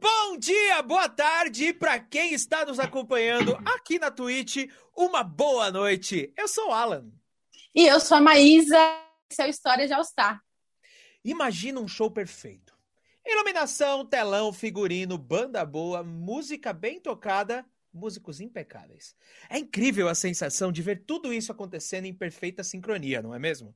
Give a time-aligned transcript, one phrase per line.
[0.00, 4.68] Bom dia, boa tarde para quem está nos acompanhando aqui na Twitch.
[4.96, 6.32] Uma boa noite.
[6.36, 7.10] Eu sou o Alan.
[7.74, 8.78] E eu sou a Maísa.
[9.28, 10.40] Esse é o História de All Star.
[11.24, 12.72] Imagina um show perfeito.
[13.26, 19.16] Iluminação, telão, figurino, banda boa, música bem tocada, músicos impecáveis.
[19.50, 23.74] É incrível a sensação de ver tudo isso acontecendo em perfeita sincronia, não é mesmo?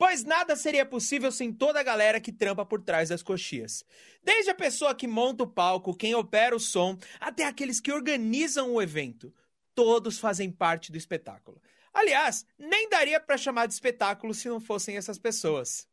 [0.00, 3.84] Pois nada seria possível sem toda a galera que trampa por trás das coxias.
[4.24, 8.72] Desde a pessoa que monta o palco, quem opera o som, até aqueles que organizam
[8.72, 9.30] o evento.
[9.74, 11.60] Todos fazem parte do espetáculo.
[11.92, 15.86] Aliás, nem daria para chamar de espetáculo se não fossem essas pessoas.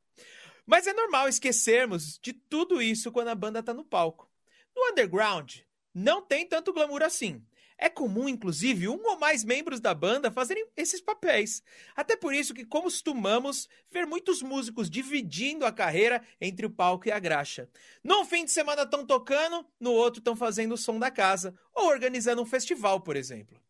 [0.66, 4.32] Mas é normal esquecermos de tudo isso quando a banda tá no palco.
[4.74, 5.58] No underground,
[5.94, 7.46] não tem tanto glamour assim.
[7.78, 11.62] É comum, inclusive, um ou mais membros da banda fazerem esses papéis.
[11.96, 17.12] Até por isso que costumamos ver muitos músicos dividindo a carreira entre o palco e
[17.12, 17.70] a graxa.
[18.04, 21.88] Num fim de semana estão tocando, no outro estão fazendo o som da casa, ou
[21.88, 23.62] organizando um festival, por exemplo.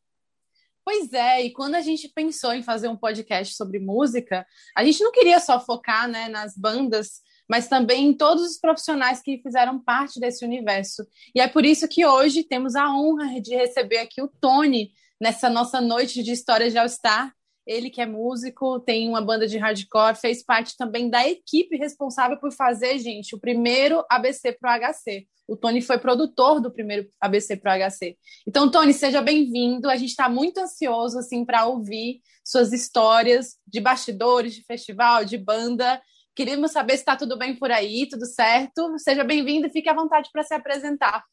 [0.85, 5.03] Pois é, e quando a gente pensou em fazer um podcast sobre música, a gente
[5.03, 9.79] não queria só focar né, nas bandas mas também em todos os profissionais que fizeram
[9.79, 11.05] parte desse universo.
[11.33, 15.49] E é por isso que hoje temos a honra de receber aqui o Tony nessa
[15.49, 17.33] nossa noite de histórias de All Star.
[17.65, 22.37] Ele que é músico, tem uma banda de hardcore, fez parte também da equipe responsável
[22.37, 25.27] por fazer, gente, o primeiro ABC pro HC.
[25.47, 28.17] O Tony foi produtor do primeiro ABC pro HC.
[28.45, 29.89] Então, Tony, seja bem-vindo.
[29.89, 35.37] A gente está muito ansioso assim para ouvir suas histórias de bastidores, de festival, de
[35.37, 36.01] banda.
[36.37, 38.95] Queríamos saber se está tudo bem por aí, tudo certo.
[38.99, 41.25] Seja bem-vindo e fique à vontade para se apresentar.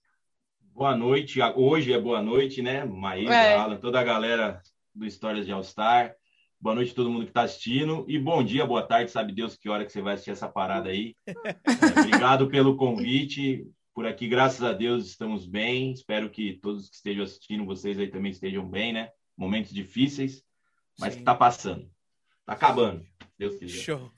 [0.72, 1.40] Boa noite.
[1.56, 2.86] Hoje é boa noite, né?
[2.86, 3.54] Maísa, é.
[3.54, 4.62] Alan, toda a galera
[4.94, 6.14] do Histórias de All Star.
[6.58, 8.06] Boa noite a todo mundo que está assistindo.
[8.08, 10.88] E bom dia, boa tarde, sabe Deus que hora que você vai assistir essa parada
[10.88, 11.14] aí.
[11.44, 13.62] É, obrigado pelo convite.
[13.92, 15.92] Por aqui, graças a Deus, estamos bem.
[15.92, 19.10] Espero que todos que estejam assistindo, vocês aí também estejam bem, né?
[19.36, 20.42] Momentos difíceis,
[20.98, 21.16] mas Sim.
[21.16, 21.90] que está passando.
[22.40, 23.04] Está acabando,
[23.38, 23.82] Deus quiser.
[23.82, 24.10] Show.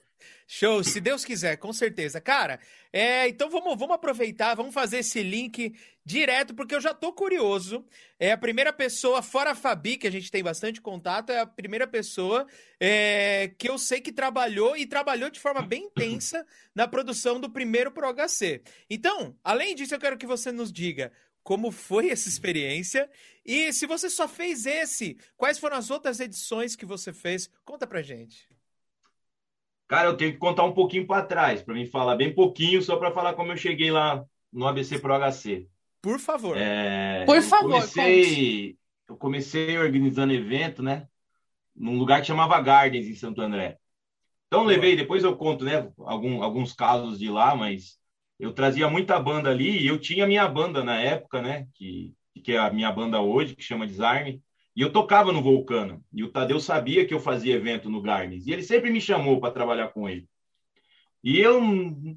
[0.46, 2.20] Show, se Deus quiser, com certeza.
[2.20, 2.60] Cara,
[2.92, 7.84] é, então vamos, vamos aproveitar, vamos fazer esse link direto, porque eu já tô curioso.
[8.18, 11.46] É a primeira pessoa, fora a Fabi, que a gente tem bastante contato, é a
[11.46, 12.46] primeira pessoa
[12.78, 17.50] é, que eu sei que trabalhou e trabalhou de forma bem intensa na produção do
[17.50, 18.62] primeiro Pro HC.
[18.88, 21.12] Então, além disso, eu quero que você nos diga
[21.42, 23.10] como foi essa experiência
[23.44, 27.48] e se você só fez esse, quais foram as outras edições que você fez?
[27.64, 28.48] Conta pra gente.
[29.88, 32.96] Cara, eu tenho que contar um pouquinho para trás, para mim falar bem pouquinho, só
[32.96, 35.68] para falar como eu cheguei lá no ABC Pro HC.
[36.02, 36.56] Por favor.
[36.56, 37.64] É, Por favor.
[37.66, 38.76] Eu comecei,
[39.08, 41.06] eu comecei organizando evento, né?
[41.74, 43.78] Num lugar que chamava Gardens, em Santo André.
[44.46, 45.88] Então, levei, depois eu conto, né?
[45.98, 47.98] Algum, alguns casos de lá, mas
[48.38, 51.66] eu trazia muita banda ali e eu tinha minha banda na época, né?
[51.74, 54.42] Que, que é a minha banda hoje, que chama Desarme.
[54.76, 56.04] E eu tocava no Vulcano.
[56.12, 58.46] E o Tadeu sabia que eu fazia evento no Gardens.
[58.46, 60.28] E ele sempre me chamou para trabalhar com ele.
[61.24, 61.60] E eu,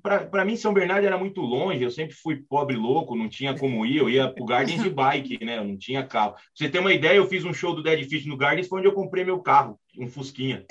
[0.03, 1.81] para mim, São Bernardo era muito longe.
[1.81, 3.97] Eu sempre fui pobre louco, não tinha como ir.
[3.97, 5.57] Eu ia para o Gardens de bike, né?
[5.57, 6.33] Eu não tinha carro.
[6.33, 8.79] Pra você ter uma ideia, eu fiz um show do Dead Fish no Gardens, foi
[8.79, 10.65] onde eu comprei meu carro, um Fusquinha.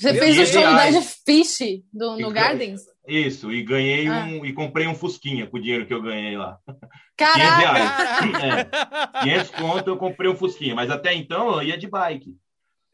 [0.00, 2.80] Você fez o show do Dead Fish do, no Gardens?
[3.06, 4.24] Isso, e ganhei ah.
[4.24, 6.58] um e comprei um Fusquinha com o dinheiro que eu ganhei lá.
[7.18, 8.22] Caraca!
[8.22, 8.68] 500 reais.
[9.14, 12.34] É, 500 conto eu comprei um Fusquinha, mas até então eu ia de bike.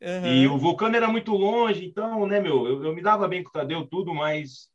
[0.02, 0.26] Uhum.
[0.26, 3.50] E o Vulcano era muito longe, então, né, meu, eu, eu, me dava bem com
[3.50, 4.68] o Tadeu, tudo, mas.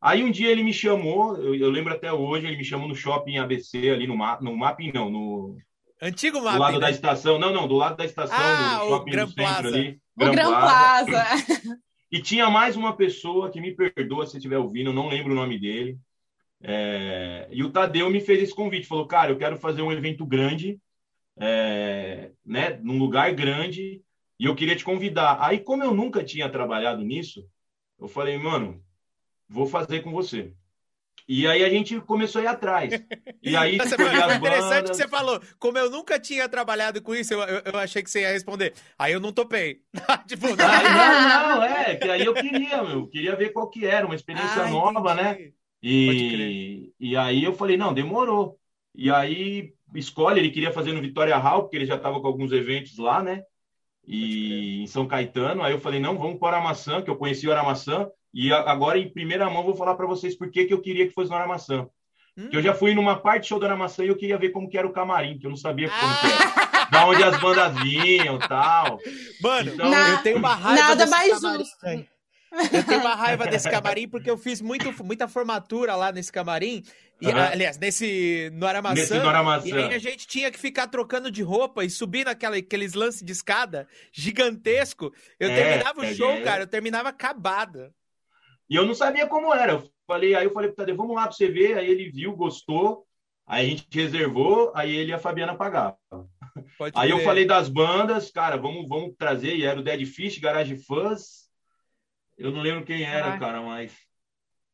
[0.00, 2.94] Aí um dia ele me chamou, eu, eu lembro até hoje, ele me chamou no
[2.94, 5.56] shopping ABC, ali no, ma no mapping, não, no.
[6.00, 6.56] Antigo mapping.
[6.56, 6.80] Do lado né?
[6.80, 9.68] da estação, não, não, do lado da estação, ah, do shopping do centro Plaza.
[9.68, 10.03] ali.
[10.16, 11.10] O Gran Plaza.
[11.10, 11.78] Plaza.
[12.10, 15.58] E tinha mais uma pessoa que me perdoa se estiver ouvindo, não lembro o nome
[15.58, 15.98] dele.
[16.62, 17.48] É...
[17.50, 20.78] E o Tadeu me fez esse convite, falou, cara, eu quero fazer um evento grande,
[21.36, 22.30] é...
[22.46, 24.00] né, num lugar grande,
[24.38, 25.38] e eu queria te convidar.
[25.40, 27.44] Aí, como eu nunca tinha trabalhado nisso,
[27.98, 28.80] eu falei, mano,
[29.48, 30.52] vou fazer com você.
[31.26, 32.92] E aí a gente começou a ir atrás.
[33.42, 35.40] E aí Nossa, é interessante que você falou.
[35.58, 38.74] Como eu nunca tinha trabalhado com isso, eu, eu, eu achei que você ia responder.
[38.98, 39.80] Aí eu não topei.
[40.28, 40.56] tipo, não.
[40.56, 41.96] não, não, é.
[41.96, 43.06] Que aí eu queria, meu.
[43.06, 45.32] Queria ver qual que era, uma experiência ah, nova, né?
[45.32, 46.36] entendi.
[46.36, 46.44] né?
[46.50, 48.58] E, e aí eu falei, não, demorou.
[48.94, 52.52] E aí escolhe, ele queria fazer no Vitória Hall, porque ele já estava com alguns
[52.52, 53.42] eventos lá, né?
[54.06, 55.62] E em São Caetano.
[55.62, 58.10] Aí eu falei, não, vamos para a Maçã, que eu conheci o Aramaçã.
[58.34, 61.14] E agora, em primeira mão, vou falar para vocês por que, que eu queria que
[61.14, 61.86] fosse no Aramaçã.
[62.36, 62.48] Hum.
[62.48, 64.76] Que eu já fui numa parte show do Aramaçã e eu queria ver como que
[64.76, 66.20] era o camarim, que eu não sabia como ah.
[66.20, 66.64] que era.
[66.90, 68.98] Da onde as bandas vinham tal.
[69.40, 71.86] Mano, então, Na, eu tenho uma raiva Nada mais justo.
[72.72, 76.84] Eu tenho uma raiva desse camarim porque eu fiz muito, muita formatura lá nesse camarim.
[77.20, 77.36] E, uhum.
[77.36, 78.94] Aliás, nesse no Aramaçã.
[78.94, 79.68] Nesse no Aramaçã.
[79.68, 83.32] E aí a gente tinha que ficar trocando de roupa e subir naqueles lances de
[83.32, 85.12] escada gigantesco.
[85.38, 86.42] Eu é, terminava o é, show, é.
[86.42, 87.92] cara, eu terminava acabada.
[88.68, 89.72] E eu não sabia como era.
[89.72, 91.78] Eu falei, aí eu falei pro Tadeu, vamos lá pra você ver.
[91.78, 93.06] Aí ele viu, gostou.
[93.46, 95.98] Aí a gente reservou, aí ele e a Fabiana pagavam.
[96.78, 97.14] Pode aí ver.
[97.14, 99.54] eu falei das bandas, cara, vamos, vamos trazer.
[99.54, 101.50] E era o Dead Fish, Garage Fuzz.
[102.38, 103.38] Eu não lembro quem era, ah.
[103.38, 103.94] cara, mas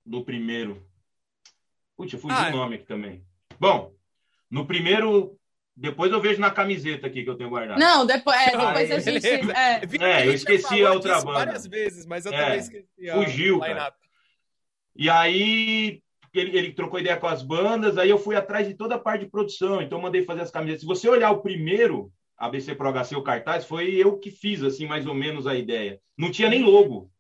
[0.05, 0.87] do primeiro.
[1.97, 3.25] Putz, eu fugi ah, o nome aqui também.
[3.59, 3.93] Bom,
[4.51, 5.39] no primeiro.
[5.81, 7.79] Depois eu vejo na camiseta aqui que eu tenho guardado.
[7.79, 9.27] Não, depois, é, depois ah, a gente.
[9.27, 11.33] É, é eu esqueci a outra banda.
[11.33, 12.87] várias vezes, mas eu é, também esqueci.
[13.11, 13.91] Fugiu, cara.
[14.95, 16.03] E aí
[16.35, 19.25] ele, ele trocou ideia com as bandas, aí eu fui atrás de toda a parte
[19.25, 20.83] de produção, então mandei fazer as camisetas.
[20.83, 24.87] Se você olhar o primeiro ABC Pro HC, o cartaz, foi eu que fiz, assim,
[24.87, 25.99] mais ou menos a ideia.
[26.15, 27.11] Não tinha nem logo.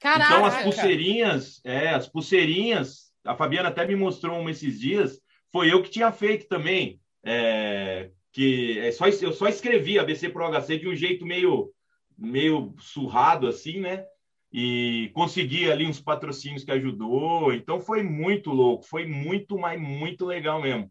[0.00, 5.20] Caraca, então, as pulseirinhas, é, as pulseirinhas, a Fabiana até me mostrou uma esses dias,
[5.52, 7.00] foi eu que tinha feito também.
[7.24, 11.70] É, que é só, eu só escrevi ABC Pro HC de um jeito meio,
[12.16, 14.04] meio surrado, assim, né?
[14.52, 17.52] e consegui ali uns patrocínios que ajudou.
[17.52, 20.90] Então foi muito louco, foi muito, mas muito legal mesmo.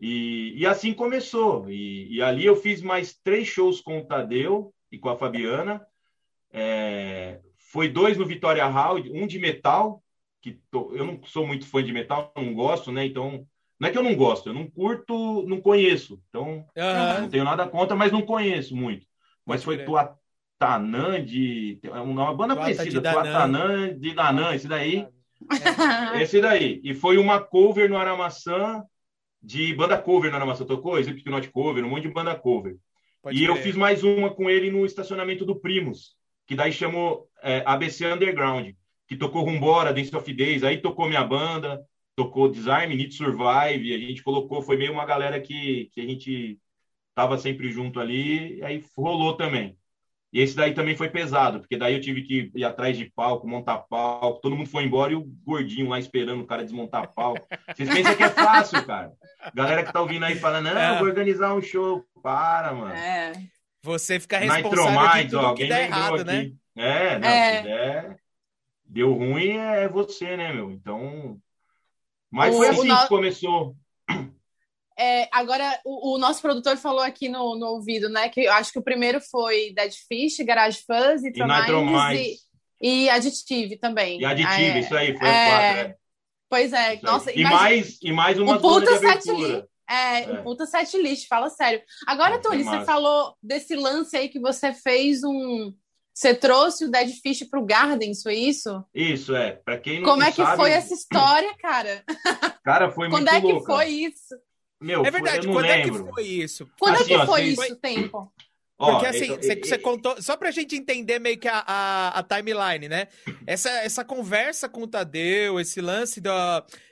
[0.00, 1.70] E, e assim começou.
[1.70, 5.84] E, e, ali eu fiz mais três shows com o Tadeu e com a Fabiana.
[6.52, 7.40] É,
[7.72, 10.02] foi dois no Vitória Hall, um de metal,
[10.40, 13.04] que eu não sou muito fã de metal, não gosto, né?
[13.06, 13.46] Então,
[13.84, 16.18] não é que eu não gosto, eu não curto, não conheço.
[16.30, 17.20] Então, uhum.
[17.20, 19.06] não tenho nada contra, mas não conheço muito.
[19.44, 20.16] Mas foi tua,
[20.58, 21.78] Tanã de.
[21.82, 25.06] É uma banda conhecida, Tuatanã de Danã, esse daí.
[26.14, 26.22] É.
[26.22, 26.80] Esse daí.
[26.82, 28.82] E foi uma cover no Aramaçã,
[29.42, 30.64] de banda cover no Aramaçã.
[30.64, 30.98] Tocou?
[30.98, 32.76] Slipknot cover, um monte de banda cover.
[33.22, 36.16] Pode e eu fiz mais uma com ele no estacionamento do Primos,
[36.46, 38.70] que daí chamou é, ABC Underground,
[39.06, 41.84] que tocou Rumbora, Dance of Days, aí tocou minha banda,
[42.16, 46.58] tocou Design, Need Survive, a gente colocou, foi meio uma galera que, que a gente
[47.14, 49.76] tava sempre junto ali, e aí rolou também.
[50.32, 53.46] E esse daí também foi pesado, porque daí eu tive que ir atrás de palco,
[53.46, 57.46] montar palco, todo mundo foi embora e o gordinho lá esperando o cara desmontar palco.
[57.68, 59.12] Vocês pensam que é fácil, cara?
[59.54, 60.98] Galera que tá ouvindo aí fala, não, é.
[60.98, 62.04] vou organizar um show.
[62.20, 62.94] Para, mano.
[62.94, 63.32] É.
[63.84, 66.52] Você fica responsável de tudo ó, que der errado, né?
[66.74, 67.56] É, não, é.
[67.56, 68.16] se der,
[68.84, 70.72] deu ruim é você, né, meu?
[70.72, 71.38] Então...
[72.34, 73.00] Mas o, foi assim no...
[73.00, 73.76] que começou.
[74.98, 78.28] É, agora, o, o, nosso produtor falou aqui no, no ouvido, né?
[78.28, 81.32] Que eu acho que o primeiro foi Dead Fish, Garage Fuzz, e,
[82.80, 84.20] e, e Additive também.
[84.20, 85.96] E Additive, é, isso aí, foi é, quatro, é.
[86.48, 87.32] Pois é, nossa.
[87.32, 89.68] E, mais, e mais uma puta de abertura.
[89.88, 91.82] É, é, um puta set list, fala sério.
[92.06, 95.72] Agora, Tony, você falou desse lance aí que você fez um.
[96.14, 98.84] Você trouxe o Dead Fish pro Gardens, foi isso?
[98.94, 99.52] Isso, é.
[99.52, 100.56] Para quem não Como é que sabe...
[100.56, 102.04] foi essa história, cara?
[102.62, 104.34] Cara, foi Quando muito Quando é que foi isso?
[104.80, 105.98] Meu, é verdade, quando lembro.
[105.98, 106.70] é que foi isso?
[106.78, 108.32] Quando assim, é que assim, foi ó, isso, tempo?
[108.76, 112.88] Porque assim, você, você contou, só pra gente entender meio que a, a, a, timeline,
[112.88, 113.08] né?
[113.46, 116.30] Essa, essa conversa com o Tadeu, esse lance do,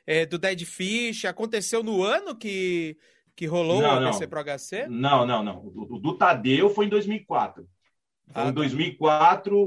[0.07, 2.97] é, do Dead Fish, aconteceu no ano que,
[3.37, 4.87] que rolou não, o ABC Pro HC?
[4.89, 5.59] Não, não, não.
[5.59, 7.69] O, o, do Tadeu foi em 2004.
[8.31, 9.67] Foi ah, em 2004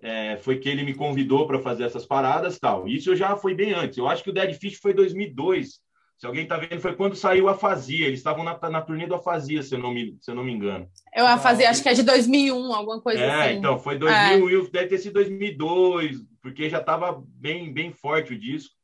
[0.00, 0.08] tá.
[0.08, 2.88] é, foi que ele me convidou para fazer essas paradas tal.
[2.88, 3.98] Isso eu já foi bem antes.
[3.98, 5.84] Eu acho que o Dead Fish foi 2002
[6.16, 8.06] se alguém está vendo, foi quando saiu a Fazia.
[8.06, 10.52] Eles estavam na, na turnê do Afazia, se eu não me, se eu não me
[10.52, 10.88] engano.
[11.14, 13.48] Eu a Fazia, acho que é de 2001, alguma coisa é, assim.
[13.50, 14.70] É, então, foi 2000, é.
[14.70, 18.74] deve ter sido 2002, porque já estava bem, bem forte o disco.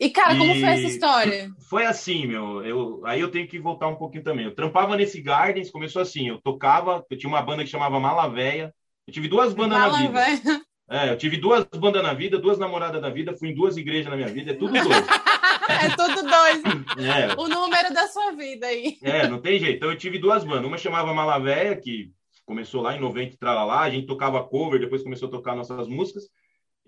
[0.00, 0.38] E, cara, e...
[0.38, 1.50] como foi essa história?
[1.68, 2.64] Foi assim, meu.
[2.64, 4.44] Eu, aí eu tenho que voltar um pouquinho também.
[4.44, 6.28] Eu trampava nesse Gardens, começou assim.
[6.28, 8.72] Eu tocava, eu tinha uma banda que chamava Malavéia.
[9.06, 10.62] Eu tive duas bandas na vida.
[10.90, 14.10] É, eu tive duas bandas na vida, duas namoradas na vida, fui em duas igrejas
[14.10, 14.86] na minha vida, é tudo dois.
[15.68, 16.62] é tudo dois.
[17.06, 17.34] É.
[17.38, 18.96] O número da sua vida aí.
[19.02, 19.76] É, não tem jeito.
[19.76, 20.64] Então eu tive duas bandas.
[20.64, 22.10] Uma chamava Malavéia, que
[22.46, 25.86] começou lá em 90 e lá, a gente tocava cover, depois começou a tocar nossas
[25.86, 26.24] músicas.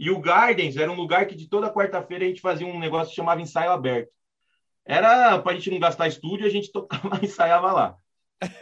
[0.00, 3.10] E o Gardens era um lugar que de toda quarta-feira a gente fazia um negócio
[3.10, 4.10] que chamava ensaio aberto.
[4.82, 7.96] Era para a gente não gastar estúdio, a gente tocava e ensaiava lá.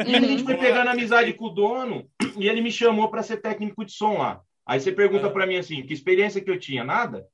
[0.04, 0.60] E a gente foi uhum.
[0.60, 4.40] pegando amizade com o dono e ele me chamou para ser técnico de som lá.
[4.66, 5.30] Aí você pergunta é.
[5.30, 6.82] para mim assim, que experiência que eu tinha?
[6.82, 7.24] Nada.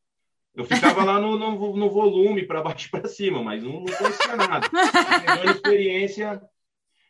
[0.54, 3.86] Eu ficava lá no, no, no volume, para baixo e para cima, mas não, não
[3.86, 4.68] conhecia nada.
[4.68, 6.42] Pegando experiência.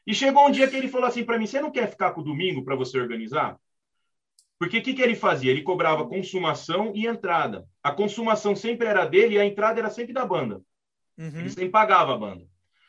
[0.07, 2.21] E chegou um dia que ele falou assim para mim: Você não quer ficar com
[2.21, 3.59] o domingo para você organizar?
[4.65, 5.51] Porque o que, que ele fazia?
[5.51, 7.67] Ele cobrava consumação e entrada.
[7.83, 10.63] A consumação sempre era dele e a entrada era sempre da banda.
[11.19, 11.39] Uhum.
[11.39, 12.47] Ele sempre pagava a banda.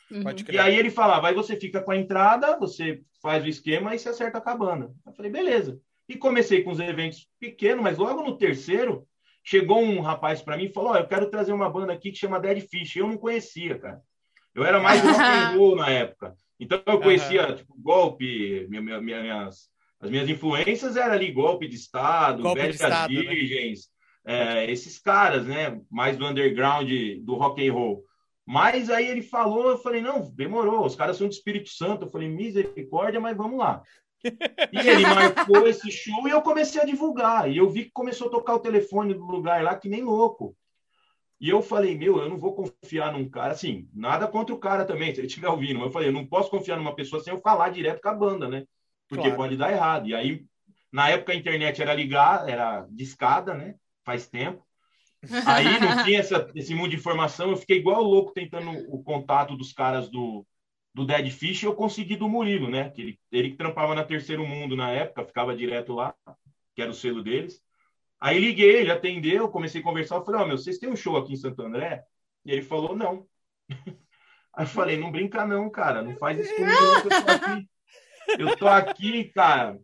[0.09, 0.23] Uhum.
[0.53, 3.99] E aí ele falava: Aí você fica com a entrada, você faz o esquema e
[3.99, 4.89] se acerta com a banda.
[5.05, 5.77] Eu falei: Beleza.
[6.07, 9.05] E comecei com os eventos pequenos, mas logo no terceiro
[9.43, 12.17] chegou um rapaz para mim e falou: oh, eu quero trazer uma banda aqui que
[12.17, 12.95] chama Dead Fish.
[12.95, 14.01] Eu não conhecia, cara.
[14.53, 16.37] Eu era mais rock and roll na época.
[16.57, 17.55] Então eu conhecia, uhum.
[17.57, 22.79] tipo, golpe, minha, minha, minhas, as minhas influências eram ali golpe de Estado, golpe Velhas
[22.79, 23.07] né?
[23.07, 23.79] Virgens,
[24.25, 24.63] né?
[24.63, 25.81] é, esses caras, né?
[25.89, 26.89] Mais do underground
[27.21, 28.03] do rock and roll.
[28.45, 32.05] Mas aí ele falou, eu falei, não, demorou, os caras são do Espírito Santo.
[32.05, 33.81] Eu falei, misericórdia, mas vamos lá.
[34.23, 37.49] E ele marcou esse show e eu comecei a divulgar.
[37.49, 40.55] E eu vi que começou a tocar o telefone do lugar lá que nem louco.
[41.39, 44.85] E eu falei, meu, eu não vou confiar num cara, assim, nada contra o cara
[44.85, 47.33] também, se ele estiver ouvindo, mas eu falei, eu não posso confiar numa pessoa sem
[47.33, 48.65] eu falar direto com a banda, né?
[49.07, 49.35] Porque claro.
[49.35, 50.07] pode dar errado.
[50.07, 50.45] E aí,
[50.91, 53.75] na época a internet era ligar, era discada, né?
[54.03, 54.65] Faz tempo.
[55.45, 59.55] Aí não tinha essa, esse mundo de informação, eu fiquei igual louco tentando o contato
[59.55, 60.45] dos caras do,
[60.93, 62.89] do Dead Fish eu consegui do Murilo, né?
[62.89, 66.15] Que ele, ele que trampava na Terceiro Mundo na época, ficava direto lá,
[66.73, 67.61] que era o selo deles.
[68.19, 70.95] Aí liguei, ele atendeu, comecei a conversar, eu falei, ó, oh, meu, vocês têm um
[70.95, 72.03] show aqui em Santo André?
[72.45, 73.27] E ele falou, não.
[74.53, 77.31] Aí eu falei, não brinca não, cara, não faz isso comigo não, que eu tô
[77.51, 77.69] aqui.
[78.39, 79.77] Eu tô aqui, cara.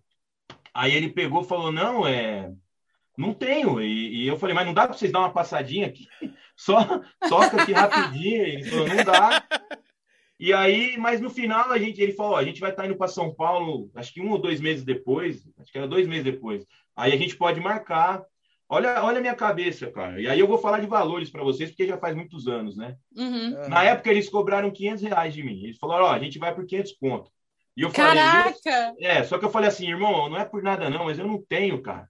[0.73, 2.51] Aí ele pegou e falou, não, é...
[3.17, 3.81] Não tenho.
[3.81, 6.07] E, e, eu falei, mas não dá para vocês dar uma passadinha aqui?
[6.55, 8.43] Só toca aqui rapidinho.
[8.43, 9.43] Ele falou, não dá.
[10.39, 12.87] E aí, mas no final a gente, ele falou, ó, a gente vai estar tá
[12.87, 16.07] indo para São Paulo, acho que um ou dois meses depois, acho que era dois
[16.07, 16.65] meses depois.
[16.95, 18.23] Aí a gente pode marcar.
[18.67, 20.19] Olha, olha a minha cabeça, cara.
[20.19, 22.95] E aí eu vou falar de valores para vocês, porque já faz muitos anos, né?
[23.15, 23.67] Uhum.
[23.67, 25.63] Na época eles cobraram 500 reais de mim.
[25.63, 27.31] Eles falaram, ó, a gente vai por 500 pontos.
[27.75, 28.53] E eu Caraca!
[28.53, 31.25] falei, é, só que eu falei assim, irmão, não é por nada não, mas eu
[31.25, 32.09] não tenho, cara.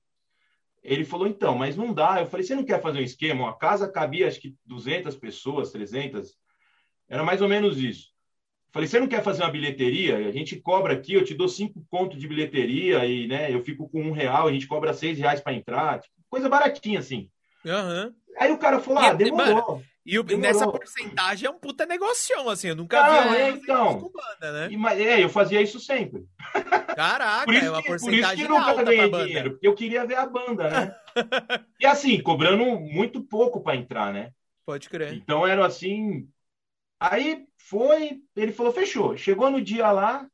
[0.83, 2.19] Ele falou, então, mas não dá.
[2.19, 3.49] Eu falei, você não quer fazer um esquema?
[3.49, 6.33] A casa cabia, acho que 200 pessoas, 300.
[7.07, 8.09] Era mais ou menos isso.
[8.71, 10.17] Falei, você não quer fazer uma bilheteria?
[10.17, 13.87] A gente cobra aqui, eu te dou cinco contos de bilheteria e né, eu fico
[13.89, 15.99] com um real, a gente cobra seis reais para entrar.
[15.99, 17.29] Tipo, coisa baratinha, assim.
[17.65, 18.13] Uhum.
[18.39, 19.83] Aí o cara falou, ah, demorou.
[20.05, 24.11] E o, nessa porcentagem é um puta negocião, assim, eu nunca ah, vi é, então.
[24.11, 24.69] banda, né?
[24.71, 26.25] E, é, eu fazia isso sempre.
[26.95, 29.75] Caraca, por isso é uma que, porcentagem Por isso que nunca ganhei dinheiro, porque eu
[29.75, 30.95] queria ver a banda, né?
[31.79, 34.31] e assim, cobrando muito pouco para entrar, né?
[34.65, 35.13] Pode crer.
[35.13, 36.27] Então era assim,
[37.01, 39.17] Aí foi, ele falou, fechou.
[39.17, 40.27] Chegou no dia lá,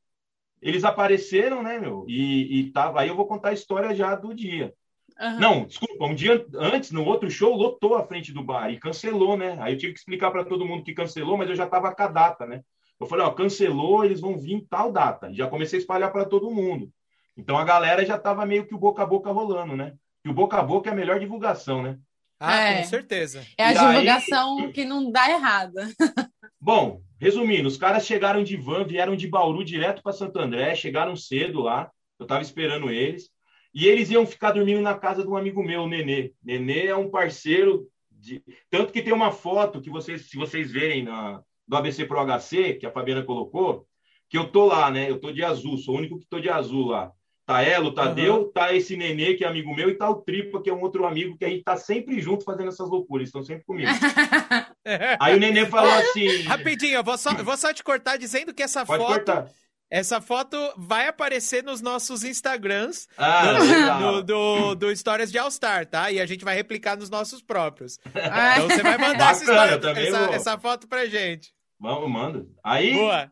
[0.62, 2.04] eles apareceram, né, meu?
[2.10, 3.00] E, e tava.
[3.00, 4.74] Aí eu vou contar a história já do dia.
[5.20, 5.40] Uhum.
[5.40, 9.36] Não, desculpa, um dia antes, no outro show, lotou a frente do bar e cancelou,
[9.36, 9.58] né?
[9.60, 12.04] Aí eu tive que explicar para todo mundo que cancelou, mas eu já tava com
[12.04, 12.62] a data, né?
[13.00, 15.34] Eu falei, ó, cancelou, eles vão vir tal data.
[15.34, 16.92] Já comecei a espalhar para todo mundo.
[17.36, 19.94] Então a galera já tava meio que o boca a boca rolando, né?
[20.26, 21.98] E o boca a boca é a melhor divulgação, né?
[22.40, 22.82] Ah, é.
[22.82, 23.46] com certeza.
[23.58, 24.72] É a e divulgação aí...
[24.72, 25.88] que não dá errada.
[26.60, 31.16] Bom, resumindo, os caras chegaram de van, vieram de Bauru direto para Santo André, chegaram
[31.16, 33.30] cedo lá, eu estava esperando eles,
[33.78, 36.34] e eles iam ficar dormindo na casa de um amigo meu, o Nenê.
[36.44, 38.42] Nenê é um parceiro, de...
[38.72, 42.74] tanto que tem uma foto que vocês, se vocês verem na, do ABC Pro HC,
[42.80, 43.86] que a Fabiana colocou,
[44.28, 45.08] que eu tô lá, né?
[45.08, 47.12] Eu tô de azul, sou o único que tô de azul lá.
[47.46, 48.52] Tá Elo, tá uhum.
[48.52, 51.06] Tá esse Nenê, que é amigo meu, e tá o Tripa, que é um outro
[51.06, 53.92] amigo que a gente tá sempre junto fazendo essas loucuras, estão sempre comigo.
[55.22, 56.42] Aí o Nenê falou assim.
[56.42, 59.14] Rapidinho, eu vou só, eu vou só te cortar dizendo que essa Pode foto.
[59.14, 59.52] Cortar.
[59.90, 63.54] Essa foto vai aparecer nos nossos Instagrams ah,
[64.00, 66.12] do, do, do, Histórias de All Star, tá?
[66.12, 67.98] E a gente vai replicar nos nossos próprios.
[68.08, 71.54] Então você vai mandar essa, história, essa, essa, foto pra gente.
[71.80, 72.46] Vamos, manda.
[72.64, 73.32] Aí Boa.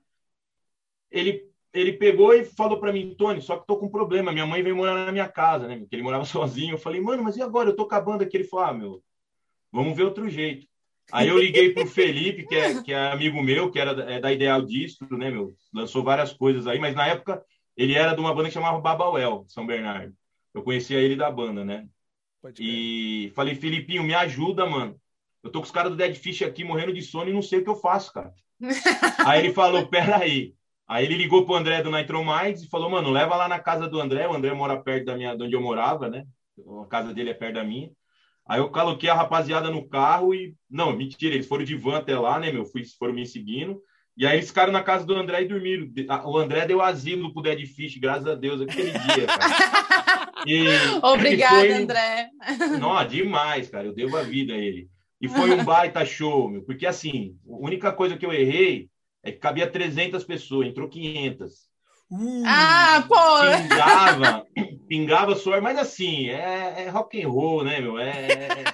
[1.12, 1.44] ele
[1.76, 4.64] ele pegou e falou para mim, Tony, só que tô com um problema, minha mãe
[4.64, 5.78] veio morar na minha casa, né?
[5.78, 6.76] Porque ele morava sozinho.
[6.76, 7.70] Eu falei, mano, mas e agora?
[7.70, 8.38] Eu tô acabando aqui.
[8.38, 9.04] Ele falou, ah, meu,
[9.72, 10.66] vamos ver outro jeito.
[11.12, 14.32] Aí eu liguei pro Felipe, que é, que é amigo meu, que era é da
[14.32, 15.56] Ideal Distro, né, meu?
[15.74, 17.44] Lançou várias coisas aí, mas na época
[17.78, 20.14] ele era de uma banda que chamava Babauel, São Bernardo.
[20.54, 21.88] Eu conhecia ele da banda, né?
[22.60, 25.00] E falei, Filipinho, me ajuda, mano.
[25.44, 27.60] Eu tô com os caras do Dead Fish aqui morrendo de sono e não sei
[27.60, 28.34] o que eu faço, cara.
[29.26, 30.54] aí ele falou, peraí.
[30.88, 33.88] Aí ele ligou pro André do Nitro Minds e falou, mano, leva lá na casa
[33.88, 34.28] do André.
[34.28, 36.26] O André mora perto da minha, de onde eu morava, né?
[36.84, 37.92] A casa dele é perto da minha.
[38.48, 40.56] Aí eu coloquei a rapaziada no carro e.
[40.70, 42.66] Não, mentira, eles foram de van até lá, né, meu?
[42.66, 43.82] Fui, foram me seguindo.
[44.18, 45.90] E aí eles ficaram na casa do André e dormiram.
[46.25, 50.25] O André deu asilo pro Dead Fish, graças a Deus, aquele dia, cara.
[50.48, 50.64] E,
[51.02, 51.72] Obrigada, foi...
[51.72, 52.30] André.
[52.80, 53.88] Não, demais, cara.
[53.88, 54.88] Eu devo a vida a ele.
[55.20, 56.62] E foi um baita show, meu.
[56.62, 58.88] Porque, assim, a única coisa que eu errei
[59.24, 61.68] é que cabia 300 pessoas, entrou 500.
[62.18, 63.16] Uh, ah, pô!
[63.68, 64.46] Pingava,
[64.88, 68.00] pingava suor, mas assim, é, é, rock and roll, né, meu?
[68.00, 68.10] É,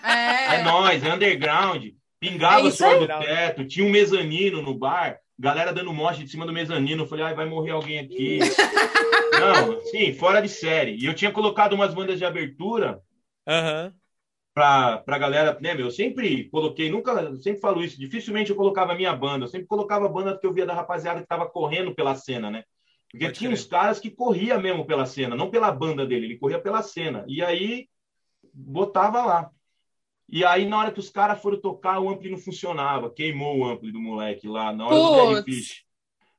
[0.04, 1.86] é, é nós, é underground.
[2.20, 6.46] Pingava é suor do teto, tinha um mezanino no bar, galera dando morte de cima
[6.46, 7.04] do mezanino.
[7.04, 8.38] Eu falei, ai, vai morrer alguém aqui.
[9.34, 10.96] Não, sim, fora de série.
[10.98, 13.02] E eu tinha colocado umas bandas de abertura.
[13.48, 13.92] Uhum.
[14.54, 15.88] para a galera, né, meu?
[15.88, 19.66] Eu sempre coloquei, nunca, sempre falo isso, dificilmente eu colocava a minha banda, eu sempre
[19.66, 22.64] colocava a banda que eu via da rapaziada que estava correndo pela cena, né?
[23.12, 23.60] Porque Pode tinha crer.
[23.60, 27.26] uns caras que corria mesmo pela cena, não pela banda dele, ele corria pela cena.
[27.28, 27.90] E aí
[28.54, 29.52] botava lá.
[30.28, 33.66] E aí, na hora que os caras foram tocar, o ampli não funcionava, queimou o
[33.66, 35.40] ampli do moleque lá, na hora Putz.
[35.40, 35.84] do Fish.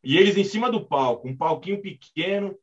[0.02, 2.56] E eles em cima do palco, um palquinho pequeno.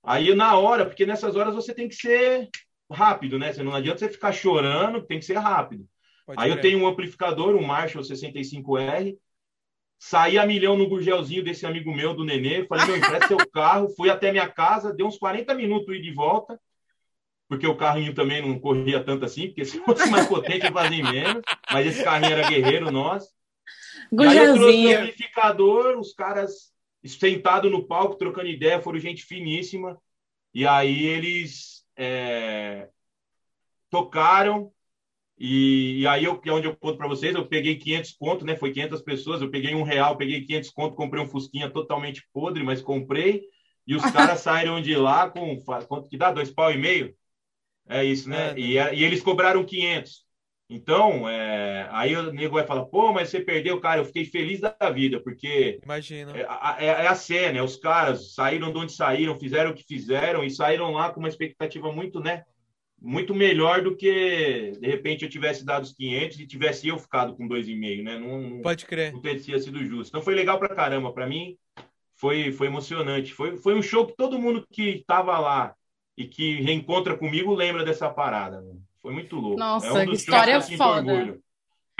[0.00, 2.48] Aí, na hora, porque nessas horas você tem que ser
[2.90, 3.52] rápido, né?
[3.52, 5.88] Você não adianta você ficar chorando, tem que ser rápido.
[6.24, 9.18] Pode aí eu tenho um amplificador, um Marshall 65R,
[9.98, 13.88] saí a milhão no gurgelzinho desse amigo meu, do Nenê, falei, meu, empresta seu carro,
[13.96, 16.60] fui até minha casa, deu uns 40 minutos ir de volta,
[17.48, 21.02] porque o carrinho também não corria tanto assim, porque se fosse mais potente eu fazia
[21.02, 23.30] menos, mas esse carrinho era guerreiro nosso.
[24.18, 26.72] Aí eu trouxe o amplificador, os caras
[27.04, 29.98] sentados no palco, trocando ideia, foram gente finíssima,
[30.52, 32.88] e aí eles é,
[33.90, 34.72] tocaram,
[35.38, 38.44] e, e, aí eu, que é onde eu conto para vocês, eu peguei 500 conto,
[38.44, 38.56] né?
[38.56, 42.62] Foi 500 pessoas, eu peguei um real, peguei 500 conto, comprei um fusquinha totalmente podre,
[42.62, 43.42] mas comprei.
[43.86, 46.30] E os caras saíram de lá com quanto que dá?
[46.30, 47.14] Dois pau e meio?
[47.88, 48.52] É isso, né?
[48.52, 50.24] É, e, e, eles cobraram 500.
[50.70, 54.00] Então, é, aí o nego vai falar, pô, mas você perdeu, cara.
[54.00, 55.80] Eu fiquei feliz da vida, porque.
[55.82, 56.32] Imagina.
[56.36, 56.46] É,
[56.78, 60.42] é, é a cena, é os caras saíram de onde saíram, fizeram o que fizeram
[60.42, 62.44] e saíram lá com uma expectativa muito, né?
[63.04, 67.36] Muito melhor do que, de repente, eu tivesse dado os 500 e tivesse eu ficado
[67.36, 68.18] com 2,5, né?
[68.18, 69.12] Não, Pode crer.
[69.12, 70.08] Não teria sido justo.
[70.08, 71.12] Então foi legal pra caramba.
[71.12, 71.56] Para mim,
[72.16, 73.34] foi, foi emocionante.
[73.34, 75.74] Foi, foi um show que todo mundo que estava lá
[76.16, 78.62] e que reencontra comigo lembra dessa parada.
[78.62, 78.72] Né?
[79.02, 79.58] Foi muito louco.
[79.58, 81.38] Nossa, é um que história que foda.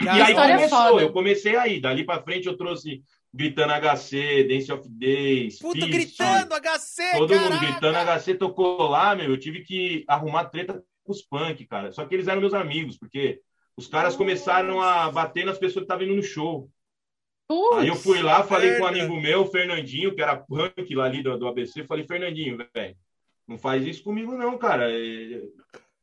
[0.01, 1.01] E aí começou, foda.
[1.03, 1.79] eu comecei aí.
[1.79, 5.59] Dali para frente eu trouxe gritando HC, Dance of Days.
[5.59, 7.49] Puta, Fist, gritando HC, Todo caraca.
[7.49, 9.29] mundo gritando HC tocou lá, meu.
[9.29, 11.91] Eu tive que arrumar treta os punk, cara.
[11.91, 13.41] Só que eles eram meus amigos, porque
[13.77, 16.69] os caras começaram a bater nas pessoas que estavam indo no show.
[17.75, 21.05] Aí eu fui lá, falei com um amigo meu, o Fernandinho, que era punk lá
[21.05, 22.97] ali do, do ABC, falei, Fernandinho, velho,
[23.47, 24.89] não faz isso comigo não, cara.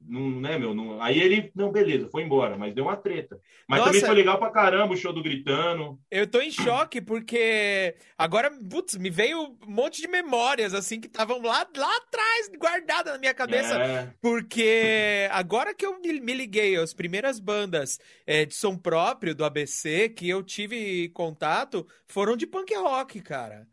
[0.02, 0.74] É, não, né, meu?
[0.74, 1.00] Não...
[1.00, 3.40] Aí ele, não, beleza, foi embora, mas deu uma treta.
[3.68, 5.98] Mas Nossa, também foi legal pra caramba o show do Gritando.
[6.10, 11.06] Eu tô em choque, porque agora, putz, me veio um monte de memórias, assim, que
[11.06, 13.74] estavam lá, lá atrás, guardadas na minha cabeça.
[13.74, 14.12] É.
[14.20, 20.08] Porque agora que eu me liguei às primeiras bandas é, de som próprio do ABC,
[20.08, 23.66] que eu tive contato, foram de punk rock, cara.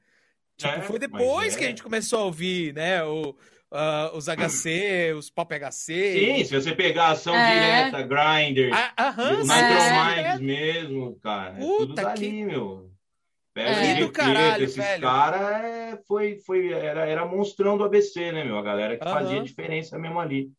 [0.60, 1.70] Tipo, é, foi depois que a é.
[1.70, 3.34] gente começou a ouvir, né, o
[3.72, 5.70] uh, os HC, os Pop HC.
[5.72, 7.86] Sim, se você pegar a ação é.
[7.90, 11.56] direta, Grindr, ah, o Microminds mesmo, cara.
[11.56, 12.46] É Puta, tudo dali, que...
[12.46, 12.90] meu.
[13.54, 13.96] Pega é.
[13.96, 18.58] do caralho, esses caras é, foi, foi, era, era monstrão do ABC, né, meu?
[18.58, 20.52] A galera que fazia diferença mesmo ali.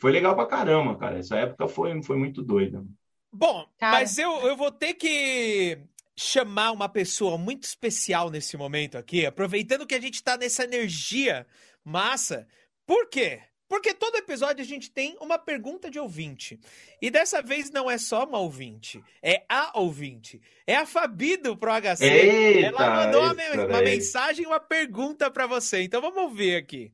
[0.00, 1.18] Foi legal pra caramba, cara.
[1.18, 2.84] Essa época foi, foi muito doida.
[3.32, 3.98] Bom, cara.
[3.98, 5.78] mas eu, eu vou ter que
[6.16, 11.46] chamar uma pessoa muito especial nesse momento aqui, aproveitando que a gente tá nessa energia
[11.86, 12.48] Massa.
[12.84, 13.40] Por quê?
[13.68, 16.58] Porque todo episódio a gente tem uma pergunta de ouvinte.
[17.00, 20.40] E dessa vez não é só uma ouvinte, é a ouvinte.
[20.66, 22.04] É a Fabi do ProHC.
[22.04, 25.82] Eita, Ela mandou uma, uma mensagem, uma pergunta para você.
[25.82, 26.92] Então vamos ouvir aqui.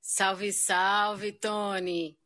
[0.00, 2.18] Salve, salve, Tony.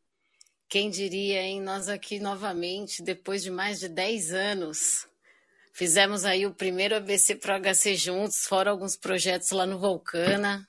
[0.69, 1.61] Quem diria, hein?
[1.61, 5.07] Nós aqui novamente, depois de mais de 10 anos.
[5.73, 10.68] Fizemos aí o primeiro ABC Pro HC juntos, fora alguns projetos lá no Vulcana.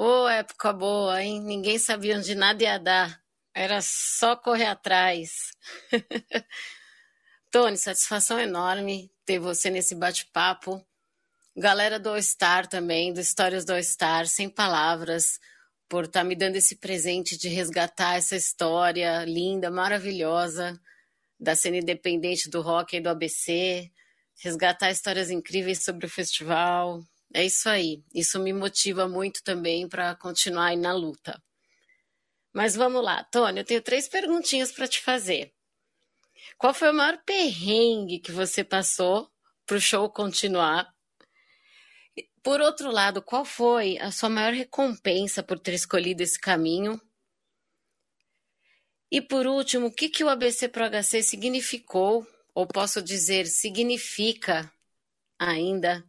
[0.00, 1.40] Ô, oh, época boa, hein?
[1.42, 3.20] Ninguém sabia onde nada ia dar.
[3.52, 5.50] Era só correr atrás.
[7.50, 10.80] Tony, satisfação enorme ter você nesse bate-papo.
[11.56, 15.40] Galera do All Star também, do Histórias do All Star, sem palavras,
[15.88, 20.80] por estar tá me dando esse presente de resgatar essa história linda, maravilhosa
[21.40, 23.90] da cena independente do rock e do ABC,
[24.44, 27.02] resgatar histórias incríveis sobre o festival.
[27.34, 28.02] É isso aí.
[28.14, 31.42] Isso me motiva muito também para continuar aí na luta.
[32.52, 35.52] Mas vamos lá, Tony, eu tenho três perguntinhas para te fazer.
[36.56, 39.30] Qual foi o maior perrengue que você passou
[39.66, 40.92] para o show continuar?
[42.42, 47.00] Por outro lado, qual foi a sua maior recompensa por ter escolhido esse caminho?
[49.10, 54.70] E por último, o que, que o ABC Pro HC significou, ou posso dizer, significa
[55.38, 56.04] ainda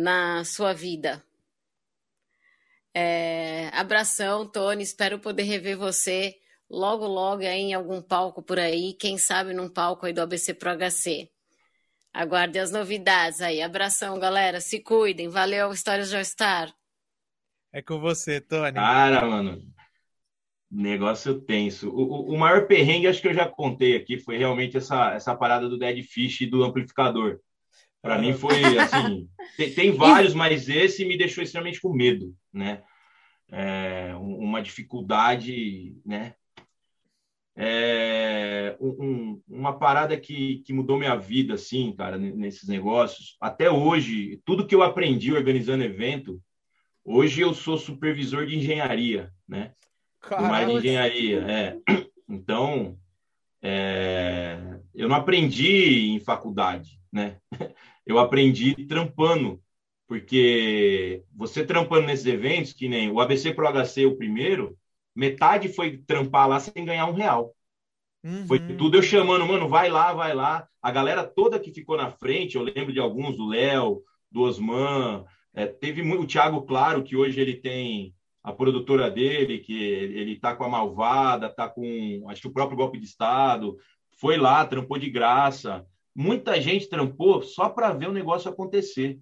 [0.00, 1.22] na sua vida.
[2.94, 4.82] É, abração, Tony.
[4.82, 6.36] Espero poder rever você
[6.68, 8.94] logo, logo aí em algum palco por aí.
[8.94, 11.30] Quem sabe num palco aí do ABC Pro HC.
[12.12, 13.62] Aguarde as novidades aí.
[13.62, 14.60] Abração, galera.
[14.60, 15.28] Se cuidem.
[15.28, 16.74] Valeu, Histórias de All Star.
[17.72, 18.72] É com você, Tony.
[18.72, 19.62] Cara, mano.
[20.70, 21.90] Negócio tenso.
[21.90, 25.68] O, o, maior perrengue, acho que eu já contei aqui, foi realmente essa, essa parada
[25.68, 27.40] do Dead Fish e do amplificador.
[28.02, 29.28] Para mim foi assim.
[29.56, 32.82] tem, tem, vários, mas esse me deixou extremamente com medo, né?
[33.50, 36.34] É, uma dificuldade, né?
[37.56, 43.36] É, um, uma parada que, que mudou minha vida, assim, cara, nesses negócios.
[43.40, 46.40] Até hoje, tudo que eu aprendi organizando evento,
[47.04, 49.72] hoje eu sou supervisor de engenharia, né?
[50.40, 51.76] mais de engenharia, é.
[52.28, 52.96] Então,
[53.60, 57.38] é, eu não aprendi em faculdade, né?
[58.06, 59.62] Eu aprendi trampando,
[60.08, 64.76] porque você trampando nesses eventos, que nem o ABC Pro HC, o primeiro,
[65.14, 67.54] metade foi trampar lá sem ganhar um real.
[68.24, 68.46] Uhum.
[68.46, 70.66] Foi tudo eu chamando, mano, vai lá, vai lá.
[70.82, 75.24] A galera toda que ficou na frente, eu lembro de alguns, do Léo, do Osman,
[75.54, 80.36] é, teve muito, o Thiago Claro, que hoje ele tem a produtora dele, que ele
[80.36, 83.76] tá com a Malvada, tá com, acho que o próprio Golpe de Estado,
[84.20, 85.86] foi lá, trampou de graça.
[86.14, 89.18] Muita gente trampou só para ver o negócio acontecer.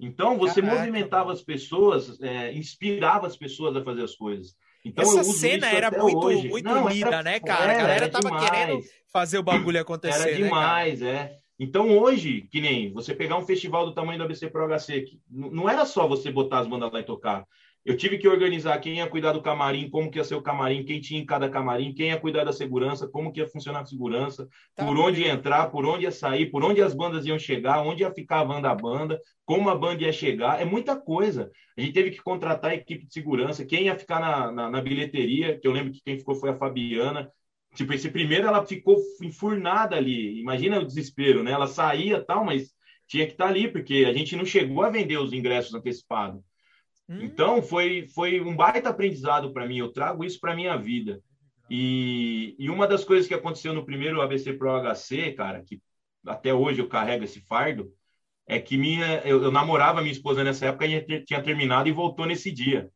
[0.00, 4.56] Então, você Caraca, movimentava as pessoas, é, inspirava as pessoas a fazer as coisas.
[4.84, 6.48] Então, Essa cena era muito, hoje.
[6.48, 7.64] muito Não, era, né, cara?
[7.64, 8.50] Era, a galera tava demais.
[8.50, 8.82] querendo
[9.12, 10.20] fazer o bagulho acontecer.
[10.20, 11.38] Era né, demais, né, é.
[11.58, 15.68] Então, hoje, que nem você pegar um festival do tamanho do ABC Pro HC, não
[15.68, 17.44] era só você botar as bandas lá e tocar.
[17.88, 20.84] Eu tive que organizar quem ia cuidar do camarim, como que ia ser o camarim,
[20.84, 23.86] quem tinha em cada camarim, quem ia cuidar da segurança, como que ia funcionar a
[23.86, 24.46] segurança,
[24.76, 27.80] tá por onde ia entrar, por onde ia sair, por onde as bandas iam chegar,
[27.80, 30.60] onde ia ficar a van da banda, como a banda ia chegar.
[30.60, 31.50] É muita coisa.
[31.78, 34.82] A gente teve que contratar a equipe de segurança, quem ia ficar na, na, na
[34.82, 37.32] bilheteria, que eu lembro que quem ficou foi a Fabiana.
[37.74, 40.38] Tipo, esse primeiro ela ficou enfurnada ali.
[40.38, 41.52] Imagina o desespero, né?
[41.52, 42.70] Ela saía tal, mas
[43.06, 46.47] tinha que estar tá ali, porque a gente não chegou a vender os ingressos antecipados.
[47.08, 47.20] Hum.
[47.22, 49.78] Então, foi, foi um baita aprendizado para mim.
[49.78, 51.20] Eu trago isso para minha vida.
[51.70, 55.80] E, e uma das coisas que aconteceu no primeiro ABC Pro HC, cara, que
[56.26, 57.90] até hoje eu carrego esse fardo,
[58.46, 62.26] é que minha, eu, eu namorava minha esposa nessa época e tinha terminado e voltou
[62.26, 62.90] nesse dia.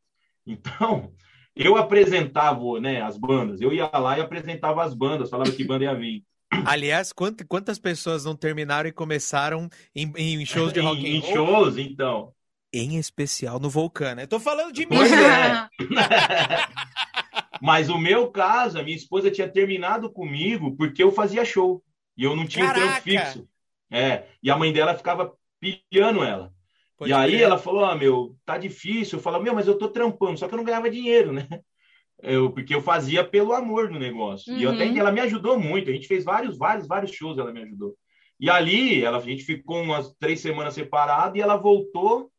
[0.46, 1.12] Então,
[1.54, 5.84] eu apresentava né, as bandas, eu ia lá e apresentava as bandas, falava que banda
[5.84, 6.24] ia vir.
[6.66, 11.76] Aliás, quantas pessoas não terminaram e começaram em, em shows de rock em, em shows,
[11.78, 12.32] então
[12.72, 14.20] em especial no Vulcano.
[14.20, 14.96] Eu tô falando de mim.
[14.96, 15.68] É.
[17.60, 21.82] Mas o meu caso, a minha esposa tinha terminado comigo porque eu fazia show
[22.16, 22.80] e eu não tinha Caraca.
[22.80, 23.48] um trampo fixo.
[23.90, 26.52] É, e a mãe dela ficava pilhando ela.
[26.96, 29.18] Pode e aí ela falou: Ah, meu, tá difícil.
[29.18, 31.46] Eu falava, meu, mas eu tô trampando, só que eu não ganhava dinheiro, né?
[32.22, 34.52] Eu, porque eu fazia pelo amor no negócio.
[34.52, 34.60] Uhum.
[34.60, 35.90] E até ela me ajudou muito.
[35.90, 37.94] A gente fez vários, vários, vários shows, ela me ajudou.
[38.38, 42.30] E ali, ela, a gente ficou umas três semanas separado e ela voltou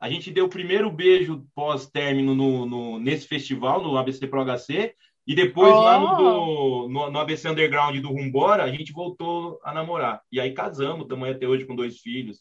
[0.00, 4.94] a gente deu o primeiro beijo pós-término no, no, nesse festival, no ABC Pro HC,
[5.26, 5.80] e depois oh.
[5.80, 10.22] lá no, do, no, no, ABC Underground do Rumbora, a gente voltou a namorar.
[10.32, 12.40] E aí casamos, estamos até hoje com dois filhos.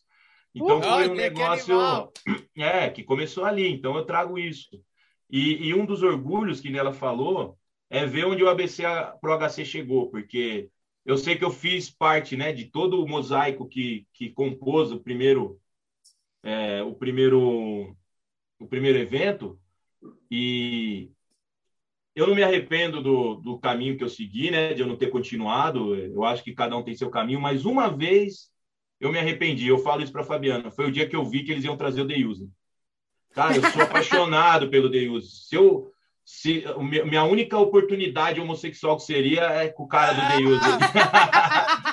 [0.55, 2.11] Então uh, foi um negócio
[2.55, 3.69] que é, que começou ali.
[3.69, 4.81] Então eu trago isso.
[5.29, 7.57] E, e, um dos orgulhos que nela falou
[7.89, 8.83] é ver onde o ABC
[9.21, 10.69] Pro HC chegou, porque
[11.05, 14.99] eu sei que eu fiz parte né, de todo o mosaico que, que compôs o
[14.99, 15.59] primeiro
[16.43, 17.95] é, o primeiro
[18.59, 19.59] o primeiro evento
[20.29, 21.11] e
[22.15, 24.73] eu não me arrependo do, do caminho que eu segui, né?
[24.73, 25.95] De eu não ter continuado.
[25.95, 28.49] Eu acho que cada um tem seu caminho, mas uma vez
[28.99, 29.67] eu me arrependi.
[29.67, 30.69] Eu falo isso para Fabiana.
[30.69, 32.47] Foi o dia que eu vi que eles iam trazer o The User.
[33.31, 35.29] Cara, eu sou apaixonado pelo The User.
[35.29, 35.91] Se eu
[36.25, 36.63] se
[37.05, 40.73] minha única oportunidade homossexual que seria é com o cara do The User.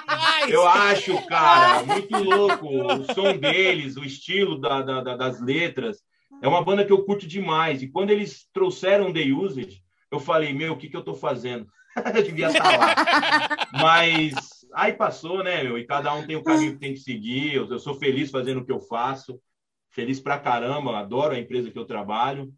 [0.49, 6.03] Eu acho, cara, muito louco o som deles, o estilo da, da, das letras.
[6.43, 7.83] É uma banda que eu curto demais.
[7.83, 11.67] E quando eles trouxeram The Used, eu falei, meu, o que, que eu tô fazendo?
[12.15, 12.95] eu devia estar lá.
[13.73, 14.35] Mas
[14.75, 15.79] aí passou, né, meu?
[15.79, 17.55] E cada um tem o caminho que tem que seguir.
[17.55, 19.41] Eu, eu sou feliz fazendo o que eu faço.
[19.91, 22.53] Feliz pra caramba, adoro a empresa que eu trabalho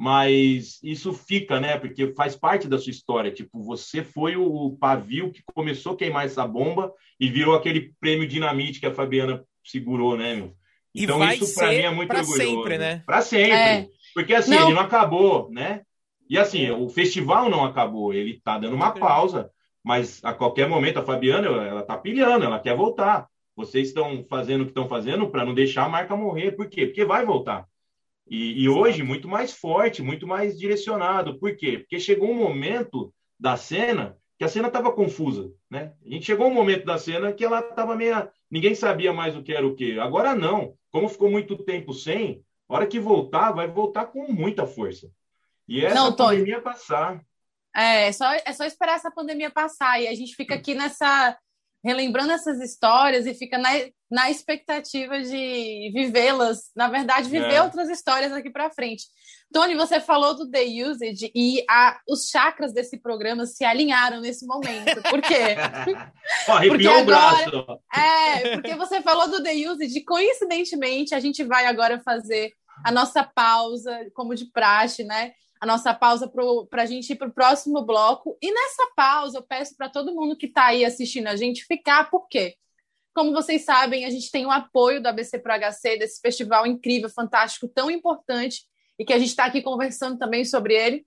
[0.00, 1.78] mas isso fica, né?
[1.78, 3.30] Porque faz parte da sua história.
[3.30, 8.26] Tipo, você foi o pavio que começou a queimar essa bomba e virou aquele prêmio
[8.26, 10.54] dinamite que a Fabiana segurou, né, meu?
[10.94, 12.42] Então isso para mim é muito pra orgulhoso.
[12.42, 13.02] sempre, né?
[13.04, 13.52] Para sempre.
[13.52, 13.88] É.
[14.14, 14.68] Porque assim, não.
[14.68, 15.82] ele não acabou, né?
[16.30, 19.50] E assim, o festival não acabou, ele tá dando uma pausa,
[19.84, 23.28] mas a qualquer momento a Fabiana, ela tá pilhando, ela quer voltar.
[23.54, 26.52] Vocês estão fazendo o que estão fazendo para não deixar a marca morrer.
[26.52, 26.86] Por quê?
[26.86, 27.66] Porque vai voltar.
[28.30, 31.38] E, e, hoje, muito mais forte, muito mais direcionado.
[31.38, 31.78] Por quê?
[31.78, 35.92] Porque chegou um momento da cena que a cena estava confusa, né?
[36.06, 38.26] A gente chegou um momento da cena que ela estava meio...
[38.50, 39.98] Ninguém sabia mais o que era o que.
[39.98, 40.74] Agora não.
[40.90, 45.10] Como ficou muito tempo sem, a hora que voltar, vai voltar com muita força.
[45.68, 47.20] E essa não, pandemia passar.
[47.74, 51.36] É, é, só, é só esperar essa pandemia passar e a gente fica aqui nessa.
[51.82, 53.70] Relembrando essas histórias e fica na,
[54.10, 57.62] na expectativa de vivê-las, na verdade, viver é.
[57.62, 59.04] outras histórias aqui para frente.
[59.52, 64.46] Tony, você falou do The Usage e a, os chakras desse programa se alinharam nesse
[64.46, 65.02] momento.
[65.08, 65.56] Por quê?
[66.48, 67.80] oh, porque agora, o braço.
[67.92, 72.52] É, porque você falou do The Usage e, coincidentemente, a gente vai agora fazer
[72.84, 75.32] a nossa pausa, como de praxe, né?
[75.60, 76.30] A nossa pausa
[76.70, 78.38] para a gente ir para o próximo bloco.
[78.40, 82.10] E nessa pausa, eu peço para todo mundo que está aí assistindo a gente ficar,
[82.10, 82.56] por quê?
[83.14, 87.10] Como vocês sabem, a gente tem o apoio do ABC Pro HC, desse festival incrível,
[87.10, 88.62] fantástico, tão importante
[88.98, 91.06] e que a gente está aqui conversando também sobre ele.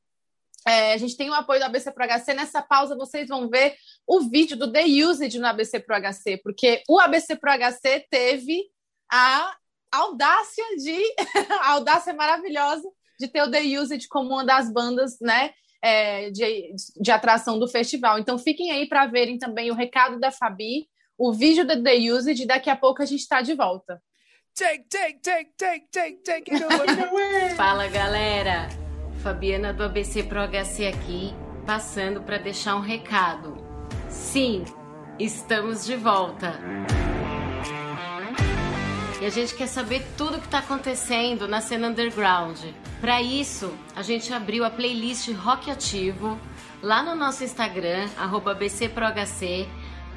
[0.67, 2.33] É, a gente tem o apoio do ABC Pro HC.
[2.33, 3.75] Nessa pausa, vocês vão ver
[4.07, 8.69] o vídeo do The Usage no ABC Pro HC, porque o ABC Pro HC teve
[9.11, 9.55] a
[9.91, 11.01] audácia de.
[11.61, 12.87] a audácia maravilhosa
[13.19, 15.51] de ter o The Usage como uma das bandas, né?
[15.81, 18.17] É, de, de atração do festival.
[18.17, 22.43] Então fiquem aí para verem também o recado da Fabi, o vídeo do The Usage,
[22.43, 24.01] e daqui a pouco a gente está de volta.
[24.55, 27.49] Take, take, take, take, take, take it away.
[27.57, 28.69] Fala galera,
[29.23, 31.33] Fabiana do ABC Pro HC aqui,
[31.65, 33.57] passando para deixar um recado.
[34.09, 34.63] Sim,
[35.17, 36.53] estamos de volta.
[39.21, 42.57] E a gente quer saber tudo o que está acontecendo na cena underground.
[42.99, 46.39] Para isso, a gente abriu a playlist Rock Ativo
[46.81, 48.07] lá no nosso Instagram,
[48.59, 49.67] BCProHC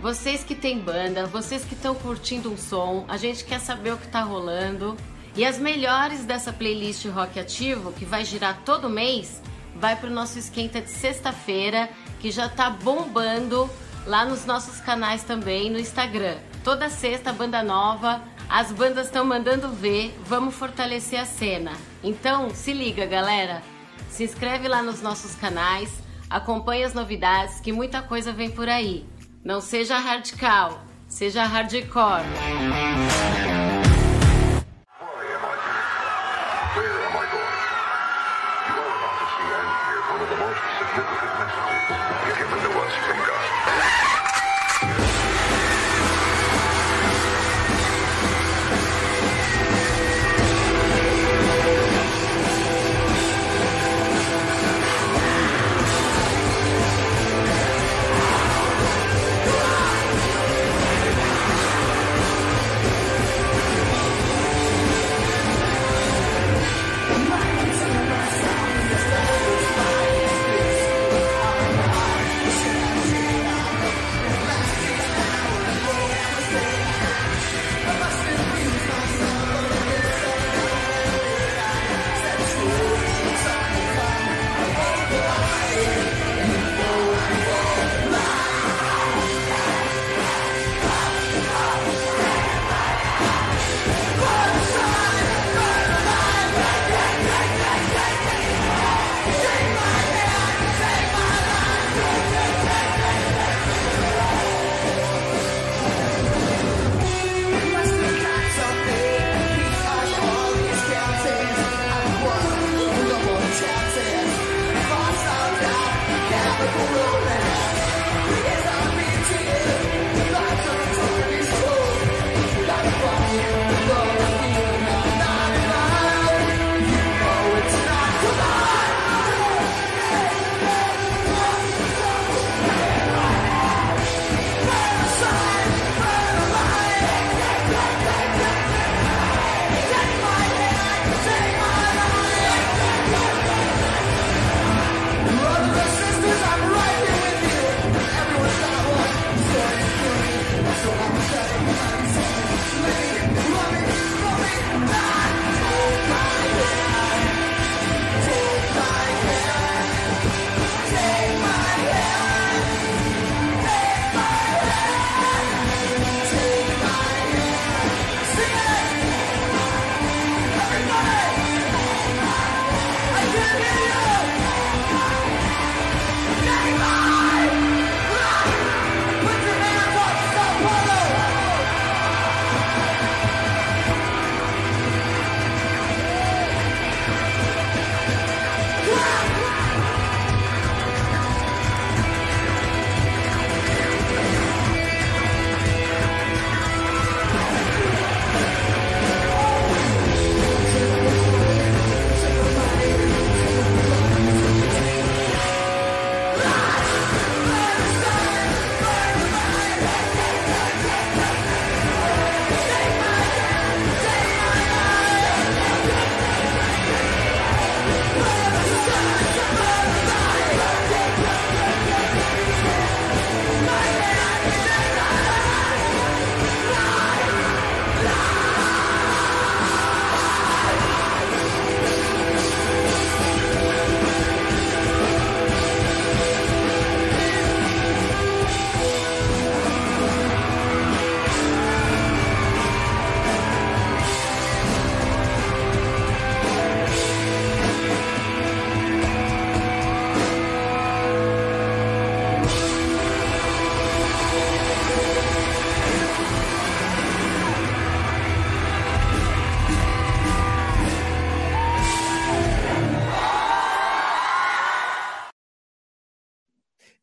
[0.01, 3.97] vocês que têm banda, vocês que estão curtindo um som, a gente quer saber o
[3.97, 4.97] que está rolando.
[5.35, 9.43] E as melhores dessa playlist Rock Ativo, que vai girar todo mês,
[9.75, 11.89] vai para o nosso esquenta de sexta-feira,
[12.21, 13.69] que já está bombando
[14.07, 16.37] lá nos nossos canais também no Instagram.
[16.63, 21.73] Toda sexta, banda nova, as bandas estão mandando ver, vamos fortalecer a cena.
[22.03, 23.63] Então, se liga, galera.
[24.09, 29.05] Se inscreve lá nos nossos canais, acompanhe as novidades, que muita coisa vem por aí.
[29.45, 32.25] Não seja radical, seja hardcore.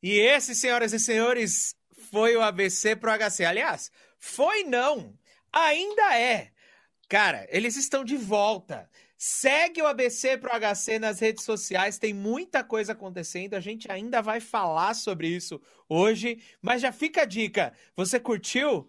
[0.03, 1.77] E esse, senhoras e senhores,
[2.11, 3.45] foi o ABC pro HC.
[3.45, 3.89] Aliás,
[4.19, 5.17] foi não,
[5.51, 6.51] ainda é.
[7.07, 8.89] Cara, eles estão de volta.
[9.17, 13.53] Segue o ABC pro HC nas redes sociais, tem muita coisa acontecendo.
[13.53, 17.71] A gente ainda vai falar sobre isso hoje, mas já fica a dica.
[17.95, 18.85] Você curtiu?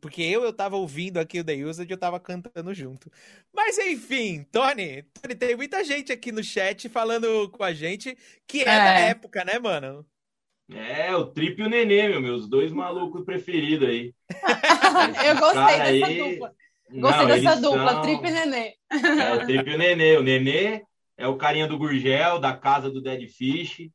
[0.00, 3.08] Porque eu, eu tava ouvindo aqui o The e eu tava cantando junto.
[3.54, 8.16] Mas enfim, Tony, Tony, tem muita gente aqui no chat falando com a gente
[8.48, 8.64] que é, é.
[8.64, 10.04] da época, né, mano?
[10.72, 14.14] É, o Trip e o Nenê, meu, meus dois malucos preferidos aí.
[15.26, 16.18] eu gostei dessa aí...
[16.18, 16.52] dupla.
[16.92, 18.02] Gostei Não, dessa dupla, são...
[18.02, 18.74] Trip e Nenê.
[18.90, 20.16] É, o Trip e o Nenê.
[20.16, 20.82] O Nenê
[21.16, 23.90] é o carinha do Gurgel, da casa do Dead Fish.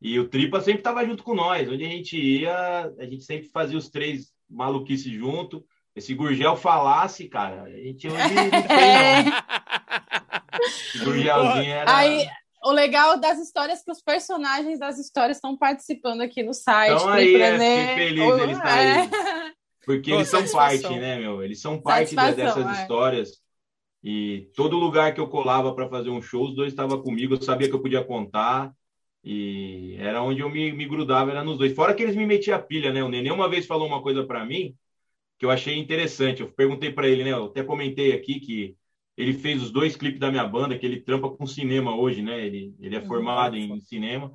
[0.00, 1.66] E o Tripa sempre estava junto com nós.
[1.68, 5.64] Onde a gente ia, a gente sempre fazia os três maluquices junto.
[5.96, 9.24] Esse Gurgel falasse, cara, a gente hoje não tem,
[10.98, 11.04] não.
[11.04, 11.96] Gurgelzinho era...
[11.96, 12.26] Aí,
[12.64, 16.94] o legal das histórias que os personagens das histórias estão participando aqui no site.
[16.94, 19.00] Então aí, é, feliz eles estar é.
[19.00, 19.10] aí.
[19.84, 21.42] Porque Pô, eles são parte, né, meu?
[21.42, 22.72] Eles são parte dessas é.
[22.80, 23.42] histórias.
[24.02, 27.42] E todo lugar que eu colava para fazer um show, os dois estavam comigo, eu
[27.42, 28.72] sabia que eu podia contar.
[29.22, 31.74] E era onde eu me, me grudava, era nos dois.
[31.74, 33.02] Fora que eles me metiam a pilha, né?
[33.02, 34.74] O Nenê uma vez falou uma coisa para mim
[35.38, 36.40] que eu achei interessante.
[36.40, 37.32] Eu perguntei para ele, né?
[37.32, 38.76] Eu até comentei aqui que
[39.16, 42.44] ele fez os dois clipes da minha banda, que ele trampa com cinema hoje, né?
[42.44, 43.06] Ele, ele é uhum.
[43.06, 44.32] formado em cinema.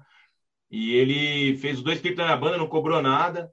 [0.71, 3.51] E ele fez os dois clipes da minha banda, não cobrou nada.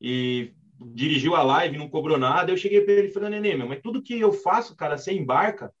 [0.00, 2.50] E dirigiu a live, não cobrou nada.
[2.50, 5.12] Eu cheguei para ele e falei, Nenê, meu, mas tudo que eu faço, cara, você
[5.12, 5.72] embarca.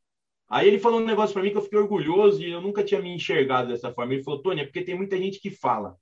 [0.48, 3.00] Aí ele falou um negócio para mim que eu fiquei orgulhoso e eu nunca tinha
[3.00, 4.14] me enxergado dessa forma.
[4.14, 5.96] Ele falou, Tony, é porque tem muita gente que fala.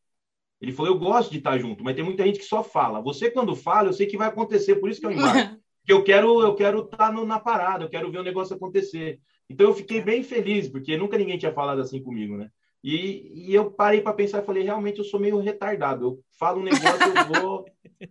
[0.61, 3.01] Ele falou, eu gosto de estar junto, mas tem muita gente que só fala.
[3.01, 5.61] Você, quando fala, eu sei que vai acontecer, por isso que eu embarco.
[5.83, 9.21] Porque eu quero eu quero estar na parada, eu quero ver o negócio acontecer.
[9.51, 12.49] Então eu fiquei bem feliz, porque nunca ninguém tinha falado assim comigo, né?
[12.83, 16.05] E, e eu parei para pensar e falei, realmente eu sou meio retardado.
[16.05, 17.65] Eu falo um negócio, eu vou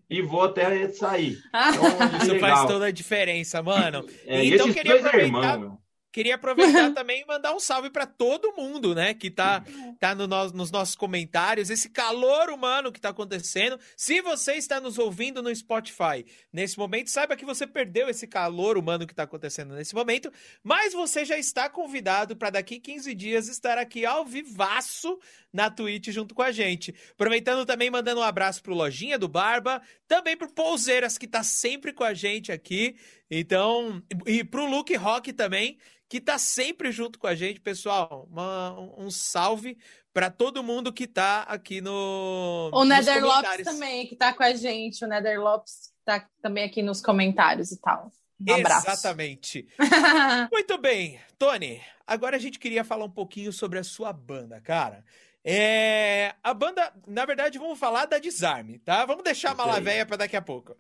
[0.10, 1.38] e vou até sair.
[1.50, 2.56] Então, Isso legal.
[2.56, 4.06] faz toda a diferença, mano.
[4.26, 5.56] É, então queria aproveitar.
[5.56, 5.78] Irmão,
[6.12, 9.64] Queria aproveitar também e mandar um salve para todo mundo, né, que tá,
[10.00, 13.80] tá no, no, nos nossos comentários, esse calor humano que tá acontecendo.
[13.96, 18.78] Se você está nos ouvindo no Spotify nesse momento, saiba que você perdeu esse calor
[18.78, 20.32] humano que tá acontecendo nesse momento,
[20.64, 25.20] mas você já está convidado para daqui 15 dias estar aqui ao vivaço
[25.54, 26.96] na Twitch junto com a gente.
[27.12, 31.94] Aproveitando também, mandando um abraço pro Lojinha do Barba, também pro Pouseiras, que tá sempre
[31.94, 32.96] com a gente aqui.
[33.30, 38.28] Então, e pro Luke Rock também, que tá sempre junto com a gente, pessoal.
[38.30, 39.78] Uma, um salve
[40.14, 42.70] para todo mundo que tá aqui no.
[42.74, 45.04] O Nether Lopes também, que tá com a gente.
[45.04, 48.12] O Nether Lopes tá também aqui nos comentários e tal.
[48.46, 48.90] Um abraço.
[48.90, 49.68] Exatamente.
[50.52, 51.80] Muito bem, Tony.
[52.06, 55.06] Agora a gente queria falar um pouquinho sobre a sua banda, cara.
[55.44, 59.06] É, a banda, na verdade, vamos falar da Desarme, tá?
[59.06, 60.76] Vamos deixar a mala velha para daqui a pouco.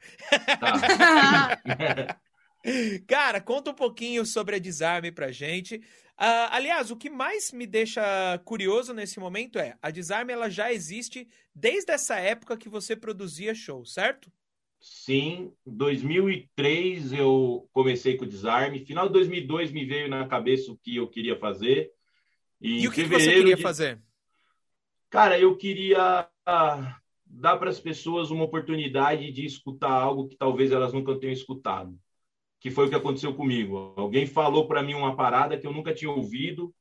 [0.59, 1.61] Tá.
[3.07, 5.77] Cara, conta um pouquinho sobre a Desarme pra gente.
[5.77, 8.03] Uh, aliás, o que mais me deixa
[8.45, 13.55] curioso nesse momento é a Desarme ela já existe desde essa época que você produzia
[13.55, 14.31] show, certo?
[14.79, 18.85] Sim, 2003 eu comecei com o Desarme.
[18.85, 21.91] Final de 2002 me veio na cabeça o que eu queria fazer.
[22.59, 23.61] E, e o que, que, você queria de...
[23.61, 23.99] fazer?
[25.11, 30.71] Cara, eu queria ah, dar para as pessoas uma oportunidade de escutar algo que talvez
[30.71, 31.95] elas nunca tenham escutado
[32.61, 33.91] que foi o que aconteceu comigo.
[33.97, 36.71] Alguém falou para mim uma parada que eu nunca tinha ouvido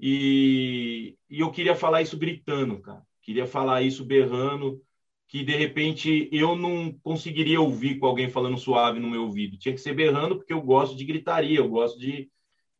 [0.00, 3.06] e, e eu queria falar isso gritando, cara.
[3.20, 4.82] Queria falar isso berrando,
[5.28, 9.58] que de repente eu não conseguiria ouvir com alguém falando suave no meu ouvido.
[9.58, 12.30] Tinha que ser berrando porque eu gosto de gritaria, eu gosto de.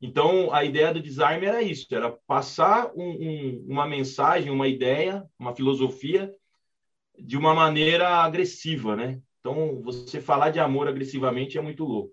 [0.01, 5.24] Então a ideia do desarme era isso, era passar um, um, uma mensagem, uma ideia,
[5.38, 6.32] uma filosofia
[7.18, 9.20] de uma maneira agressiva, né?
[9.40, 12.12] Então você falar de amor agressivamente é muito louco.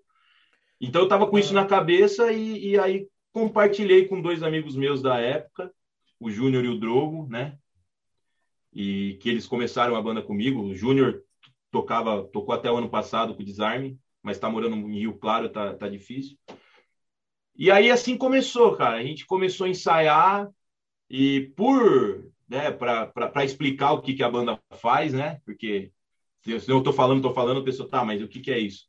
[0.80, 5.00] Então eu estava com isso na cabeça e, e, aí compartilhei com dois amigos meus
[5.00, 5.72] da época,
[6.18, 7.56] o Júnior e o Drogo, né?
[8.72, 10.60] E que eles começaram a banda comigo.
[10.60, 11.22] O Júnior
[11.70, 15.48] tocava, tocou até o ano passado com o Desarme, mas está morando em Rio Claro,
[15.48, 16.36] tá, tá difícil.
[17.56, 18.96] E aí assim começou, cara.
[18.96, 20.48] A gente começou a ensaiar
[21.08, 25.40] e por, né, para explicar o que, que a banda faz, né?
[25.44, 25.90] Porque
[26.42, 28.86] se eu estou falando, estou falando, a pessoa tá, mas o que, que é isso?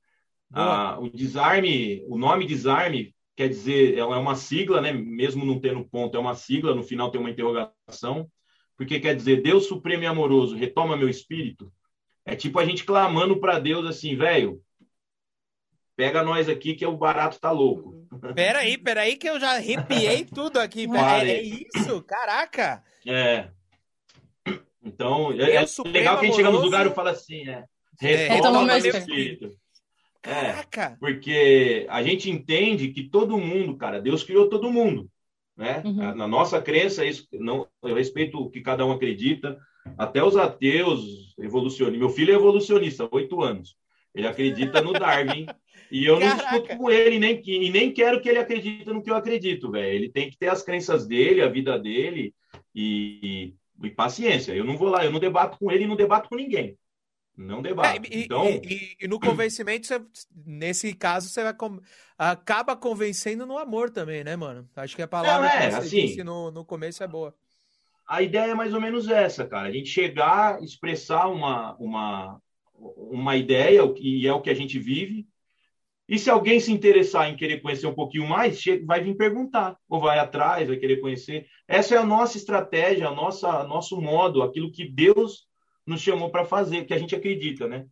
[0.52, 4.92] Ah, o desarme, o nome desarme quer dizer, ela é uma sigla, né?
[4.92, 8.30] Mesmo não tendo ponto, é uma sigla, no final tem uma interrogação,
[8.76, 11.72] porque quer dizer, Deus supremo e amoroso, retoma meu espírito.
[12.26, 14.62] É tipo a gente clamando para Deus assim, velho,
[15.96, 18.07] pega nós aqui que o barato tá louco.
[18.34, 20.88] Peraí, peraí que eu já arrepiei tudo aqui.
[20.94, 22.02] É, é isso?
[22.04, 22.84] Caraca!
[23.06, 23.50] É.
[24.84, 27.66] Então, é, é legal quem chega no lugar e fala assim, é,
[28.02, 29.52] retoma meu espírito.
[30.22, 30.82] Caraca!
[30.82, 35.10] É, porque a gente entende que todo mundo, cara, Deus criou todo mundo,
[35.56, 35.82] né?
[35.86, 36.16] Uhum.
[36.16, 39.58] Na nossa crença, isso não, eu respeito o que cada um acredita,
[39.98, 42.00] até os ateus evolucionistas.
[42.00, 43.76] Meu filho é evolucionista, oito anos.
[44.14, 45.46] Ele acredita no Darwin.
[45.92, 49.10] e eu não discuto com ele, nem, e nem quero que ele acredite no que
[49.10, 49.94] eu acredito, velho.
[49.94, 52.34] Ele tem que ter as crenças dele, a vida dele
[52.74, 54.54] e, e, e paciência.
[54.54, 56.78] Eu não vou lá, eu não debato com ele e não debato com ninguém.
[57.38, 58.12] Não debate.
[58.12, 58.48] É, e, então...
[58.48, 60.02] E, e, no convencimento, você,
[60.46, 61.80] nesse caso, você vai com...
[62.18, 64.68] acaba convencendo no amor também, né, mano?
[64.76, 67.36] Acho que a palavra Não, é, que você assim, disse no, no começo é boa.
[68.08, 69.68] A ideia é mais ou menos essa, cara.
[69.68, 72.42] A gente chegar, expressar uma, uma,
[72.74, 75.28] uma ideia, e é o que a gente vive.
[76.08, 80.00] E se alguém se interessar em querer conhecer um pouquinho mais, vai vir perguntar, ou
[80.00, 81.48] vai atrás, vai querer conhecer.
[81.68, 85.48] Essa é a nossa estratégia, a nossa, nosso modo, aquilo que Deus
[85.86, 87.86] nos chamou para fazer, que a gente acredita, né?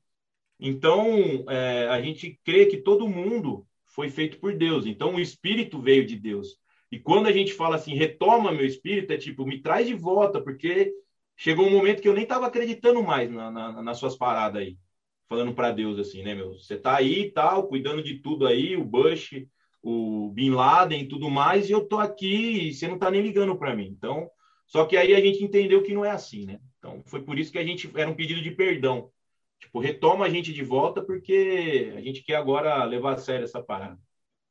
[0.60, 4.86] Então, é, a gente crê que todo mundo foi feito por Deus.
[4.86, 6.58] Então, o Espírito veio de Deus.
[6.92, 10.42] E quando a gente fala assim, retoma meu Espírito, é tipo, me traz de volta,
[10.42, 10.94] porque
[11.36, 14.78] chegou um momento que eu nem estava acreditando mais na, na, nas suas paradas aí.
[15.28, 16.54] Falando para Deus assim, né, meu?
[16.54, 19.32] Você tá aí e tal, cuidando de tudo aí, o Bush,
[19.82, 23.22] o Bin Laden e tudo mais, e eu tô aqui e você não tá nem
[23.22, 23.88] ligando para mim.
[23.88, 24.30] Então,
[24.68, 26.60] só que aí a gente entendeu que não é assim, né?
[26.80, 29.10] Então, foi por isso que a gente era um pedido de perdão.
[29.60, 33.62] Tipo, retoma a gente de volta porque a gente quer agora levar a sério essa
[33.62, 33.98] parada.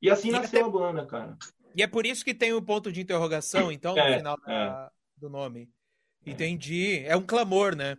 [0.01, 0.69] E assim e nasceu até...
[0.69, 1.37] a banda, cara.
[1.75, 4.37] E é por isso que tem o um ponto de interrogação, então, no é, final
[4.37, 5.21] da, é.
[5.21, 5.69] do nome.
[6.25, 6.31] É.
[6.31, 7.03] Entendi.
[7.05, 7.97] É um clamor, né?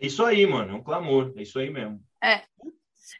[0.00, 1.32] Isso aí, mano, é um clamor.
[1.36, 2.00] É isso aí mesmo.
[2.22, 2.42] É.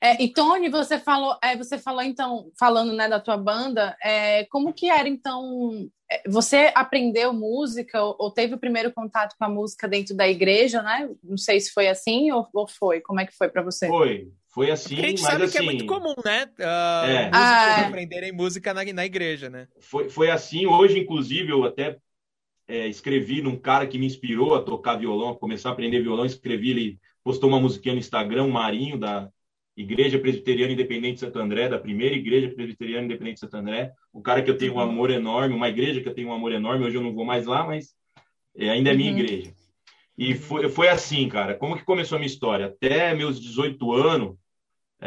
[0.03, 4.45] É, e Tony, você falou, é, você falou então, falando né, da tua banda, é,
[4.47, 5.89] como que era então?
[6.11, 10.29] É, você aprendeu música ou, ou, teve o primeiro contato com a música dentro da
[10.29, 11.09] igreja, né?
[11.23, 13.01] Não sei se foi assim ou, ou foi.
[13.01, 13.87] Como é que foi para você?
[13.87, 14.95] Foi, foi assim.
[14.97, 16.45] Porque a gente mas sabe assim, que é muito assim, comum, né?
[16.59, 17.31] Uh, é.
[17.33, 17.85] ah, é.
[17.87, 19.69] aprenderem música na, na igreja, né?
[19.81, 20.67] Foi, foi assim.
[20.67, 21.97] Hoje, inclusive, eu até
[22.67, 26.25] é, escrevi num cara que me inspirou a tocar violão, a começar a aprender violão.
[26.25, 29.29] Escrevi, ele postou uma musiquinha no Instagram, Marinho, da
[29.77, 34.23] Igreja Presbiteriana Independente de Santo André, da primeira Igreja Presbiteriana Independente de Santo André, um
[34.23, 34.83] cara que eu tenho um uhum.
[34.83, 37.47] amor enorme, uma igreja que eu tenho um amor enorme, hoje eu não vou mais
[37.47, 37.95] lá, mas
[38.57, 39.19] é, ainda é minha uhum.
[39.19, 39.53] igreja.
[40.17, 42.67] E foi, foi assim, cara, como que começou a minha história?
[42.67, 44.37] Até meus 18 anos,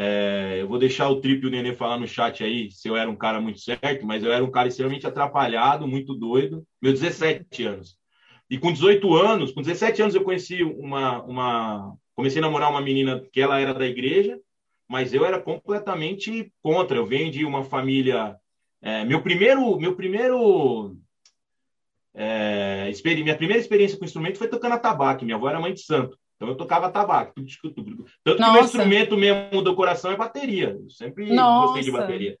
[0.00, 2.96] é, eu vou deixar o Trip e o Nenê falar no chat aí se eu
[2.96, 7.00] era um cara muito certo, mas eu era um cara extremamente atrapalhado, muito doido, meus
[7.00, 7.98] 17 anos.
[8.48, 12.80] E com 18 anos, com 17 anos eu conheci uma, uma comecei a namorar uma
[12.80, 14.40] menina que ela era da igreja,
[14.88, 16.96] mas eu era completamente contra.
[16.96, 18.36] Eu venho de uma família.
[18.80, 20.96] É, meu primeiro, meu primeiro,
[22.14, 25.24] é, minha primeira experiência com instrumento foi tocando tabaco.
[25.24, 27.34] Minha avó era mãe de santo, então eu tocava tabaco.
[28.24, 30.70] Tanto que meu instrumento mesmo do coração é bateria.
[30.80, 31.66] Eu sempre Nossa.
[31.66, 32.38] gostei de bateria.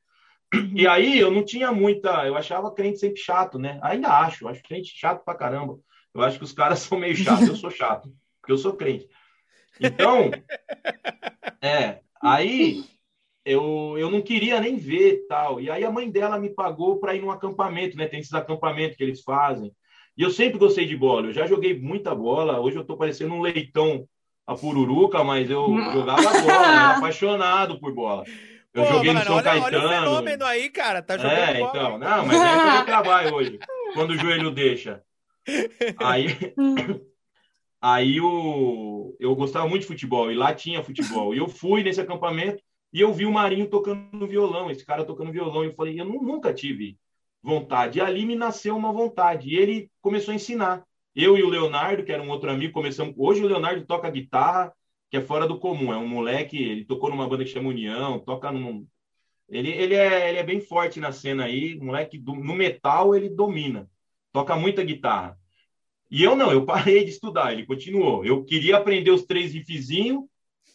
[0.74, 3.78] E aí eu não tinha muita, eu achava crente sempre chato, né?
[3.82, 5.78] Ainda acho, acho crente chato pra caramba.
[6.14, 9.06] Eu acho que os caras são meio chatos, eu sou chato, porque eu sou crente.
[9.80, 10.30] Então,
[11.60, 12.84] é, Aí
[13.44, 15.60] eu, eu não queria nem ver tal.
[15.60, 18.06] E aí a mãe dela me pagou para ir num acampamento, né?
[18.06, 19.72] Tem esses acampamentos que eles fazem.
[20.18, 21.28] E eu sempre gostei de bola.
[21.28, 22.58] Eu já joguei muita bola.
[22.58, 24.04] Hoje eu estou parecendo um leitão
[24.44, 28.24] a pururuca, mas eu jogava bola, era apaixonado por bola.
[28.74, 29.76] Eu Pô, joguei mano, no São olha, Caetano.
[29.76, 31.02] Olha o fenômeno aí, cara.
[31.02, 31.70] Tá jogando é, bola.
[31.70, 31.98] então.
[31.98, 33.58] Não, mas é que eu trabalho hoje.
[33.94, 35.02] Quando o joelho deixa.
[35.98, 36.26] Aí,
[37.80, 41.32] Aí o, eu gostava muito de futebol e lá tinha futebol.
[41.32, 42.60] E eu fui nesse acampamento
[42.92, 45.62] e eu vi o Marinho tocando violão, esse cara tocando violão.
[45.62, 46.98] E eu falei, eu nunca tive
[47.42, 47.98] vontade.
[47.98, 49.48] E ali me nasceu uma vontade.
[49.48, 50.84] E ele começou a ensinar.
[51.14, 53.14] Eu e o Leonardo, que era um outro amigo, começamos.
[53.16, 54.72] Hoje o Leonardo toca guitarra,
[55.10, 55.92] que é fora do comum.
[55.92, 58.86] É um moleque, ele tocou numa banda que chama União, toca num.
[59.48, 63.30] Ele, ele, é, ele é bem forte na cena aí, moleque do, no metal ele
[63.30, 63.88] domina,
[64.30, 65.38] toca muita guitarra.
[66.10, 68.24] E eu não, eu parei de estudar, ele continuou.
[68.24, 70.24] Eu queria aprender os três riffzinhos,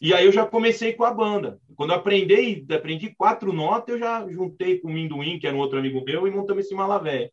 [0.03, 1.57] e aí eu já comecei com a banda.
[1.77, 5.59] Quando eu aprendi, aprendi quatro notas, eu já juntei com o Minduim, que era um
[5.59, 7.31] outro amigo meu, e montamos esse malavé.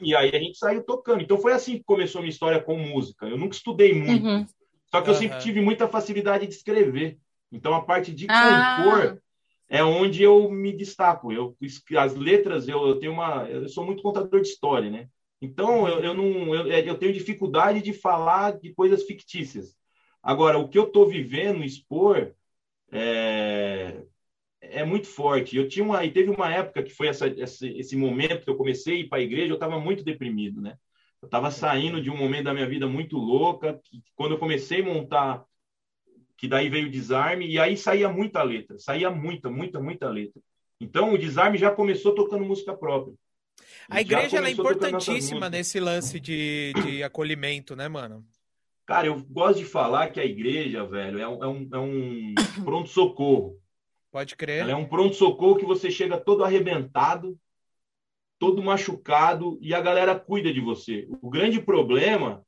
[0.00, 1.22] E aí a gente saiu tocando.
[1.22, 3.26] Então foi assim que começou a minha história com música.
[3.26, 4.46] Eu nunca estudei muito, uhum.
[4.90, 7.18] só que eu sempre tive muita facilidade de escrever.
[7.50, 8.76] Então a parte de ah.
[8.76, 9.22] compor
[9.66, 11.32] é onde eu me destaco.
[11.32, 11.56] Eu
[11.96, 15.08] as letras eu, eu tenho uma, eu sou muito contador de história, né?
[15.42, 19.74] Então, eu, eu não, eu, é, eu, tenho dificuldade de falar de coisas fictícias.
[20.22, 22.32] Agora, o que eu estou vivendo, expor,
[22.90, 24.02] é,
[24.60, 25.56] é muito forte.
[25.56, 28.56] Eu tinha uma, e teve uma época que foi essa, esse, esse momento que eu
[28.56, 30.76] comecei a ir para a igreja, eu estava muito deprimido, né?
[31.20, 34.82] Eu estava saindo de um momento da minha vida muito louca, que quando eu comecei
[34.82, 35.44] a montar,
[36.36, 40.40] que daí veio o desarme, e aí saía muita letra, saía muita, muita, muita letra.
[40.80, 43.14] Então o desarme já começou tocando música própria.
[43.88, 48.24] A igreja é importantíssima nesse lance de, de acolhimento, né, mano?
[48.92, 53.58] Cara, eu gosto de falar que a igreja, velho, é um, é um, é pronto-socorro.
[54.10, 54.60] Pode crer.
[54.60, 57.40] Ela é um pronto-socorro que você chega todo arrebentado,
[58.38, 61.08] todo machucado, e a galera cuida de você.
[61.22, 62.44] O grande problema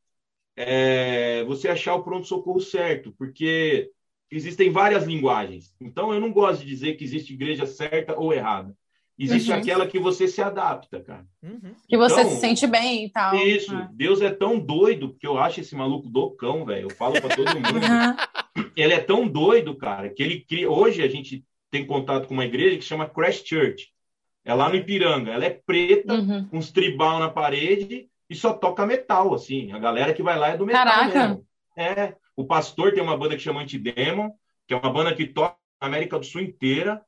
[0.55, 3.91] é você achar o pronto-socorro certo, porque
[4.31, 5.75] existem várias linguagens.
[5.81, 8.77] Então, eu não gosto de dizer que existe igreja certa ou errada.
[9.19, 9.59] Existe uhum.
[9.59, 11.25] aquela que você se adapta, cara.
[11.41, 11.75] Uhum.
[11.89, 13.35] Que você então, se sente bem e tal.
[13.37, 13.75] Isso.
[13.75, 13.89] É.
[13.93, 16.89] Deus é tão doido que eu acho esse maluco do cão, velho.
[16.89, 17.75] Eu falo para todo mundo.
[17.77, 18.65] Uhum.
[18.77, 20.69] Ele é tão doido, cara, que ele cria.
[20.69, 23.93] Hoje a gente tem contato com uma igreja que chama Crash Church.
[24.45, 25.31] É lá no Ipiranga.
[25.31, 26.49] Ela é preta, uhum.
[26.49, 29.73] com uns tribal na parede e só toca metal, assim.
[29.73, 31.29] A galera que vai lá é do metal Caraca.
[31.29, 31.47] mesmo.
[31.77, 32.15] É.
[32.37, 34.31] O pastor tem uma banda que chama Antidemon,
[34.67, 37.01] que é uma banda que toca na América do Sul inteira.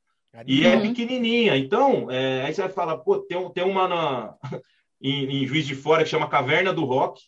[0.46, 1.56] E é pequenininha.
[1.56, 4.34] Então, é, aí você vai falar, pô, tem, tem uma na,
[5.00, 7.22] em, em, Juiz de Fora que chama Caverna do Rock.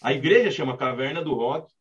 [0.00, 1.72] A igreja chama Caverna do Rock.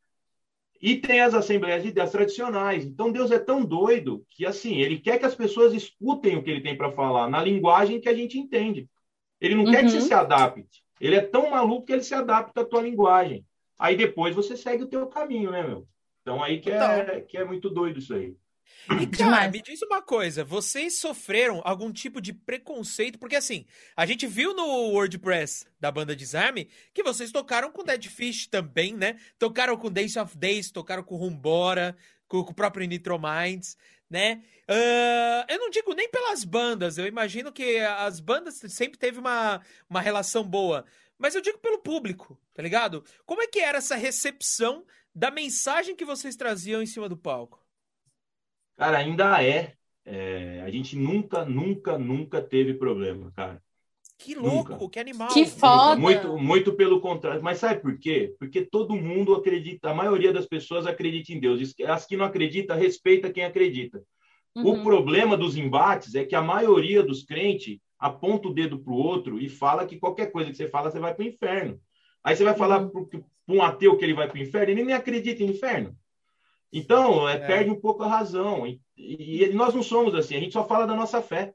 [0.81, 2.85] E tem as assembleias de Deus tradicionais.
[2.85, 6.51] Então, Deus é tão doido que, assim, ele quer que as pessoas escutem o que
[6.51, 8.87] ele tem para falar na linguagem que a gente entende.
[9.39, 9.71] Ele não uhum.
[9.71, 10.07] quer que você uhum.
[10.07, 10.83] se adapte.
[10.99, 13.45] Ele é tão maluco que ele se adapta à tua linguagem.
[13.79, 15.87] Aí depois você segue o teu caminho, né, meu?
[16.21, 18.35] Então aí que é, que é muito doido isso aí.
[19.01, 23.19] E, cara, me diz uma coisa, vocês sofreram algum tipo de preconceito?
[23.19, 23.65] Porque assim,
[23.95, 28.93] a gente viu no WordPress da banda Desarme que vocês tocaram com Dead Fish também,
[28.93, 29.17] né?
[29.37, 31.97] Tocaram com Days of Days, tocaram com Rumbora,
[32.27, 33.77] com, com o próprio Nitro Minds,
[34.09, 34.41] né?
[34.69, 39.61] Uh, eu não digo nem pelas bandas, eu imagino que as bandas sempre teve uma,
[39.89, 40.85] uma relação boa.
[41.17, 43.03] Mas eu digo pelo público, tá ligado?
[43.25, 47.66] Como é que era essa recepção da mensagem que vocês traziam em cima do palco?
[48.77, 49.73] Cara, ainda é.
[50.05, 50.61] é.
[50.65, 53.61] A gente nunca, nunca, nunca teve problema, cara.
[54.17, 54.89] Que louco, nunca.
[54.89, 55.29] que animal.
[55.29, 55.99] Que foda.
[55.99, 57.43] Muito, muito pelo contrário.
[57.43, 58.35] Mas sabe por quê?
[58.39, 61.75] Porque todo mundo acredita, a maioria das pessoas acredita em Deus.
[61.87, 64.01] As que não acreditam, respeita quem acredita.
[64.55, 64.71] Uhum.
[64.71, 68.97] O problema dos embates é que a maioria dos crentes aponta o dedo para o
[68.97, 71.79] outro e fala que qualquer coisa que você fala, você vai para o inferno.
[72.23, 73.05] Aí você vai falar uhum.
[73.05, 75.95] para um ateu que ele vai para o inferno, ele nem acredita em inferno.
[76.71, 77.39] Então, é, é.
[77.39, 78.67] perde um pouco a razão.
[78.67, 81.53] E, e, nós não somos assim, a gente só fala da nossa fé.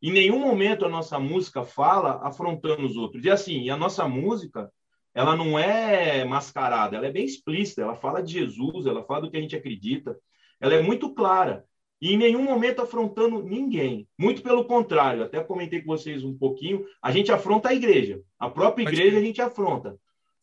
[0.00, 3.24] Em nenhum momento a nossa música fala afrontando os outros.
[3.24, 4.70] E assim, a nossa música,
[5.14, 9.30] ela não é mascarada, ela é bem explícita, ela fala de Jesus, ela fala do
[9.30, 10.16] que a gente acredita,
[10.60, 11.64] ela é muito clara.
[12.00, 14.08] E em nenhum momento afrontando ninguém.
[14.18, 18.20] Muito pelo contrário, até comentei com vocês um pouquinho, a gente afronta a igreja.
[18.40, 19.96] A própria igreja a gente afronta.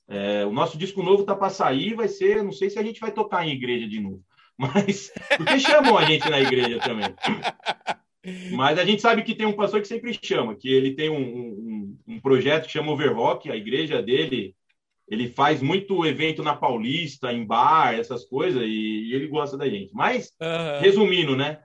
[0.09, 2.99] É, o nosso disco novo tá para sair, vai ser, não sei se a gente
[2.99, 4.23] vai tocar em igreja de novo,
[4.57, 7.13] mas porque chamam a gente na igreja também.
[8.51, 11.21] Mas a gente sabe que tem um pastor que sempre chama, que ele tem um,
[11.21, 14.55] um, um projeto que chama Overrock, a igreja dele,
[15.07, 19.69] ele faz muito evento na Paulista, em bar, essas coisas, e, e ele gosta da
[19.69, 19.93] gente.
[19.93, 20.81] Mas, uhum.
[20.81, 21.59] resumindo, né?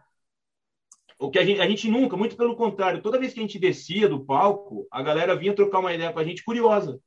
[1.18, 3.58] O que a gente, a gente nunca, muito pelo contrário, toda vez que a gente
[3.58, 7.00] descia do palco, a galera vinha trocar uma ideia com a gente curiosa.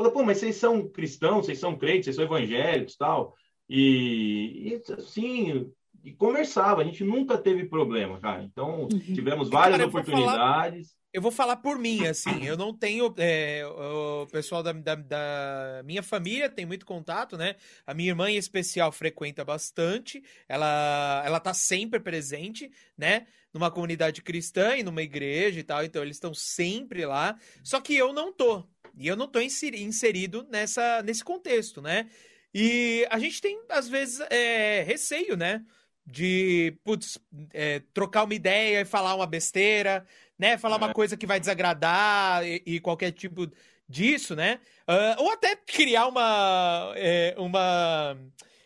[0.00, 3.34] Falou, pô, mas vocês são cristãos, vocês são crentes, vocês são evangélicos tal.
[3.68, 5.70] E, e assim,
[6.02, 8.42] e conversava, a gente nunca teve problema, cara.
[8.42, 8.88] Então, uhum.
[8.88, 10.96] tivemos várias cara, oportunidades.
[11.12, 13.14] Eu vou falar por mim, assim, eu não tenho.
[13.18, 17.56] É, o pessoal da, da, da, minha família tem muito contato, né?
[17.86, 20.22] A minha irmã, em especial, frequenta bastante.
[20.48, 23.26] Ela, ela tá sempre presente, né?
[23.52, 27.36] Numa comunidade cristã e numa igreja e tal, então eles estão sempre lá.
[27.62, 28.64] Só que eu não tô.
[28.96, 32.08] E eu não estou inserido nessa, nesse contexto, né?
[32.54, 35.64] E a gente tem, às vezes, é, receio, né?
[36.04, 37.18] De, putz,
[37.52, 40.04] é, trocar uma ideia e falar uma besteira,
[40.38, 40.58] né?
[40.58, 40.94] Falar uma é.
[40.94, 43.50] coisa que vai desagradar e, e qualquer tipo
[43.88, 44.60] disso, né?
[44.88, 48.16] Uh, ou até criar uma, é, uma,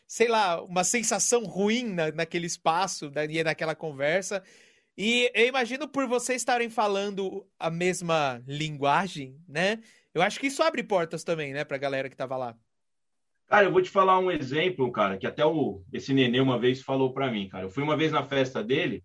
[0.06, 4.42] sei lá, uma sensação ruim na, naquele espaço, na, naquela conversa.
[4.96, 9.80] E eu imagino por vocês estarem falando a mesma linguagem, né?
[10.14, 12.56] Eu acho que isso abre portas também, né, pra galera que tava lá.
[13.46, 16.80] Cara, eu vou te falar um exemplo, cara, que até o, esse nenê uma vez
[16.80, 17.64] falou para mim, cara.
[17.64, 19.04] Eu fui uma vez na festa dele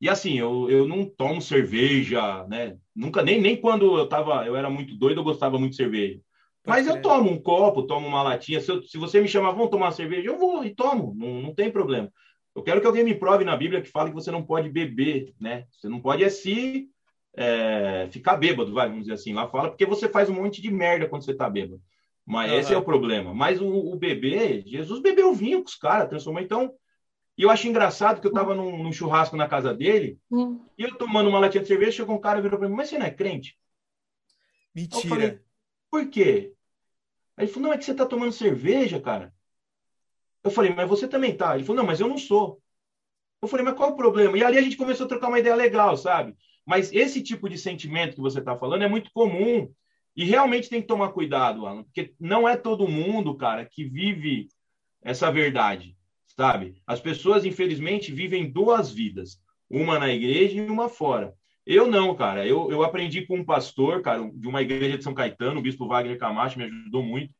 [0.00, 2.76] e assim, eu, eu não tomo cerveja, né?
[2.94, 6.20] Nunca, nem, nem quando eu tava, eu era muito doido, eu gostava muito de cerveja.
[6.66, 8.60] Mas eu tomo um copo, tomo uma latinha.
[8.60, 11.54] Se, eu, se você me chamar, vamos tomar cerveja, eu vou e tomo, não, não
[11.54, 12.12] tem problema.
[12.54, 15.32] Eu quero que alguém me prove na Bíblia que fala que você não pode beber,
[15.40, 15.64] né?
[15.70, 16.88] Você não pode é se
[17.34, 19.32] é, ficar bêbado, vai, vamos dizer assim.
[19.32, 21.80] Lá fala porque você faz um monte de merda quando você tá bêbado.
[22.24, 22.58] Mas uhum.
[22.58, 23.34] esse é o problema.
[23.34, 26.42] Mas o, o bebê, Jesus bebeu vinho com os caras, transformou.
[26.42, 26.72] Então,
[27.36, 30.64] e eu acho engraçado que eu tava num, num churrasco na casa dele, uhum.
[30.78, 32.88] e eu tomando uma latinha de cerveja, chegou um cara e virou pra mim, mas
[32.88, 33.58] você não é crente?
[34.74, 35.04] Mentira.
[35.04, 35.40] Eu falei,
[35.90, 36.52] por quê?
[37.36, 39.32] Aí ele falou, não, é que você tá tomando cerveja, cara.
[40.44, 41.54] Eu falei, mas você também tá.
[41.54, 42.60] Ele falou, não, mas eu não sou.
[43.40, 44.36] Eu falei, mas qual é o problema?
[44.36, 46.36] E ali a gente começou a trocar uma ideia legal, sabe?
[46.66, 49.70] Mas esse tipo de sentimento que você está falando é muito comum
[50.14, 54.48] e realmente tem que tomar cuidado, Alan, porque não é todo mundo, cara, que vive
[55.02, 55.96] essa verdade,
[56.36, 56.80] sabe?
[56.86, 61.34] As pessoas, infelizmente, vivem duas vidas, uma na igreja e uma fora.
[61.64, 62.46] Eu não, cara.
[62.46, 65.86] Eu, eu aprendi com um pastor, cara, de uma igreja de São Caetano, o bispo
[65.86, 67.32] Wagner Camacho, me ajudou muito.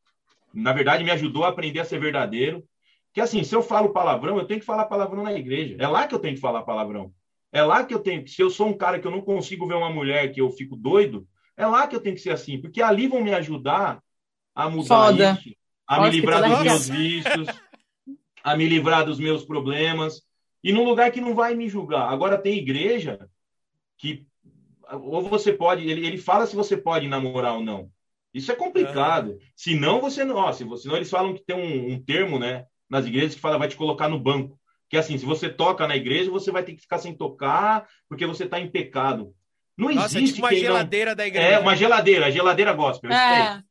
[0.54, 2.64] Na verdade, me ajudou a aprender a ser verdadeiro.
[3.12, 5.76] Que assim, se eu falo palavrão, eu tenho que falar palavrão na igreja.
[5.78, 7.12] É lá que eu tenho que falar palavrão.
[7.52, 8.26] É lá que eu tenho.
[8.26, 10.74] Se eu sou um cara que eu não consigo ver uma mulher que eu fico
[10.74, 11.26] doido,
[11.56, 14.02] é lá que eu tenho que ser assim, porque ali vão me ajudar
[14.54, 15.38] a mudar Foda.
[15.44, 17.48] isso, a Nossa, me livrar dos meus vícios,
[18.42, 20.22] a me livrar dos meus problemas,
[20.64, 22.08] e num lugar que não vai me julgar.
[22.10, 23.28] Agora tem igreja
[23.98, 24.26] que
[24.90, 27.90] ou você pode, ele, ele fala se você pode namorar ou não.
[28.32, 29.38] Isso é complicado.
[29.54, 30.36] Se não, você não.
[30.36, 33.58] Ó, se, senão eles falam que tem um, um termo, né, nas igrejas que fala
[33.58, 34.58] vai te colocar no banco.
[34.92, 38.26] Que assim, se você toca na igreja, você vai ter que ficar sem tocar, porque
[38.26, 39.34] você está em pecado.
[39.74, 40.32] Não Nossa, existe.
[40.32, 41.16] É tipo uma geladeira não...
[41.16, 41.48] da igreja.
[41.48, 43.10] É, uma geladeira, a geladeira gospel.
[43.10, 43.62] É.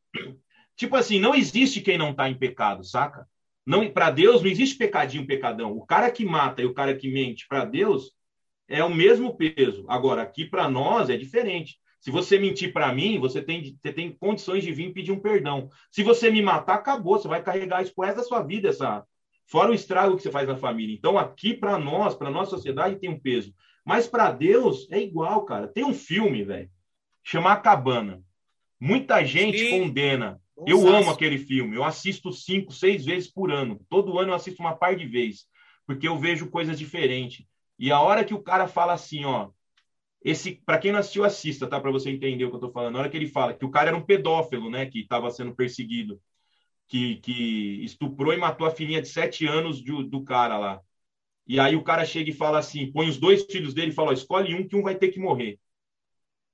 [0.75, 3.27] Tipo assim, não existe quem não está em pecado, saca?
[3.63, 5.77] Não, para Deus não existe pecadinho, pecadão.
[5.77, 8.13] O cara que mata e o cara que mente, para Deus
[8.67, 9.85] é o mesmo peso.
[9.87, 11.77] Agora, aqui para nós é diferente.
[11.99, 15.69] Se você mentir para mim, você tem, você tem condições de vir pedir um perdão.
[15.91, 17.19] Se você me matar, acabou.
[17.19, 19.05] Você vai carregar isso resto da sua vida, essa,
[19.51, 20.95] Fora o estrago que você faz na família.
[20.95, 23.53] Então, aqui, para nós, para nossa sociedade, tem um peso.
[23.83, 25.67] Mas para Deus é igual, cara.
[25.67, 26.69] Tem um filme, velho,
[27.21, 28.23] chama A Cabana.
[28.79, 29.81] Muita gente Sim.
[29.81, 30.39] condena.
[30.65, 31.75] Eu amo aquele filme.
[31.75, 33.81] Eu assisto cinco, seis vezes por ano.
[33.89, 35.45] Todo ano eu assisto uma par de vezes.
[35.85, 37.45] Porque eu vejo coisas diferentes.
[37.77, 39.49] E a hora que o cara fala assim, ó.
[40.23, 41.77] Esse, para quem não assistiu, assista, tá?
[41.77, 42.93] Para você entender o que eu tô falando.
[42.93, 44.85] Na hora que ele fala que o cara era um pedófilo, né?
[44.85, 46.21] Que estava sendo perseguido
[46.91, 50.81] que, que estuprou e matou a filhinha de sete anos do, do cara lá.
[51.47, 54.13] E aí o cara chega e fala assim, põe os dois filhos dele e fala,
[54.13, 55.57] escolhe um que um vai ter que morrer.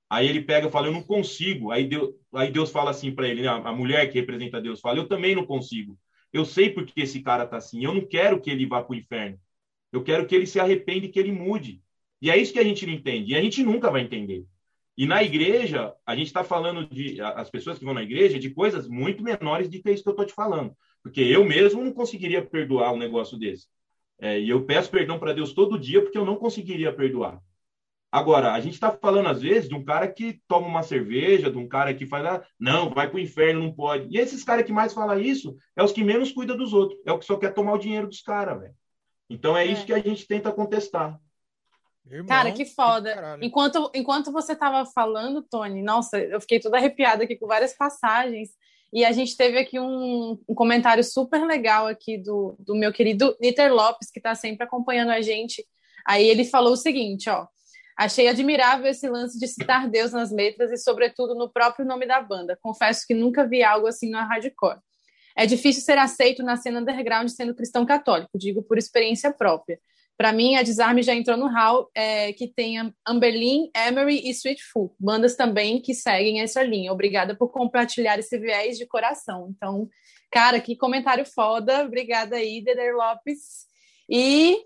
[0.08, 1.72] Aí ele pega e fala, eu não consigo.
[1.72, 3.48] Aí Deus, aí Deus fala assim para ele, né?
[3.48, 5.98] a mulher que representa Deus fala, eu também não consigo.
[6.32, 7.84] Eu sei porque esse cara tá assim.
[7.84, 9.40] Eu não quero que ele vá para o inferno.
[9.92, 11.82] Eu quero que ele se arrependa e que ele mude.
[12.22, 13.32] E é isso que a gente não entende.
[13.32, 14.46] E a gente nunca vai entender.
[14.98, 18.50] E na igreja, a gente está falando de as pessoas que vão na igreja de
[18.50, 20.76] coisas muito menores do que isso que eu estou te falando.
[21.04, 23.68] Porque eu mesmo não conseguiria perdoar um negócio desse.
[24.18, 27.40] É, e eu peço perdão para Deus todo dia porque eu não conseguiria perdoar.
[28.10, 31.58] Agora, a gente está falando, às vezes, de um cara que toma uma cerveja, de
[31.58, 34.08] um cara que faz, ah, não, vai para o inferno, não pode.
[34.12, 37.12] E esses caras que mais falam isso é os que menos cuidam dos outros, é
[37.12, 38.74] o que só quer tomar o dinheiro dos caras, velho.
[39.30, 41.20] Então é, é isso que a gente tenta contestar.
[42.10, 43.38] Irmão, Cara, que foda.
[43.42, 48.50] enquanto, enquanto você tava falando, Tony, nossa, eu fiquei toda arrepiada aqui com várias passagens.
[48.92, 53.36] E a gente teve aqui um, um comentário super legal aqui do, do meu querido
[53.40, 55.64] Niter Lopes, que está sempre acompanhando a gente.
[56.06, 57.46] Aí ele falou o seguinte, ó.
[57.98, 62.20] Achei admirável esse lance de citar Deus nas letras e, sobretudo, no próprio nome da
[62.20, 62.56] banda.
[62.62, 64.78] Confesso que nunca vi algo assim no hardcore.
[65.36, 69.78] É difícil ser aceito na cena underground sendo cristão católico, digo por experiência própria.
[70.18, 74.60] Para mim, a Desarme já entrou no hall, é, que tem Amberlin, Emery e Sweet
[74.64, 76.92] Fool, bandas também que seguem essa linha.
[76.92, 79.48] Obrigada por compartilhar esse viés de coração.
[79.56, 79.88] Então,
[80.28, 81.84] cara, que comentário foda.
[81.84, 83.68] Obrigada aí, Deder Lopes.
[84.10, 84.58] E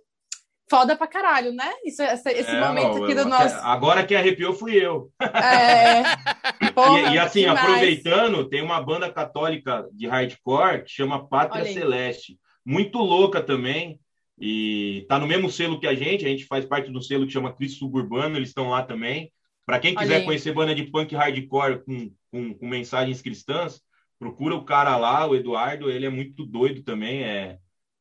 [0.70, 1.70] foda pra caralho, né?
[1.84, 3.54] Isso, esse, esse é, momento aqui do nosso.
[3.56, 5.10] Agora quem arrepiou fui eu.
[5.20, 6.70] É.
[6.70, 7.60] Porra, e, e, assim, demais.
[7.60, 12.38] aproveitando, tem uma banda católica de hardcore que chama Pátria Celeste.
[12.64, 14.00] Muito louca também.
[14.38, 17.32] E tá no mesmo selo que a gente, a gente faz parte do selo que
[17.32, 19.32] chama Cristo Suburbano, eles estão lá também.
[19.64, 23.80] Para quem quiser conhecer banda de punk hardcore com, com, com, mensagens cristãs,
[24.18, 27.58] procura o cara lá, o Eduardo, ele é muito doido também, é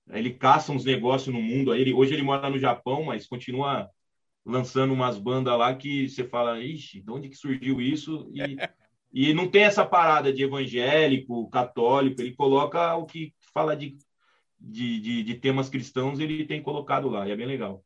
[0.10, 1.74] ele caça uns negócios no mundo.
[1.74, 3.90] Ele, hoje ele mora no Japão, mas continua
[4.46, 8.30] lançando umas bandas lá que você fala, ixi, de onde que surgiu isso?
[8.34, 8.42] E,
[9.30, 13.96] e não tem essa parada de evangélico, católico, ele coloca o que fala de
[14.62, 17.84] de, de, de temas cristãos ele tem colocado lá, e é bem legal.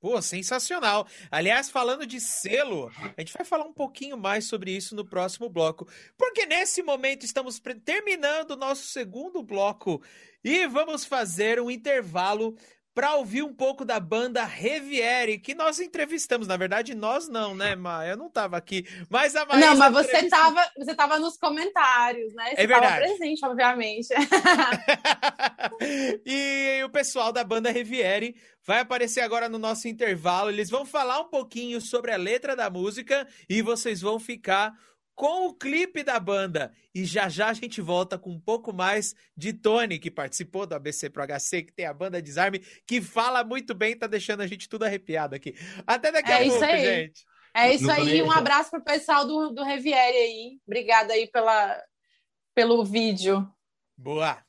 [0.00, 1.08] Pô, sensacional.
[1.28, 5.48] Aliás, falando de selo, a gente vai falar um pouquinho mais sobre isso no próximo
[5.48, 5.88] bloco.
[6.16, 10.00] Porque nesse momento estamos terminando o nosso segundo bloco
[10.44, 12.54] e vamos fazer um intervalo
[12.98, 16.48] para ouvir um pouco da banda Reviere, que nós entrevistamos.
[16.48, 18.04] Na verdade, nós não, né, Ma?
[18.04, 22.34] Eu não tava aqui, mas a Maísa Não, mas você tava, você tava nos comentários,
[22.34, 22.56] né?
[22.56, 22.94] Você é verdade.
[22.94, 24.08] Tava presente, obviamente.
[26.26, 28.34] e o pessoal da banda Reviere
[28.66, 30.50] vai aparecer agora no nosso intervalo.
[30.50, 34.74] Eles vão falar um pouquinho sobre a letra da música e vocês vão ficar
[35.18, 36.72] com o clipe da banda.
[36.94, 40.76] E já já a gente volta com um pouco mais de Tony, que participou do
[40.76, 44.46] ABC Pro HC, que tem a banda Desarme, que fala muito bem, tá deixando a
[44.46, 45.56] gente tudo arrepiado aqui.
[45.84, 46.84] Até daqui é a pouco, aí.
[46.84, 47.24] gente.
[47.52, 50.60] É isso aí, um abraço pro pessoal do, do Reviere aí.
[50.64, 51.82] Obrigada aí pela,
[52.54, 53.44] pelo vídeo.
[53.96, 54.40] Boa!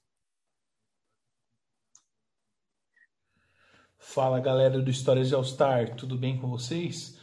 [3.97, 7.18] Fala galera do Histórias de All Star, tudo bem com vocês?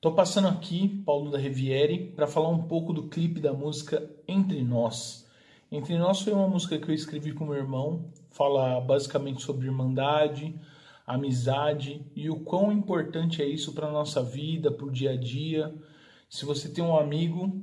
[0.00, 4.64] Tô passando aqui, Paulo da Riviere, para falar um pouco do clipe da música Entre
[4.64, 5.28] Nós.
[5.70, 10.58] Entre Nós foi uma música que eu escrevi com meu irmão, fala basicamente sobre irmandade,
[11.06, 15.74] amizade e o quão importante é isso para nossa vida, para o dia a dia.
[16.30, 17.62] Se você tem um amigo,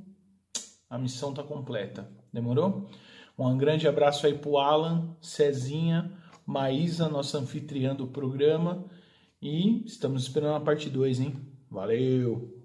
[0.88, 2.08] a missão tá completa.
[2.32, 2.88] Demorou?
[3.36, 6.12] Um grande abraço aí pro Alan, Cezinha,
[6.46, 8.86] Maísa, nossa anfitriã do programa.
[9.42, 11.57] E estamos esperando a parte 2, hein?
[11.78, 12.57] Valeu!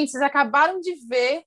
[0.00, 0.10] Gente.
[0.10, 1.44] Vocês acabaram de ver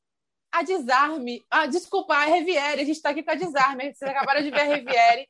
[0.52, 1.44] a Desarme.
[1.50, 2.82] Ah, desculpa, a Reviere.
[2.82, 3.94] A gente está aqui com a Desarme.
[3.94, 5.28] Vocês acabaram de ver a Reviere.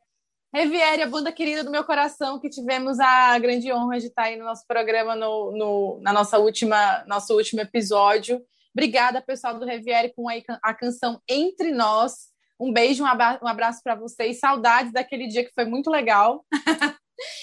[0.54, 4.36] Reviere, a banda querida do meu coração, que tivemos a grande honra de estar aí
[4.36, 8.40] no nosso programa, no, no na nossa última, nosso último episódio.
[8.72, 12.32] Obrigada, pessoal do Reviere, com a, a canção Entre Nós.
[12.60, 14.40] Um beijo, um um abraço para vocês.
[14.40, 16.46] Saudades daquele dia que foi muito legal.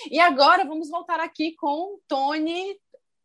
[0.09, 2.77] e agora vamos voltar aqui com Tony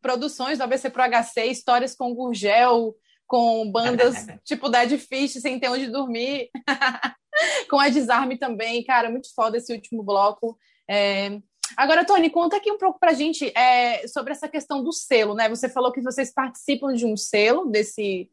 [0.06, 2.94] Produções do ABC Pro HC, histórias com Gurgel,
[3.26, 4.14] com bandas
[4.46, 6.48] tipo Dead Fish, sem ter onde dormir.
[7.68, 10.56] com a Desarme também, cara, muito foda esse último bloco.
[10.88, 11.40] É...
[11.76, 15.48] Agora, Tony, conta aqui um pouco pra gente é, sobre essa questão do selo, né?
[15.48, 18.30] Você falou que vocês participam de um selo, desse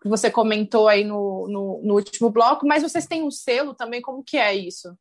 [0.00, 4.00] que você comentou aí no, no, no último bloco, mas vocês têm um selo também,
[4.00, 4.96] como que é isso?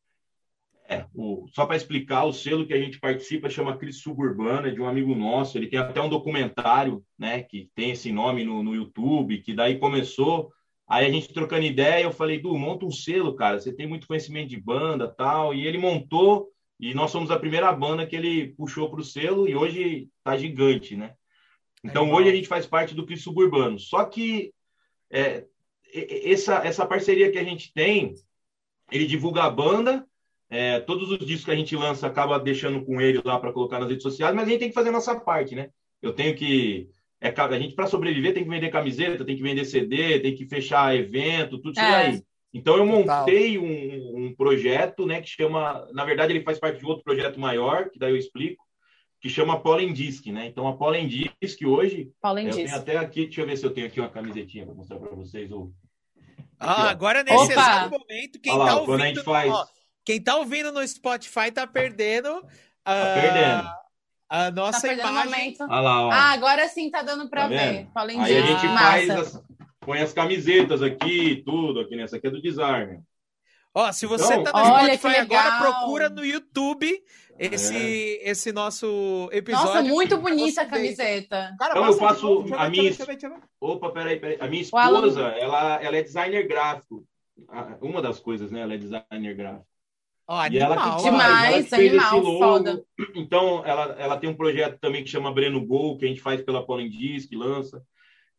[0.88, 4.80] É, o, só para explicar, o selo que a gente participa chama Cris Suburbana, de
[4.80, 5.58] um amigo nosso.
[5.58, 9.80] Ele tem até um documentário, né, que tem esse nome no, no YouTube, que daí
[9.80, 10.52] começou
[10.88, 13.60] Aí a gente trocando ideia, eu falei, Du, monta um selo, cara.
[13.60, 15.54] Você tem muito conhecimento de banda tal.
[15.54, 19.48] E ele montou, e nós somos a primeira banda que ele puxou para o selo,
[19.48, 21.16] e hoje tá gigante, né?
[21.84, 23.80] Então é hoje a gente faz parte do Cris Suburbano.
[23.80, 24.54] Só que
[25.10, 25.46] é,
[25.92, 28.14] essa, essa parceria que a gente tem,
[28.92, 30.06] ele divulga a banda,
[30.50, 33.80] é, todos os discos que a gente lança acaba deixando com ele lá para colocar
[33.80, 35.70] nas redes sociais, mas a gente tem que fazer a nossa parte, né?
[36.02, 36.90] Eu tenho que
[37.22, 40.46] é, a gente, para sobreviver, tem que vender camiseta, tem que vender CD, tem que
[40.46, 41.96] fechar evento, tudo isso é.
[41.96, 42.24] aí.
[42.54, 45.88] Então, eu montei um, um, projeto, né, que chama.
[45.92, 48.64] Na verdade, ele faz parte de outro projeto maior, que daí eu explico,
[49.20, 50.46] que chama Pollen Disc, né?
[50.46, 52.12] Então, a Pollen Disc hoje.
[52.22, 52.66] Pollen eu Disc.
[52.66, 55.16] tenho até aqui, deixa eu ver se eu tenho aqui uma camisetinha para mostrar para
[55.16, 55.52] vocês.
[55.52, 55.74] Ou...
[56.58, 57.54] Ah, agora nesse Opa!
[57.54, 59.24] exato momento, quem Olha tá lá, ouvindo.
[59.24, 59.52] Faz...
[59.52, 59.66] Ó,
[60.06, 62.42] quem tá ouvindo no Spotify tá perdendo.
[62.84, 63.22] Tá uh...
[63.22, 63.86] perdendo
[64.30, 65.56] a nossa tá imagem.
[65.60, 66.12] Olha lá, ó.
[66.12, 67.88] Ah, agora sim tá dando para tá ver.
[67.94, 69.44] Falem Aí a gente faz as,
[69.80, 73.02] põe as camisetas aqui, tudo aqui nessa aqui é do design.
[73.74, 77.04] Ó, se você então, tá no olha, Spotify agora, procura no YouTube
[77.38, 78.30] esse, é.
[78.30, 79.68] esse nosso episódio.
[79.68, 81.54] Nossa, muito bonita a camiseta.
[81.60, 82.94] Cara, então eu faço a minha.
[83.60, 84.38] Opa, peraí, peraí.
[84.40, 87.06] A minha esposa, ela, ela é designer gráfico.
[87.82, 88.62] Uma das coisas, né?
[88.62, 89.75] Ela é designer gráfico.
[90.28, 92.40] Oh, e ela que demais, ela animal, logo.
[92.40, 92.86] foda.
[93.14, 96.42] Então, ela, ela tem um projeto também que chama Breno Gol, que a gente faz
[96.42, 97.84] pela Pollen Disc, lança.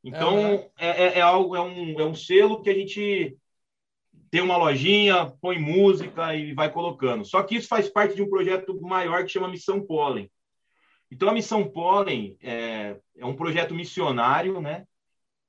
[0.02, 3.36] Então, é, é, é, algo, é um, é um selo que a gente
[4.30, 7.24] tem uma lojinha, põe música e vai colocando.
[7.24, 10.30] Só que isso faz parte de um projeto maior que chama Missão Pollen.
[11.10, 14.84] Então, a Missão Pollen é, é um projeto missionário, né?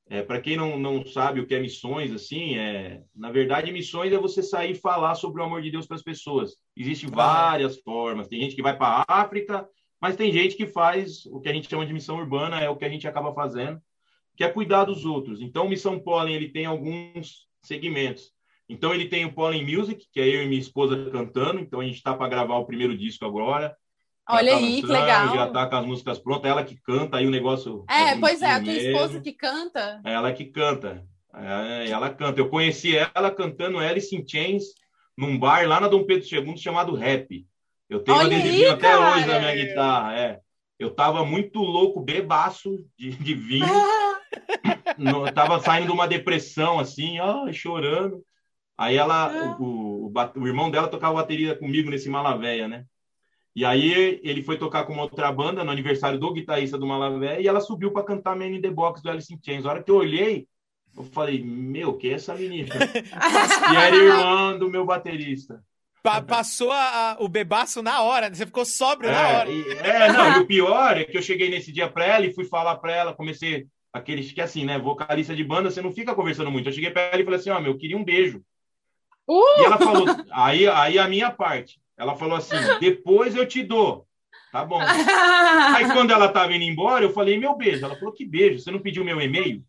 [0.10, 4.14] É, para quem não, não sabe o que é missões, assim, é, na verdade, missões
[4.14, 6.55] é você sair e falar sobre o amor de Deus para as pessoas.
[6.78, 8.28] Existem várias formas.
[8.28, 9.68] Tem gente que vai para a África,
[9.99, 12.78] mas tem gente que faz o que a gente chama de missão urbana, é o
[12.78, 13.82] que a gente acaba fazendo,
[14.36, 15.41] que é cuidar dos outros.
[15.41, 18.32] Então, Missão Pollen ele tem alguns segmentos.
[18.70, 21.60] Então, ele tem o Pollen Music, que é eu e minha esposa cantando.
[21.60, 23.76] Então, a gente está para gravar o primeiro disco agora.
[24.30, 25.36] Olha tá aí, que legal.
[25.36, 27.86] Já tá com as músicas prontas, ela que canta, aí o negócio.
[27.90, 28.90] É, pois é, a tua mesmo.
[28.90, 30.02] esposa que canta.
[30.04, 31.06] É ela que canta.
[31.34, 32.40] É, ela canta.
[32.40, 34.66] Eu conheci ela cantando Alice in Chains
[35.18, 37.48] num bar lá na Dom Pedro II chamado Rap.
[37.90, 39.16] Eu tenho Olha adesivinho até cara.
[39.16, 40.20] hoje na minha guitarra.
[40.20, 40.40] É.
[40.78, 43.66] Eu tava muito louco, bebaço de, de vinho.
[44.98, 48.22] no, tava saindo de uma depressão, assim, ó, chorando.
[48.78, 49.58] Aí ela, ah.
[49.58, 52.86] o, o, o, o irmão dela tocava bateria comigo nesse Malavéia, né?
[53.58, 57.41] E aí ele foi tocar com uma outra banda no aniversário do guitarrista do Malavé
[57.41, 59.66] e ela subiu para cantar Man in the Box do Alice in Chains.
[59.66, 60.47] A hora que eu olhei,
[60.95, 62.70] eu falei, meu, que é essa menina?
[63.74, 65.60] e era irmã do meu baterista.
[66.03, 69.49] Pa passou a, a, o bebaço na hora, você ficou sóbrio é, na hora.
[69.49, 72.34] E, é, não, e o pior é que eu cheguei nesse dia para ela e
[72.36, 75.91] fui falar para ela, comecei aqueles que é assim, né, vocalista de banda, você não
[75.91, 76.70] fica conversando muito.
[76.70, 78.39] Eu cheguei para ela e falei assim, ó, oh, meu, eu queria um beijo.
[79.28, 79.62] Uh!
[79.62, 81.82] E ela falou, aí, aí a minha parte.
[81.98, 84.06] Ela falou assim: depois eu te dou.
[84.52, 84.80] Tá bom.
[84.80, 87.84] Aí quando ela estava indo embora, eu falei: meu beijo.
[87.84, 88.60] Ela falou: que beijo?
[88.60, 89.64] Você não pediu meu e-mail?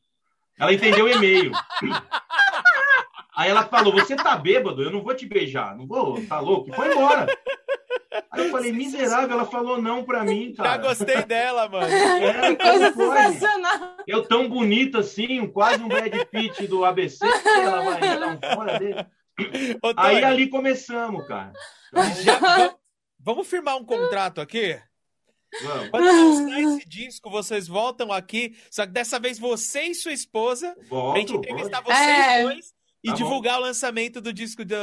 [0.59, 1.53] Ela entendeu o e-mail.
[3.39, 4.83] Aí ela falou: Você tá bêbado?
[4.83, 5.77] Eu não vou te beijar.
[5.77, 6.71] Não vou, tá louco?
[6.71, 7.25] E foi embora.
[8.33, 9.31] Aí eu falei: Miserável.
[9.31, 10.71] Ela falou não pra mim, cara.
[10.71, 11.87] Já gostei dela, mano.
[11.87, 13.97] É, coisa sensacional.
[14.09, 17.25] Eu tão bonito assim, quase um Brad Pitt do ABC.
[17.25, 19.07] Ela vai dar um fora dele.
[19.83, 21.53] Ô, Aí ali começamos, cara.
[22.23, 22.75] Já,
[23.19, 24.81] vamos firmar um contrato aqui?
[25.63, 25.91] Vamos.
[25.91, 28.57] Quando lançar esse disco, vocês voltam aqui.
[28.71, 30.77] Só que dessa vez você e sua esposa.
[30.89, 32.43] Volto, pra gente entrevistar vocês é.
[32.43, 33.63] dois e tá divulgar bom.
[33.63, 34.75] o lançamento do disco de,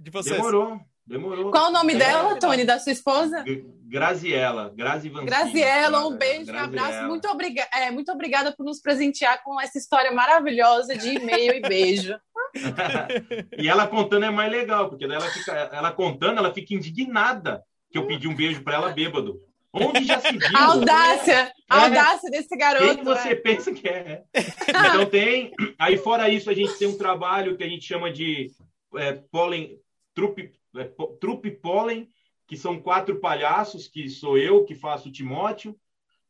[0.00, 0.36] de vocês.
[0.36, 0.80] Demorou.
[1.06, 1.50] Demorou.
[1.50, 3.44] Qual o nome é, dela, Tony, da sua esposa?
[3.82, 4.72] Graziela.
[4.74, 7.06] Grazi Graziela, um beijo, um abraço.
[7.06, 11.60] Muito, obriga é, muito obrigada por nos presentear com essa história maravilhosa de e-mail e
[11.60, 12.18] beijo.
[13.58, 17.98] e ela contando é mais legal, porque ela, fica, ela contando, ela fica indignada que
[17.98, 19.40] eu pedi um beijo para ela bêbado.
[19.72, 20.56] Onde já se viu?
[20.56, 21.84] A audácia, a é.
[21.84, 22.94] audácia desse garoto.
[22.94, 23.34] Quem você é.
[23.34, 24.22] pensa que é?
[24.68, 25.52] Então tem.
[25.76, 28.52] Aí, fora isso, a gente tem um trabalho que a gente chama de
[28.96, 29.76] é, pólen,
[30.14, 30.84] trupe, é,
[31.20, 32.08] trupe pólen,
[32.46, 35.76] que são quatro palhaços, que sou eu que faço o Timóteo.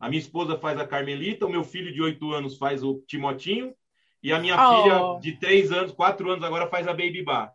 [0.01, 3.75] A minha esposa faz a Carmelita, o meu filho de oito anos faz o Timotinho,
[4.25, 4.83] e a minha oh.
[4.83, 7.53] filha de três anos, quatro anos agora faz a Baby Bar.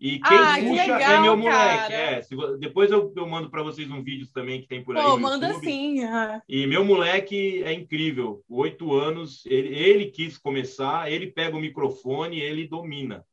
[0.00, 1.92] E quem ah, puxa que é legal, é meu moleque.
[1.92, 5.02] É, se, depois eu, eu mando para vocês um vídeo também que tem por aí.
[5.02, 6.04] Pô, manda sim.
[6.04, 6.40] Uhum.
[6.48, 8.44] E meu moleque é incrível.
[8.48, 13.24] Oito anos, ele, ele quis começar, ele pega o microfone, ele domina.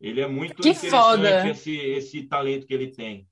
[0.00, 1.48] Ele é muito que interessante foda.
[1.50, 3.26] Esse, esse talento que ele tem.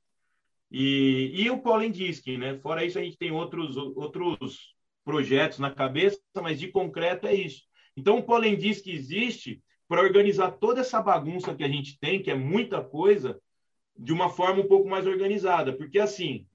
[0.70, 2.58] E, e o Pollen Disc, né?
[2.58, 7.62] Fora isso, a gente tem outros, outros projetos na cabeça, mas de concreto é isso.
[7.96, 12.30] Então, o Pollen Disc existe para organizar toda essa bagunça que a gente tem, que
[12.30, 13.40] é muita coisa,
[13.96, 15.72] de uma forma um pouco mais organizada.
[15.72, 16.46] Porque, assim,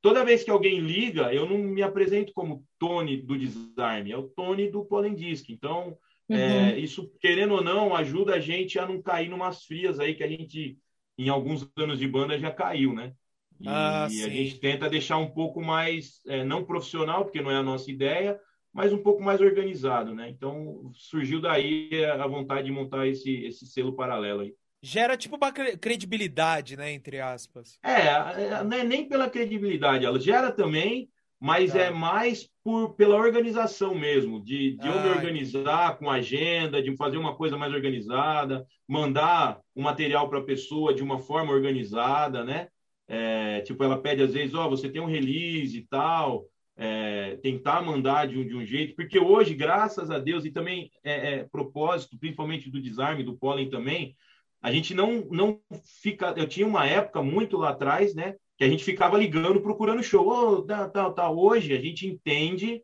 [0.00, 4.28] toda vez que alguém liga, eu não me apresento como Tony do Desarme, é o
[4.28, 5.48] Tony do Pollen Disc.
[5.48, 5.96] Então,
[6.28, 6.38] é, uhum.
[6.38, 10.24] é, isso, querendo ou não, ajuda a gente a não cair numas frias aí que
[10.24, 10.76] a gente,
[11.16, 13.12] em alguns anos de banda, já caiu, né?
[13.60, 17.50] E, ah, e a gente tenta deixar um pouco mais, é, não profissional, porque não
[17.50, 18.38] é a nossa ideia,
[18.72, 20.28] mas um pouco mais organizado, né?
[20.30, 24.54] Então surgiu daí a vontade de montar esse, esse selo paralelo aí.
[24.82, 26.90] Gera tipo uma credibilidade, né?
[26.90, 27.78] Entre aspas.
[27.84, 31.08] É, não é nem pela credibilidade, ela gera também,
[31.38, 31.80] mas tá.
[31.80, 36.96] é mais por, pela organização mesmo, de, de ah, eu me organizar com agenda, de
[36.96, 42.44] fazer uma coisa mais organizada, mandar o material para a pessoa de uma forma organizada,
[42.44, 42.68] né?
[43.08, 46.44] É, tipo, ela pede às vezes, ó, oh, você tem um release e tal,
[46.84, 50.90] é, tentar mandar de um, de um jeito, porque hoje, graças a Deus, e também
[51.04, 54.16] é, é, propósito, principalmente do desarme, do pólen também,
[54.60, 55.60] a gente não, não
[56.00, 56.34] fica.
[56.36, 58.34] Eu tinha uma época muito lá atrás, né?
[58.58, 60.26] Que a gente ficava ligando, procurando show.
[60.26, 61.30] Oh, tá, tá.
[61.30, 62.82] Hoje a gente entende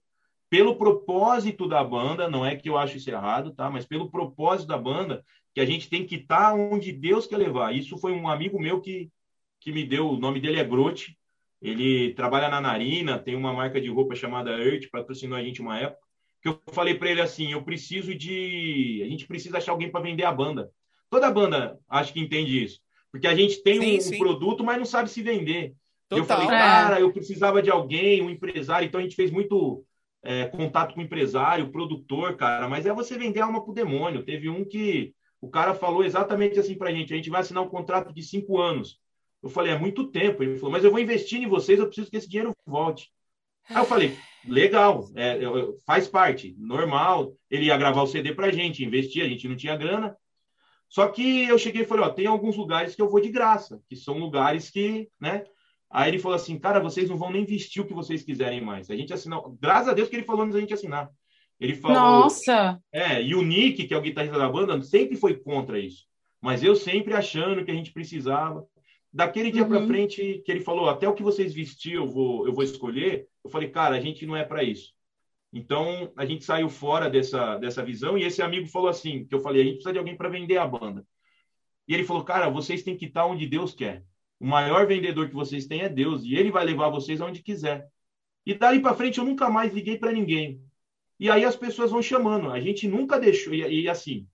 [0.49, 3.69] pelo propósito da banda, não é que eu acho isso errado, tá?
[3.69, 7.37] Mas pelo propósito da banda, que a gente tem que estar tá onde Deus quer
[7.37, 7.75] levar.
[7.75, 9.11] Isso foi um amigo meu que,
[9.61, 11.19] que me deu, o nome dele é Grote,
[11.61, 15.79] ele trabalha na Narina, tem uma marca de roupa chamada Earth, patrocinou a gente uma
[15.79, 16.07] época.
[16.41, 19.03] Que eu falei para ele assim: eu preciso de.
[19.05, 20.71] A gente precisa achar alguém para vender a banda.
[21.11, 22.81] Toda banda acho que entende isso.
[23.11, 24.19] Porque a gente tem sim, um, sim.
[24.19, 25.75] produto, mas não sabe se vender.
[26.09, 26.19] Total.
[26.19, 26.51] Eu falei, é.
[26.51, 28.87] cara, eu precisava de alguém, um empresário.
[28.87, 29.85] Então a gente fez muito
[30.23, 32.69] é, contato com o empresário, produtor, cara.
[32.69, 34.23] Mas é você vender alma pro demônio.
[34.23, 37.69] Teve um que o cara falou exatamente assim pra gente: a gente vai assinar um
[37.69, 39.01] contrato de cinco anos.
[39.43, 40.43] Eu falei, é muito tempo.
[40.43, 43.11] Ele falou, mas eu vou investir em vocês, eu preciso que esse dinheiro volte.
[43.69, 44.17] Aí eu falei,
[44.47, 45.39] legal, é,
[45.87, 47.33] faz parte, normal.
[47.51, 50.17] Ele ia gravar o CD pra gente, investir, a gente não tinha grana.
[50.89, 53.81] Só que eu cheguei e falei, ó, tem alguns lugares que eu vou de graça,
[53.89, 55.45] que são lugares que, né?
[55.91, 58.91] Aí ele falou assim, cara, vocês não vão nem vestir o que vocês quiserem mais.
[58.91, 61.11] A gente assinou, graças a Deus que ele falou antes da gente assinar.
[61.61, 61.97] Ele falou.
[61.97, 62.81] Nossa!
[62.93, 66.05] É, e o Nick, que é o guitarrista da banda, sempre foi contra isso.
[66.41, 68.65] Mas eu sempre achando que a gente precisava.
[69.13, 69.69] Daquele dia uhum.
[69.69, 73.27] para frente que ele falou, até o que vocês vestir eu vou, eu vou escolher,
[73.43, 74.93] eu falei, cara, a gente não é para isso.
[75.53, 79.41] Então, a gente saiu fora dessa, dessa visão e esse amigo falou assim, que eu
[79.41, 81.07] falei, a gente precisa de alguém para vender a banda.
[81.87, 84.05] E ele falou, cara, vocês têm que estar onde Deus quer.
[84.39, 87.89] O maior vendedor que vocês têm é Deus e ele vai levar vocês aonde quiser.
[88.45, 90.63] E dali para frente eu nunca mais liguei para ninguém.
[91.19, 92.51] E aí as pessoas vão chamando.
[92.51, 94.27] A gente nunca deixou e, e assim,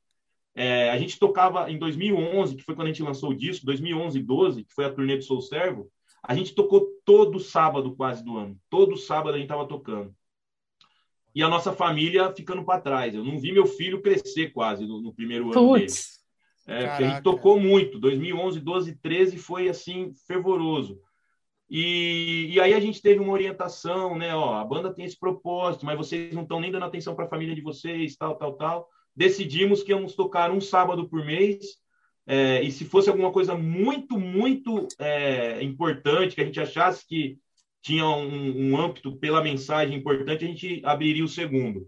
[0.54, 4.18] é, a gente tocava em 2011, que foi quando a gente lançou o disco, 2011
[4.18, 5.90] e 12, que foi a turnê do Sou Servo,
[6.22, 8.56] a gente tocou todo sábado quase do ano.
[8.70, 10.14] Todo sábado a gente estava tocando.
[11.34, 13.14] E a nossa família ficando para trás.
[13.14, 16.20] Eu não vi meu filho crescer quase no, no primeiro ano Puts.
[16.66, 16.80] dele.
[16.80, 17.98] É, a gente tocou muito.
[17.98, 21.00] 2011, 12, 13 foi assim fervoroso.
[21.68, 24.34] E, e, aí a gente teve uma orientação, né?
[24.34, 27.28] Ó, a banda tem esse propósito, mas vocês não estão nem dando atenção para a
[27.28, 31.78] família de vocês, tal, tal, tal decidimos que íamos tocar um sábado por mês.
[32.26, 37.38] É, e se fosse alguma coisa muito, muito é, importante, que a gente achasse que
[37.82, 41.86] tinha um, um âmbito pela mensagem importante, a gente abriria o segundo.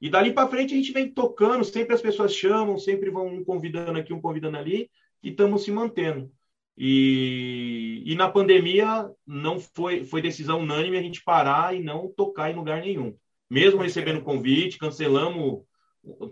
[0.00, 3.44] E dali para frente a gente vem tocando, sempre as pessoas chamam, sempre vão um
[3.44, 4.90] convidando aqui, um convidando ali,
[5.22, 6.30] e estamos se mantendo.
[6.76, 12.50] E, e na pandemia não foi, foi decisão unânime a gente parar e não tocar
[12.50, 13.16] em lugar nenhum.
[13.50, 15.64] Mesmo recebendo convite, cancelamos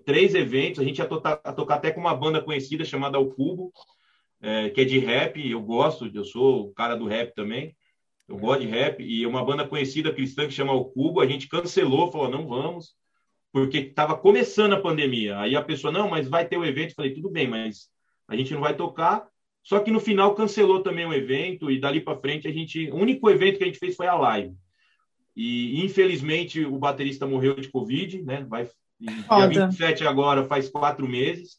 [0.05, 0.81] três eventos.
[0.81, 3.73] A gente ia tocar, tocar até com uma banda conhecida chamada O Cubo.
[4.41, 7.75] é, que é de rap, eu gosto, eu sou o cara do rap também,
[8.29, 11.49] eu gosto de rap, e uma banda conhecida cristã que chama O Cubo, a gente
[11.49, 12.95] cancelou, falou, não vamos,
[13.53, 15.39] porque estava começando a pandemia.
[15.39, 16.91] Aí a pessoa, não, mas vai ter o evento.
[16.91, 17.89] Eu falei, tudo bem, mas
[18.29, 19.27] a gente não vai tocar.
[19.63, 22.91] Só que no final cancelou também o evento, e dali para frente a gente.
[22.91, 24.55] O único evento que a gente fez foi a live.
[25.35, 28.45] E infelizmente o baterista morreu de Covid, né?
[28.49, 28.69] Vai,
[29.01, 31.57] dia 27 agora faz quatro meses.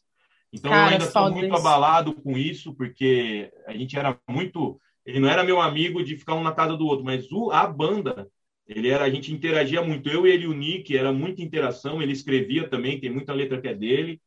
[0.52, 1.56] Então Cara, eu ainda estou muito isso.
[1.56, 4.80] abalado com isso, porque a gente era muito.
[5.04, 7.66] Ele não era meu amigo de ficar um na casa do outro, mas o, a
[7.66, 8.28] banda,
[8.66, 10.08] ele era, a gente interagia muito.
[10.08, 12.02] Eu e ele, o Nick, era muita interação.
[12.02, 14.20] Ele escrevia também, tem muita letra que é dele.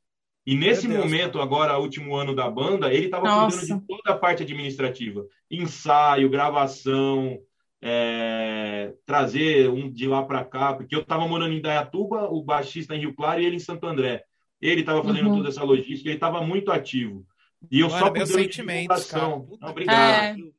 [0.46, 4.42] E nesse momento, agora, último ano da banda, ele estava cuidando de toda a parte
[4.44, 7.40] administrativa: ensaio, gravação,
[7.82, 12.96] é, trazer um de lá para cá, porque eu estava morando em Dayatuba, o baixista
[12.96, 14.24] em Rio Claro e ele em Santo André.
[14.62, 15.38] Ele estava fazendo uhum.
[15.38, 17.26] toda essa logística, ele estava muito ativo.
[17.70, 19.42] E eu Mano, só meus sentimentos, cara.
[19.64, 20.54] obrigado.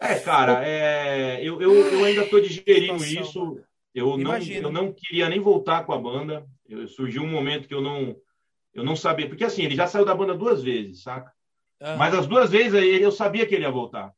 [0.00, 3.60] É, é cara, é, eu, eu, eu ainda estou digerindo isso.
[3.92, 6.46] Eu não, eu não queria nem voltar com a banda.
[6.68, 8.14] Eu, surgiu um momento que eu não,
[8.72, 11.32] eu não sabia, porque assim, ele já saiu da banda duas vezes, saca?
[11.80, 11.96] Uhum.
[11.96, 14.12] Mas as duas vezes aí eu sabia que ele ia voltar.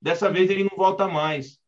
[0.00, 1.61] Dessa vez ele não volta mais.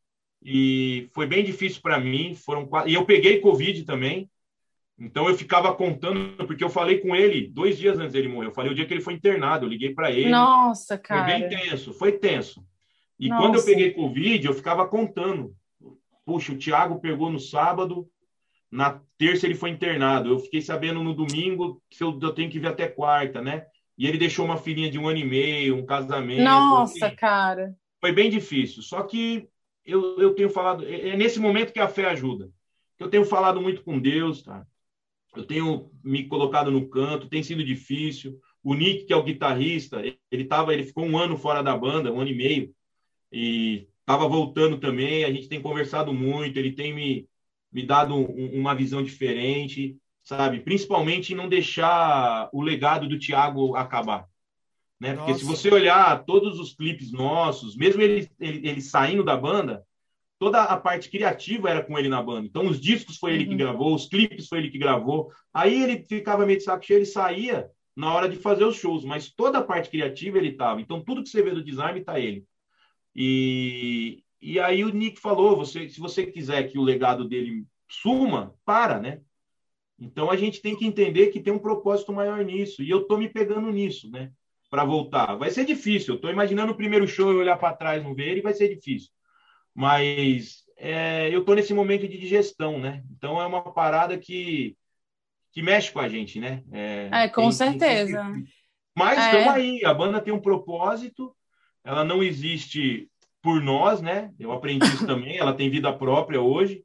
[0.45, 2.35] E foi bem difícil para mim.
[2.35, 2.91] Foram quatro...
[2.91, 4.29] E eu peguei Covid também.
[4.99, 8.49] Então eu ficava contando, porque eu falei com ele dois dias antes dele morrer.
[8.49, 10.29] Eu falei o dia que ele foi internado, eu liguei para ele.
[10.29, 11.25] Nossa, cara.
[11.25, 12.65] Foi bem tenso, foi tenso.
[13.19, 13.43] E Nossa.
[13.43, 15.55] quando eu peguei Covid, eu ficava contando.
[16.25, 18.09] Puxa, o Thiago pegou no sábado,
[18.71, 20.31] na terça ele foi internado.
[20.31, 23.65] Eu fiquei sabendo no domingo que eu, eu tenho que vir até quarta, né?
[23.97, 26.43] E ele deixou uma filhinha de um ano e meio, um casamento.
[26.43, 27.17] Nossa, assim.
[27.17, 27.75] cara.
[28.01, 28.83] Foi bem difícil.
[28.83, 29.49] Só que
[29.85, 32.51] eu, eu tenho falado, é, é nesse momento que a fé ajuda.
[32.99, 34.67] Eu tenho falado muito com Deus, tá?
[35.37, 38.39] Eu tenho me colocado no canto, tem sido difícil.
[38.63, 42.13] O Nick, que é o guitarrista, ele tava, ele ficou um ano fora da banda,
[42.13, 42.75] um ano e meio,
[43.33, 45.25] e estava voltando também.
[45.25, 47.29] A gente tem conversado muito, ele tem me,
[47.73, 50.61] me dado um, uma visão diferente, sabe?
[50.61, 54.29] Principalmente não deixar o legado do Thiago acabar.
[55.01, 55.15] Né?
[55.15, 59.85] Porque se você olhar todos os clipes nossos, mesmo ele, ele, ele, saindo da banda,
[60.39, 62.47] toda a parte criativa era com ele na banda.
[62.47, 63.51] Então, os discos foi ele uhum.
[63.51, 65.31] que gravou, os clipes foi ele que gravou.
[65.53, 69.05] Aí ele ficava meio de saco cheio, ele saía na hora de fazer os shows,
[69.05, 70.81] mas toda a parte criativa ele estava.
[70.81, 72.45] Então, tudo que você vê do design está ele.
[73.15, 78.55] E, e aí o Nick falou: você, se você quiser que o legado dele suma,
[78.65, 79.21] para, né?
[79.99, 82.83] Então a gente tem que entender que tem um propósito maior nisso.
[82.83, 84.33] E eu estou me pegando nisso, né?
[84.75, 85.37] Para voltar.
[85.37, 86.17] Vai ser difícil.
[86.17, 89.09] Estou imaginando o primeiro show e olhar para trás não ver ele, vai ser difícil.
[89.73, 93.05] Mas é, eu estou nesse momento de digestão, né?
[93.17, 94.77] Então é uma parada que,
[95.53, 96.65] que mexe com a gente, né?
[96.73, 98.21] É, é com tem, certeza.
[98.33, 98.45] Tem...
[98.97, 99.51] Mas estamos é.
[99.51, 99.85] aí.
[99.85, 101.33] A banda tem um propósito.
[101.85, 103.09] Ela não existe
[103.41, 104.33] por nós, né?
[104.41, 105.39] Eu aprendi isso também.
[105.39, 106.83] Ela tem vida própria hoje.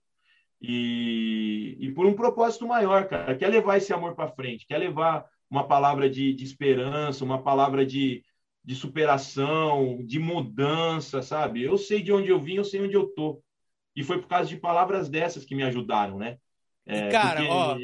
[0.62, 3.36] E, e por um propósito maior, cara.
[3.36, 7.86] Quer levar esse amor para frente, quer levar uma palavra de, de esperança, uma palavra
[7.86, 8.24] de,
[8.64, 11.64] de superação, de mudança, sabe?
[11.64, 13.42] Eu sei de onde eu vim, eu sei onde eu tô.
[13.96, 16.38] E foi por causa de palavras dessas que me ajudaram, né?
[16.86, 17.52] É, cara, porque...
[17.52, 17.78] ó,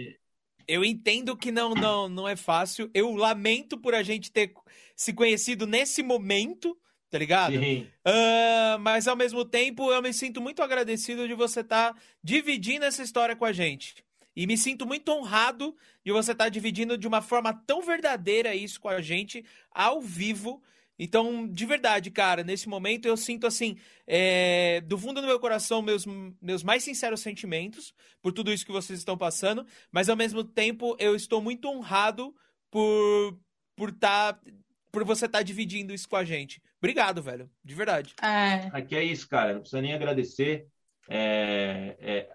[0.68, 2.90] eu entendo que não, não, não é fácil.
[2.94, 4.54] Eu lamento por a gente ter
[4.96, 6.78] se conhecido nesse momento,
[7.10, 7.56] tá ligado?
[7.56, 12.86] Uh, mas ao mesmo tempo eu me sinto muito agradecido de você estar tá dividindo
[12.86, 14.04] essa história com a gente.
[14.36, 18.80] E me sinto muito honrado de você estar dividindo de uma forma tão verdadeira isso
[18.80, 20.62] com a gente, ao vivo.
[20.98, 25.82] Então, de verdade, cara, nesse momento eu sinto assim, é, do fundo do meu coração,
[25.82, 26.06] meus,
[26.41, 30.95] meus mais sinceros sentimentos por tudo isso que vocês estão passando, mas ao mesmo tempo
[30.99, 32.34] eu estou muito honrado
[32.72, 33.38] por
[33.76, 34.40] por tá,
[34.91, 36.62] por você estar tá dividindo isso com a gente.
[36.78, 38.14] Obrigado, velho, de verdade.
[38.22, 38.70] É.
[38.72, 40.68] Aqui é isso, cara, não precisa nem agradecer.
[41.10, 42.30] É, é,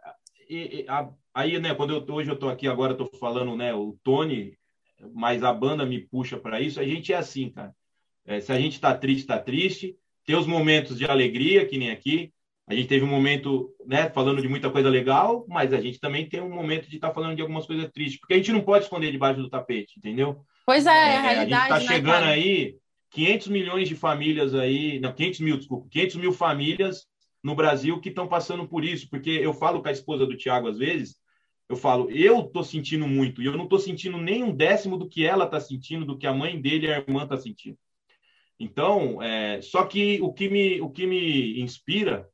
[0.88, 4.56] a, aí, né, quando eu hoje eu tô aqui agora, tô falando, né, o Tony,
[5.12, 6.80] mas a banda me puxa para isso.
[6.80, 7.74] A gente é assim, cara.
[8.26, 9.96] É, se a gente tá triste, tá triste.
[10.24, 12.32] Tem os momentos de alegria, que nem aqui.
[12.66, 16.28] A gente teve um momento, né, falando de muita coisa legal, mas a gente também
[16.28, 18.60] tem um momento de estar tá falando de algumas coisas tristes, porque a gente não
[18.60, 20.44] pode esconder debaixo do tapete, entendeu?
[20.64, 21.72] Pois é, é a realidade.
[21.72, 22.76] A gente está né, chegando né, aí
[23.10, 27.06] 500 milhões de famílias aí, não, 500 mil, desculpa, 500 mil famílias
[27.42, 30.68] no Brasil que estão passando por isso, porque eu falo com a esposa do Tiago
[30.68, 31.16] às vezes,
[31.68, 35.08] eu falo, eu tô sentindo muito, e eu não tô sentindo nem um décimo do
[35.08, 37.78] que ela tá sentindo, do que a mãe dele e a irmã tá sentindo.
[38.58, 42.28] Então, é, só que o que, me, o que me inspira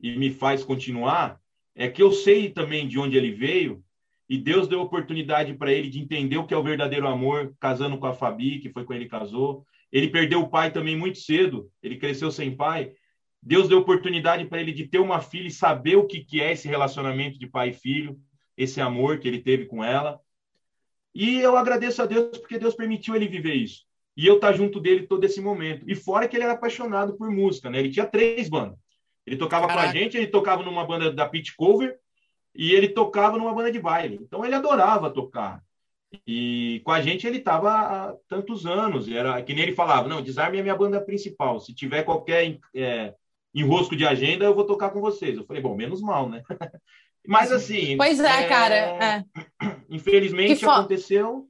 [0.00, 1.40] e me faz continuar
[1.74, 3.82] é que eu sei também de onde ele veio,
[4.28, 7.96] e Deus deu oportunidade para ele de entender o que é o verdadeiro amor, casando
[7.98, 9.64] com a Fabi, que foi com ele casou.
[9.92, 12.92] Ele perdeu o pai também muito cedo, ele cresceu sem pai.
[13.46, 16.50] Deus deu oportunidade para ele de ter uma filha e saber o que, que é
[16.50, 18.18] esse relacionamento de pai e filho,
[18.56, 20.18] esse amor que ele teve com ela.
[21.14, 23.84] E eu agradeço a Deus porque Deus permitiu ele viver isso.
[24.16, 25.88] E eu estar tá junto dele todo esse momento.
[25.88, 27.78] E fora que ele era apaixonado por música, né?
[27.78, 28.76] Ele tinha três bandas.
[29.24, 29.84] Ele tocava Caraca.
[29.84, 31.96] com a gente, ele tocava numa banda da Pit Cover
[32.52, 34.18] e ele tocava numa banda de baile.
[34.20, 35.62] Então ele adorava tocar.
[36.26, 39.08] E com a gente ele estava há tantos anos.
[39.08, 41.60] Era que nem ele falava: não, Desarme é minha banda principal.
[41.60, 43.14] Se tiver qualquer é,
[43.56, 45.36] enrosco de agenda, eu vou tocar com vocês.
[45.36, 46.42] Eu falei: bom, menos mal, né?
[47.26, 47.96] Mas assim.
[47.96, 48.48] Pois é, é...
[48.48, 48.74] cara.
[48.74, 49.24] É.
[49.90, 51.48] Infelizmente aconteceu,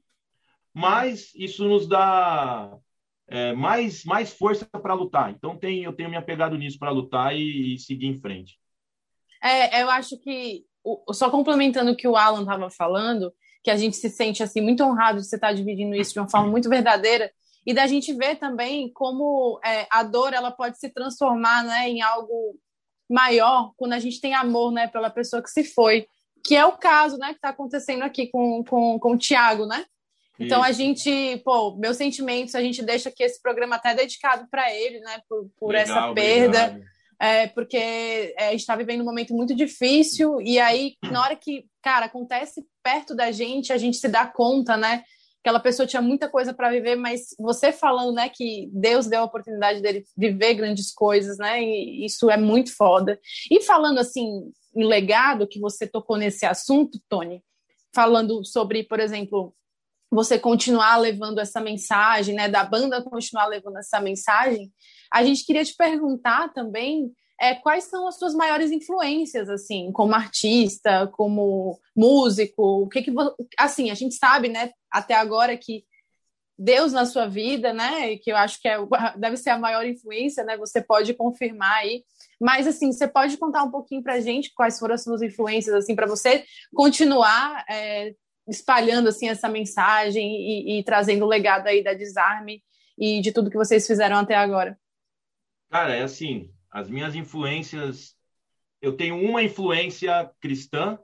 [0.72, 2.70] mas isso nos dá
[3.28, 5.30] é, mais, mais força para lutar.
[5.30, 8.58] Então tem, eu tenho me apegado nisso para lutar e, e, seguir em frente.
[9.42, 10.64] É, eu acho que,
[11.12, 13.32] só complementando o que o Alan estava falando,
[13.64, 16.20] que a gente se sente assim muito honrado de você estar tá dividindo isso de
[16.20, 17.30] uma forma muito verdadeira
[17.66, 22.00] e da gente ver também como é, a dor ela pode se transformar né, em
[22.00, 22.56] algo
[23.10, 26.06] maior quando a gente tem amor né, pela pessoa que se foi,
[26.44, 29.84] que é o caso né, que está acontecendo aqui com, com, com o Tiago, né?
[30.38, 30.68] Então Isso.
[30.68, 35.00] a gente, pô, meus sentimentos, a gente deixa aqui esse programa até dedicado para ele,
[35.00, 36.80] né, por, por Legal, essa perda,
[37.18, 41.34] é, porque é, a gente está vivendo um momento muito difícil e aí na hora
[41.34, 45.02] que, cara, acontece perto da gente, a gente se dá conta, né,
[45.46, 49.24] aquela pessoa tinha muita coisa para viver, mas você falando, né, que Deus deu a
[49.24, 53.16] oportunidade dele viver grandes coisas, né, e isso é muito foda.
[53.48, 57.44] E falando assim em legado que você tocou nesse assunto, Tony,
[57.94, 59.54] falando sobre, por exemplo,
[60.10, 64.72] você continuar levando essa mensagem, né, da banda continuar levando essa mensagem,
[65.12, 70.14] a gente queria te perguntar também é, quais são as suas maiores influências, assim, como
[70.14, 73.12] artista, como músico, o que que
[73.58, 75.84] assim, a gente sabe, né, até agora que
[76.58, 78.78] Deus na sua vida, né, que eu acho que é,
[79.18, 82.02] deve ser a maior influência, né, você pode confirmar aí,
[82.40, 85.94] mas assim, você pode contar um pouquinho pra gente quais foram as suas influências, assim,
[85.94, 86.44] para você
[86.74, 88.14] continuar é,
[88.48, 92.62] espalhando assim essa mensagem e, e trazendo o legado aí da Desarme
[92.98, 94.78] e de tudo que vocês fizeram até agora?
[95.70, 98.16] Cara, é assim, as minhas influências,
[98.80, 100.98] eu tenho uma influência cristã,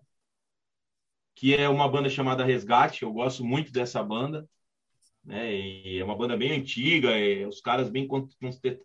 [1.35, 4.49] que é uma banda chamada Resgate, eu gosto muito dessa banda,
[5.25, 5.53] né?
[5.55, 8.09] E é uma banda bem antiga, é, os caras bem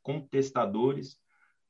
[0.02, 1.18] contestadores.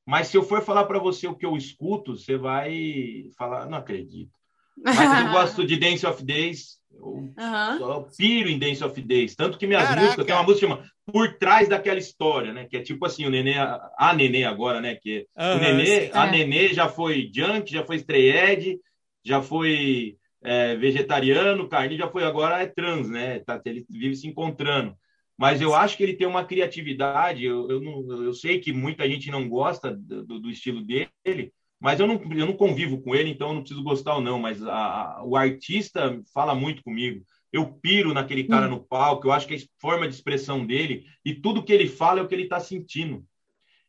[0.05, 3.77] Mas se eu for falar para você o que eu escuto, você vai falar, não
[3.77, 4.31] acredito.
[4.77, 6.77] Mas eu gosto de Dance of Days.
[6.91, 8.07] Eu uhum.
[8.15, 9.35] piro em Dance of Days.
[9.35, 10.01] Tanto que minhas Caraca.
[10.01, 12.65] músicas, tem uma música chama Por Trás daquela História, né?
[12.65, 14.95] Que é tipo assim, o Nenê, a Nenê agora, né?
[14.95, 16.29] Que uhum, o Nenê, a.
[16.29, 18.79] Nenê já foi junk, já foi strayed,
[19.23, 23.39] já foi é, vegetariano, carne, já foi agora é trans, né?
[23.39, 24.95] Tá, ele vive se encontrando.
[25.37, 27.45] Mas eu acho que ele tem uma criatividade.
[27.45, 31.99] Eu, eu, não, eu sei que muita gente não gosta do, do estilo dele, mas
[31.99, 34.63] eu não, eu não convivo com ele, então eu não preciso gostar ou não, mas
[34.63, 37.23] a, a, o artista fala muito comigo.
[37.51, 41.33] Eu piro naquele cara no palco, eu acho que a forma de expressão dele e
[41.33, 43.25] tudo que ele fala é o que ele está sentindo.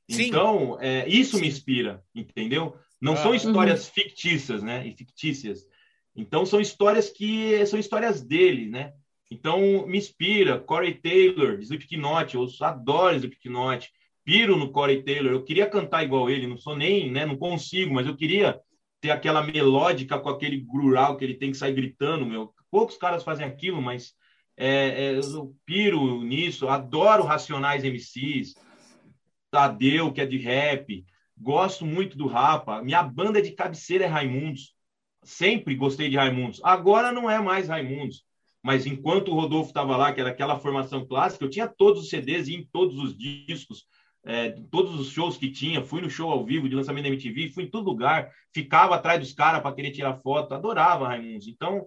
[0.09, 0.29] Sim.
[0.29, 1.43] Então, é, isso Sim.
[1.43, 2.75] me inspira, entendeu?
[3.01, 3.93] Não ah, são histórias uhum.
[3.95, 4.87] fictícias, né?
[4.87, 5.67] E fictícias.
[6.17, 8.93] Então, são histórias que são histórias dele, né?
[9.31, 10.59] Então, me inspira.
[10.59, 13.91] Corey Taylor, Slipknot, eu adoro Slipknot
[14.25, 15.33] piro no Corey Taylor.
[15.33, 18.61] Eu queria cantar igual ele, não sou nem, né, não consigo, mas eu queria
[19.01, 22.53] ter aquela melódica com aquele grural que ele tem que sair gritando, meu.
[22.71, 24.15] Poucos caras fazem aquilo, mas
[24.57, 26.69] é, é, eu piro nisso.
[26.69, 28.55] Adoro Racionais MCs,
[29.51, 31.05] Tadeu, que é de rap.
[31.37, 32.83] Gosto muito do Rapa.
[32.83, 34.75] Minha banda de cabeceira é Raimundos.
[35.23, 36.61] Sempre gostei de Raimundos.
[36.65, 38.25] Agora não é mais Raimundos.
[38.63, 42.11] Mas enquanto o Rodolfo estava lá, que era aquela formação clássica, eu tinha todos os
[42.11, 43.87] CDs e em todos os discos
[44.29, 47.49] é, todos os shows que tinha, fui no show ao vivo de lançamento da MTV,
[47.49, 51.49] fui em todo lugar, ficava atrás dos caras para querer tirar foto, adorava Raimundos.
[51.49, 51.87] Então,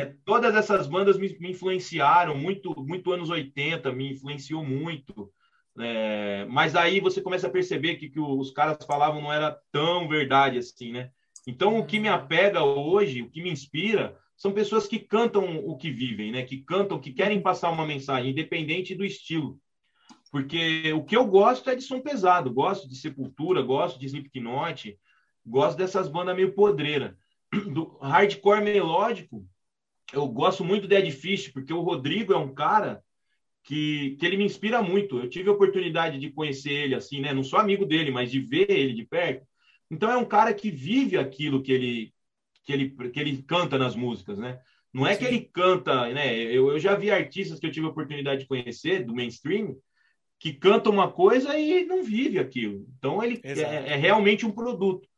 [0.00, 5.30] é, todas essas bandas me, me, influenciaram muito, muito anos 80, me influenciou muito.
[5.78, 10.08] É, mas aí você começa a perceber que, que os caras falavam não era tão
[10.08, 11.10] verdade assim, né?
[11.46, 15.76] Então, o que me apega hoje, o que me inspira, são pessoas que cantam o
[15.76, 16.42] que vivem, né?
[16.42, 19.60] Que cantam, que querem passar uma mensagem, independente do estilo.
[20.36, 24.94] Porque o que eu gosto é de som pesado, gosto de Sepultura, gosto de Slipknot,
[25.46, 27.16] gosto dessas bandas meio podreira.
[27.72, 29.48] Do hardcore melódico,
[30.12, 33.02] eu gosto muito do Dead Fish, porque o Rodrigo é um cara
[33.64, 35.18] que, que ele me inspira muito.
[35.18, 37.32] Eu tive a oportunidade de conhecer ele assim, né?
[37.32, 39.46] Não sou amigo dele, mas de ver ele de perto.
[39.90, 42.14] Então é um cara que vive aquilo que ele
[42.62, 44.60] que ele que ele canta nas músicas, né?
[44.92, 45.18] Não é Sim.
[45.18, 46.36] que ele canta, né?
[46.36, 49.74] Eu, eu já vi artistas que eu tive a oportunidade de conhecer do mainstream
[50.38, 52.86] que canta uma coisa e não vive aquilo.
[52.98, 55.08] Então ele é, é, realmente um produto.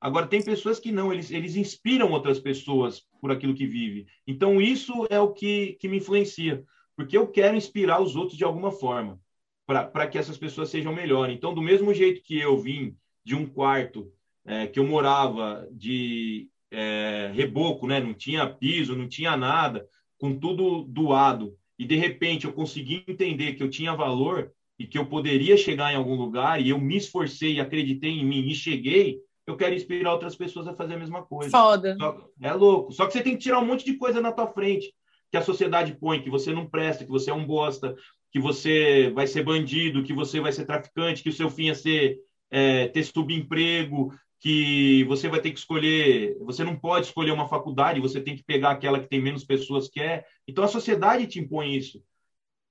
[0.00, 4.06] Agora tem pessoas que não, eles, eles inspiram outras pessoas por aquilo que vive.
[4.26, 6.62] Então isso é o que, que me influencia,
[6.96, 9.18] porque eu quero inspirar os outros de alguma forma
[9.66, 11.34] para que essas pessoas sejam melhores.
[11.34, 12.94] Então do mesmo jeito que eu vim
[13.24, 14.12] de um quarto
[14.44, 18.00] é, que eu morava de é, reboco, né?
[18.00, 19.88] Não tinha piso, não tinha nada,
[20.18, 21.56] com tudo doado.
[21.78, 25.92] E de repente eu consegui entender que eu tinha valor e que eu poderia chegar
[25.92, 29.74] em algum lugar e eu me esforcei e acreditei em mim e cheguei, eu quero
[29.74, 31.50] inspirar outras pessoas a fazer a mesma coisa.
[31.50, 31.96] Foda.
[31.98, 32.92] Só, é louco.
[32.92, 34.92] Só que você tem que tirar um monte de coisa na tua frente
[35.30, 37.94] que a sociedade põe, que você não presta, que você é um bosta,
[38.30, 41.74] que você vai ser bandido, que você vai ser traficante, que o seu fim é
[41.74, 42.18] ser
[42.50, 48.00] é, ter subemprego, que você vai ter que escolher, você não pode escolher uma faculdade,
[48.00, 50.24] você tem que pegar aquela que tem menos pessoas que é.
[50.46, 52.00] Então a sociedade te impõe isso.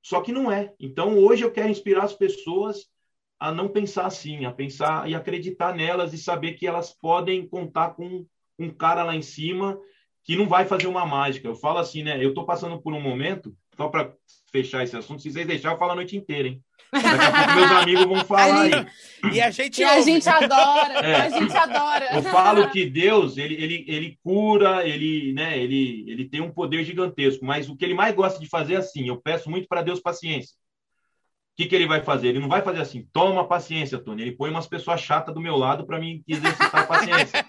[0.03, 0.73] Só que não é.
[0.79, 2.91] Então hoje eu quero inspirar as pessoas
[3.39, 7.91] a não pensar assim, a pensar e acreditar nelas e saber que elas podem contar
[7.91, 8.25] com
[8.59, 9.79] um cara lá em cima
[10.23, 11.47] que não vai fazer uma mágica.
[11.47, 12.23] Eu falo assim, né?
[12.23, 14.13] Eu estou passando por um momento, só para
[14.51, 16.63] fechar esse assunto, se vocês deixarem, eu falo a noite inteira, hein?
[17.01, 18.71] Daqui a pouco meus amigos vão falar aí.
[19.33, 21.15] E a gente, e a gente adora, é.
[21.15, 22.15] a gente adora.
[22.15, 26.83] Eu falo que Deus, ele, ele, ele cura, ele, né, ele, ele tem um poder
[26.83, 29.81] gigantesco, mas o que ele mais gosta de fazer é assim, eu peço muito para
[29.81, 30.55] Deus paciência.
[31.53, 32.29] O que, que ele vai fazer?
[32.29, 34.23] Ele não vai fazer assim, toma paciência, Tony.
[34.23, 37.45] Ele põe umas pessoas chatas do meu lado para mim exercitar a paciência.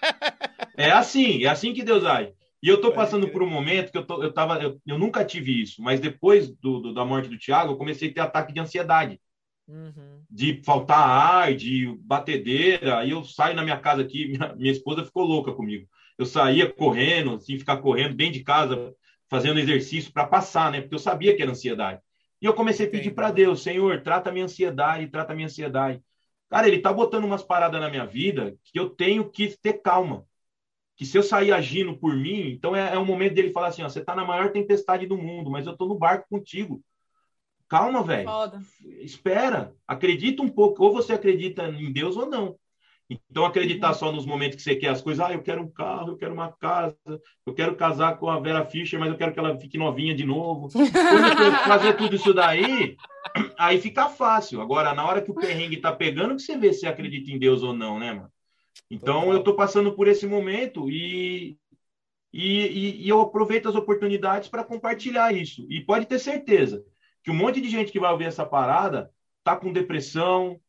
[0.76, 2.32] É assim, é assim que Deus age.
[2.62, 5.24] E eu estou passando por um momento que eu, tô, eu, tava, eu, eu nunca
[5.24, 8.52] tive isso, mas depois do, do, da morte do Tiago, eu comecei a ter ataque
[8.52, 9.20] de ansiedade.
[9.66, 10.22] Uhum.
[10.30, 12.98] De faltar ar, de batedeira.
[12.98, 15.88] Aí eu saio na minha casa aqui, minha, minha esposa ficou louca comigo.
[16.18, 18.94] Eu saía correndo, assim, ficar correndo bem de casa,
[19.28, 20.80] fazendo exercício para passar, né?
[20.80, 22.00] Porque eu sabia que era ansiedade.
[22.40, 26.00] E eu comecei a pedir para Deus, Senhor, trata minha ansiedade, trata minha ansiedade.
[26.50, 30.26] Cara, ele tá botando umas paradas na minha vida que eu tenho que ter calma.
[30.96, 33.82] Que se eu sair agindo por mim, então é, é um momento dele falar assim:
[33.82, 36.80] ó, você tá na maior tempestade do mundo, mas eu tô no barco contigo.
[37.74, 38.30] Calma, velho.
[39.00, 39.74] Espera.
[39.86, 40.84] Acredita um pouco.
[40.84, 42.56] Ou você acredita em Deus ou não.
[43.10, 43.94] Então, acreditar uhum.
[43.94, 46.32] só nos momentos que você quer as coisas, ah, eu quero um carro, eu quero
[46.32, 46.96] uma casa,
[47.44, 50.24] eu quero casar com a Vera Fischer, mas eu quero que ela fique novinha de
[50.24, 50.68] novo.
[51.66, 52.96] Fazer tudo isso daí,
[53.58, 54.60] aí fica fácil.
[54.60, 57.64] Agora, na hora que o perrengue tá pegando, que você vê se acredita em Deus
[57.64, 58.30] ou não, né, mano?
[58.88, 61.58] Então, eu tô passando por esse momento e,
[62.32, 65.66] e, e eu aproveito as oportunidades para compartilhar isso.
[65.68, 66.84] E pode ter certeza,
[67.24, 69.10] que um monte de gente que vai ouvir essa parada
[69.42, 70.60] tá com depressão,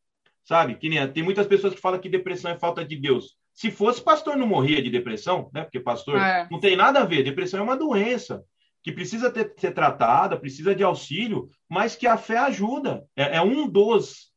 [0.42, 0.74] sabe?
[0.74, 3.36] Que nem tem muitas pessoas que falam que depressão é falta de Deus.
[3.52, 5.62] Se fosse pastor não morria de depressão, né?
[5.62, 6.48] Porque pastor é.
[6.50, 7.22] não tem nada a ver.
[7.22, 8.42] Depressão é uma doença
[8.82, 13.04] que precisa ter, ser tratada, precisa de auxílio, mas que a fé ajuda.
[13.14, 14.32] É, é um dos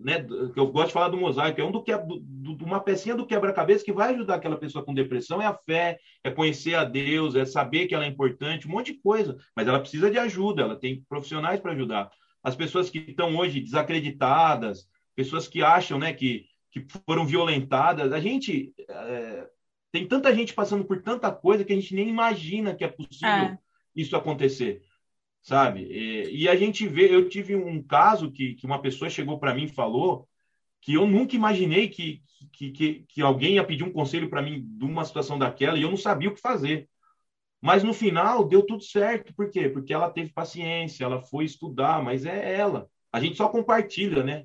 [0.00, 2.80] né, que eu gosto de falar do mosaico, é um do que do, do, uma
[2.80, 6.74] pecinha do quebra-cabeça que vai ajudar aquela pessoa com depressão é a fé, é conhecer
[6.74, 10.10] a Deus, é saber que ela é importante, um monte de coisa, mas ela precisa
[10.10, 12.10] de ajuda, ela tem profissionais para ajudar.
[12.42, 18.20] As pessoas que estão hoje desacreditadas, pessoas que acham, né, que, que foram violentadas, a
[18.20, 19.46] gente é,
[19.90, 23.28] tem tanta gente passando por tanta coisa que a gente nem imagina que é possível
[23.28, 23.58] é.
[23.94, 24.82] isso acontecer
[25.42, 25.82] sabe?
[25.82, 29.54] E, e, a gente vê, eu tive um caso que, que uma pessoa chegou para
[29.54, 30.28] mim e falou
[30.80, 34.64] que eu nunca imaginei que, que, que, que alguém ia pedir um conselho para mim
[34.64, 36.88] de uma situação daquela e eu não sabia o que fazer.
[37.60, 39.34] Mas no final deu tudo certo.
[39.34, 39.68] Por quê?
[39.68, 42.88] Porque ela teve paciência, ela foi estudar, mas é ela.
[43.12, 44.44] A gente só compartilha, né?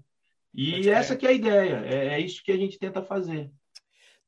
[0.54, 3.52] E essa que é a ideia, é, é, isso que a gente tenta fazer.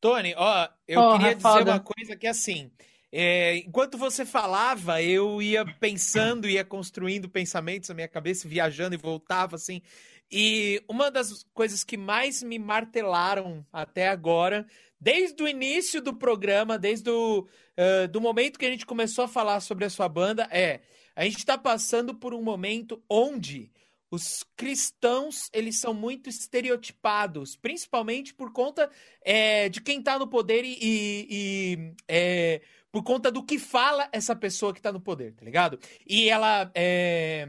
[0.02, 1.72] Tony, ó, eu Porra, queria dizer foda.
[1.72, 2.72] uma coisa que é assim,
[3.18, 8.98] é, enquanto você falava, eu ia pensando, ia construindo pensamentos na minha cabeça, viajando e
[8.98, 9.82] voltava assim.
[10.30, 14.68] E uma das coisas que mais me martelaram até agora,
[15.00, 17.48] desde o início do programa, desde o
[17.78, 20.82] uh, do momento que a gente começou a falar sobre a sua banda, é
[21.16, 23.72] a gente está passando por um momento onde
[24.12, 28.90] os cristãos eles são muito estereotipados, principalmente por conta
[29.22, 32.62] é, de quem está no poder e, e, é,
[32.96, 35.78] por conta do que fala essa pessoa que tá no poder, tá ligado?
[36.08, 37.46] E ela, é,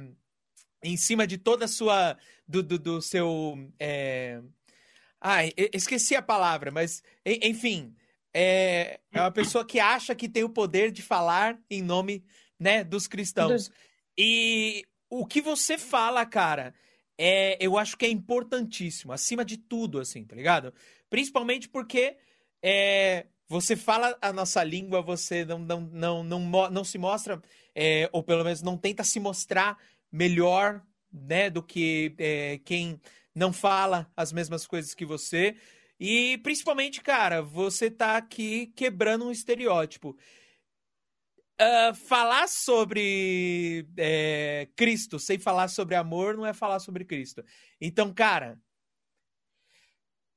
[0.82, 2.18] em cima de toda a sua.
[2.48, 3.56] do, do, do seu.
[3.78, 4.43] É...
[5.20, 7.94] Ai, esqueci a palavra, mas, enfim.
[8.35, 12.24] É, é uma pessoa que acha que tem o poder de falar em nome
[12.59, 13.70] né, dos cristãos.
[14.18, 16.74] E o que você fala, cara,
[17.16, 20.74] é, eu acho que é importantíssimo, acima de tudo, assim, tá ligado?
[21.09, 22.16] Principalmente porque
[22.60, 27.40] é, você fala a nossa língua, você não, não, não, não, não se mostra,
[27.74, 29.78] é, ou pelo menos não tenta se mostrar
[30.10, 30.82] melhor
[31.12, 33.01] né, do que é, quem
[33.35, 35.56] não fala as mesmas coisas que você.
[35.98, 40.16] E principalmente, cara, você tá aqui quebrando um estereótipo.
[41.59, 47.43] Uh, falar sobre é, Cristo sem falar sobre amor não é falar sobre Cristo.
[47.81, 48.60] Então, cara,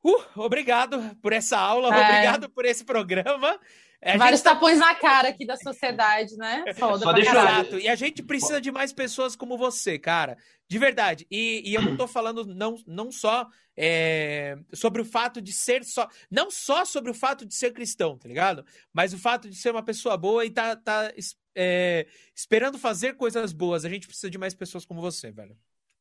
[0.03, 2.01] uh, obrigado por essa aula, é.
[2.01, 3.59] obrigado por esse programa.
[4.01, 4.53] A Vários tá...
[4.53, 6.63] tapões na cara aqui da sociedade, né?
[6.75, 7.79] Foda Só deixa Exato.
[7.79, 10.37] E a gente precisa de mais pessoas como você, cara.
[10.69, 11.27] De verdade.
[11.29, 15.83] E, e eu não tô falando não, não só é, sobre o fato de ser
[15.83, 16.07] só.
[16.31, 18.65] Não só sobre o fato de ser cristão, tá ligado?
[18.93, 21.11] Mas o fato de ser uma pessoa boa e tá, tá
[21.53, 23.83] é, esperando fazer coisas boas.
[23.83, 25.57] A gente precisa de mais pessoas como você, velho.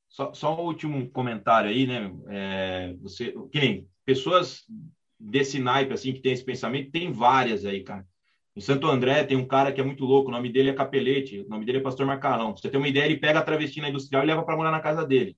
[0.09, 2.13] Só, só um último comentário aí, né?
[2.29, 4.65] É, você, que nem pessoas
[5.19, 8.07] desse naipe, assim, que tem esse pensamento, tem várias aí, cara.
[8.57, 11.41] Em Santo André tem um cara que é muito louco, o nome dele é Capelete,
[11.41, 12.53] o nome dele é Pastor Macarrão.
[12.53, 14.71] Pra você ter uma ideia, ele pega a travesti na industrial e leva para morar
[14.71, 15.37] na casa dele.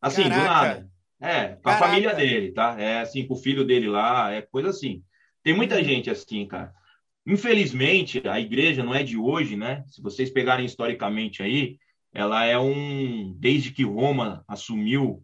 [0.00, 0.40] Assim, Caraca.
[0.40, 0.90] do nada.
[1.20, 1.84] É, com Caraca.
[1.84, 2.76] a família dele, tá?
[2.80, 5.02] É assim, com o filho dele lá, é coisa assim.
[5.42, 5.84] Tem muita uhum.
[5.84, 6.72] gente assim, cara.
[7.24, 9.84] Infelizmente, a igreja não é de hoje, né?
[9.86, 11.78] Se vocês pegarem historicamente aí,
[12.16, 13.34] ela é um.
[13.38, 15.22] Desde que Roma assumiu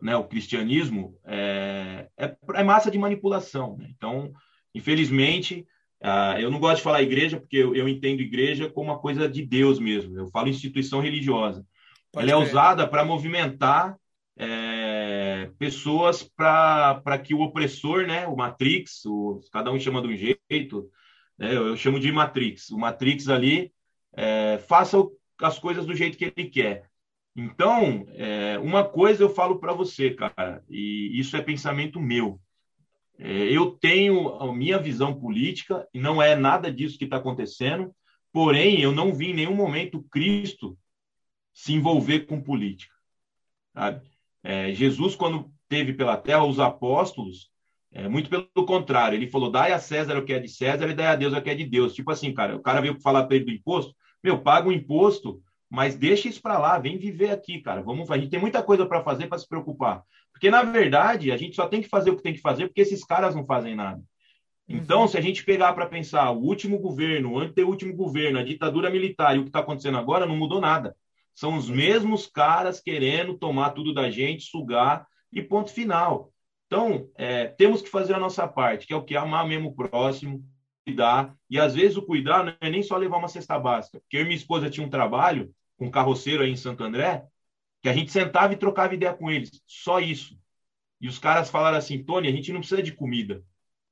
[0.00, 3.76] né, o cristianismo, é, é, é massa de manipulação.
[3.76, 3.88] Né?
[3.90, 4.32] Então,
[4.72, 5.66] infelizmente,
[6.00, 9.28] uh, eu não gosto de falar igreja, porque eu, eu, entendo igreja como uma coisa
[9.28, 10.16] de Deus mesmo.
[10.16, 11.66] Eu falo instituição religiosa.
[12.12, 12.46] Pode Ela ver.
[12.46, 13.96] é usada para movimentar
[14.36, 20.16] é, pessoas para que o opressor, né, o Matrix, o, cada um chama de um
[20.16, 20.88] jeito,
[21.36, 22.70] né, eu, eu chamo de Matrix.
[22.70, 23.72] O Matrix ali
[24.16, 24.96] é, faça
[25.40, 26.88] as coisas do jeito que ele quer.
[27.36, 32.40] Então, é, uma coisa eu falo para você, cara, e isso é pensamento meu.
[33.18, 37.94] É, eu tenho a minha visão política e não é nada disso que está acontecendo,
[38.32, 40.76] porém, eu não vi em nenhum momento Cristo
[41.52, 42.94] se envolver com política.
[44.42, 47.50] É, Jesus, quando teve pela terra os apóstolos,
[47.92, 50.94] é, muito pelo contrário, ele falou: dai a César o que é de César e
[50.94, 51.94] dai a Deus o que é de Deus.
[51.94, 55.42] Tipo assim, cara, o cara veio falar para ele do imposto, meu, paga o imposto
[55.70, 57.82] mas deixa isso para lá, vem viver aqui, cara.
[57.82, 60.02] Vamos, a gente tem muita coisa para fazer para se preocupar.
[60.32, 62.80] Porque na verdade, a gente só tem que fazer o que tem que fazer porque
[62.80, 64.02] esses caras não fazem nada.
[64.66, 65.08] Então, uhum.
[65.08, 69.34] se a gente pegar para pensar o último governo, o anteúltimo governo, a ditadura militar
[69.34, 70.94] e o que está acontecendo agora, não mudou nada.
[71.34, 76.30] São os mesmos caras querendo tomar tudo da gente, sugar e ponto final.
[76.66, 79.74] Então, é, temos que fazer a nossa parte, que é o que amar mesmo o
[79.74, 80.44] próximo,
[80.88, 81.34] cuidar.
[81.50, 84.00] E às vezes o cuidar não é nem só levar uma cesta básica.
[84.00, 87.24] Porque eu e minha esposa tinha um trabalho com um carroceiro aí em Santo André,
[87.82, 89.62] que a gente sentava e trocava ideia com eles.
[89.66, 90.38] Só isso.
[91.00, 93.42] E os caras falaram assim, Tony, a gente não precisa de comida.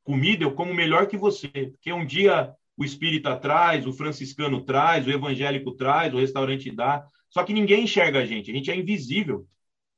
[0.02, 1.48] Comida eu como melhor que você.
[1.48, 7.06] Porque um dia o espírita traz, o franciscano traz, o evangélico traz, o restaurante dá.
[7.30, 8.50] Só que ninguém enxerga a gente.
[8.50, 9.46] A gente é invisível.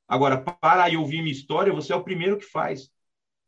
[0.07, 2.89] Agora, para e ouvir minha história, você é o primeiro que faz.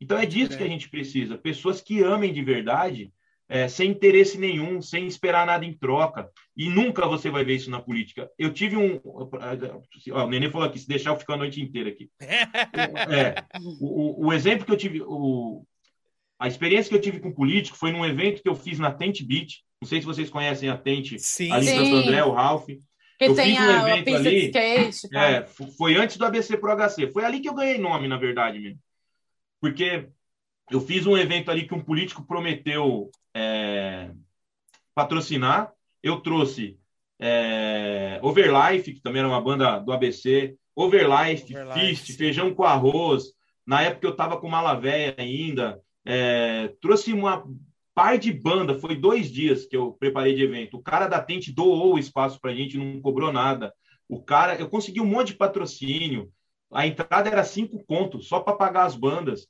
[0.00, 0.56] Então é disso é.
[0.56, 1.38] que a gente precisa.
[1.38, 3.12] Pessoas que amem de verdade
[3.52, 6.26] é, sem interesse nenhum, sem esperar nada em troca.
[6.56, 8.30] E nunca você vai ver isso na política.
[8.38, 8.98] Eu tive um.
[9.04, 12.08] Ó, o Nenê falou aqui: se deixar, eu fico a noite inteira aqui.
[13.12, 13.44] É,
[13.78, 15.02] o, o, exemplo que eu tive.
[15.02, 15.66] O,
[16.38, 19.22] a experiência que eu tive com político foi num evento que eu fiz na Tent
[19.22, 19.62] Beach.
[19.82, 21.52] Não sei se vocês conhecem a Tent Sim.
[21.52, 22.66] ali em Santo André, o Ralph.
[22.66, 24.46] Que eu tem fiz um a, evento a ali.
[24.46, 25.42] Skate, é,
[25.76, 27.12] foi antes do ABC Pro HC.
[27.12, 28.78] Foi ali que eu ganhei nome, na verdade mesmo.
[29.60, 30.08] Porque
[30.70, 34.10] eu fiz um evento ali que um político prometeu é,
[34.94, 35.72] patrocinar.
[36.02, 36.78] Eu trouxe
[37.20, 41.96] é, Overlife, que também era uma banda do ABC, Overlife, Overlife.
[41.96, 43.24] Fist, Feijão com Arroz.
[43.66, 45.80] Na época eu estava com Malavéia ainda.
[46.04, 47.44] É, trouxe uma
[47.94, 50.76] par de banda, foi dois dias que eu preparei de evento.
[50.76, 53.72] O cara da Tente doou o espaço para a gente, não cobrou nada.
[54.08, 56.32] O cara, eu consegui um monte de patrocínio.
[56.72, 59.46] A entrada era cinco contos, só para pagar as bandas.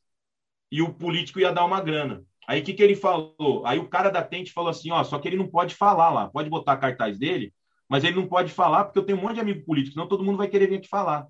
[0.70, 2.24] E o político ia dar uma grana.
[2.46, 3.62] Aí o que, que ele falou?
[3.64, 6.28] Aí o cara da Tente falou assim: ó, só que ele não pode falar lá,
[6.28, 7.52] pode botar cartaz dele,
[7.88, 10.24] mas ele não pode falar porque eu tenho um monte de amigo político, senão todo
[10.24, 11.26] mundo vai querer vir aqui falar.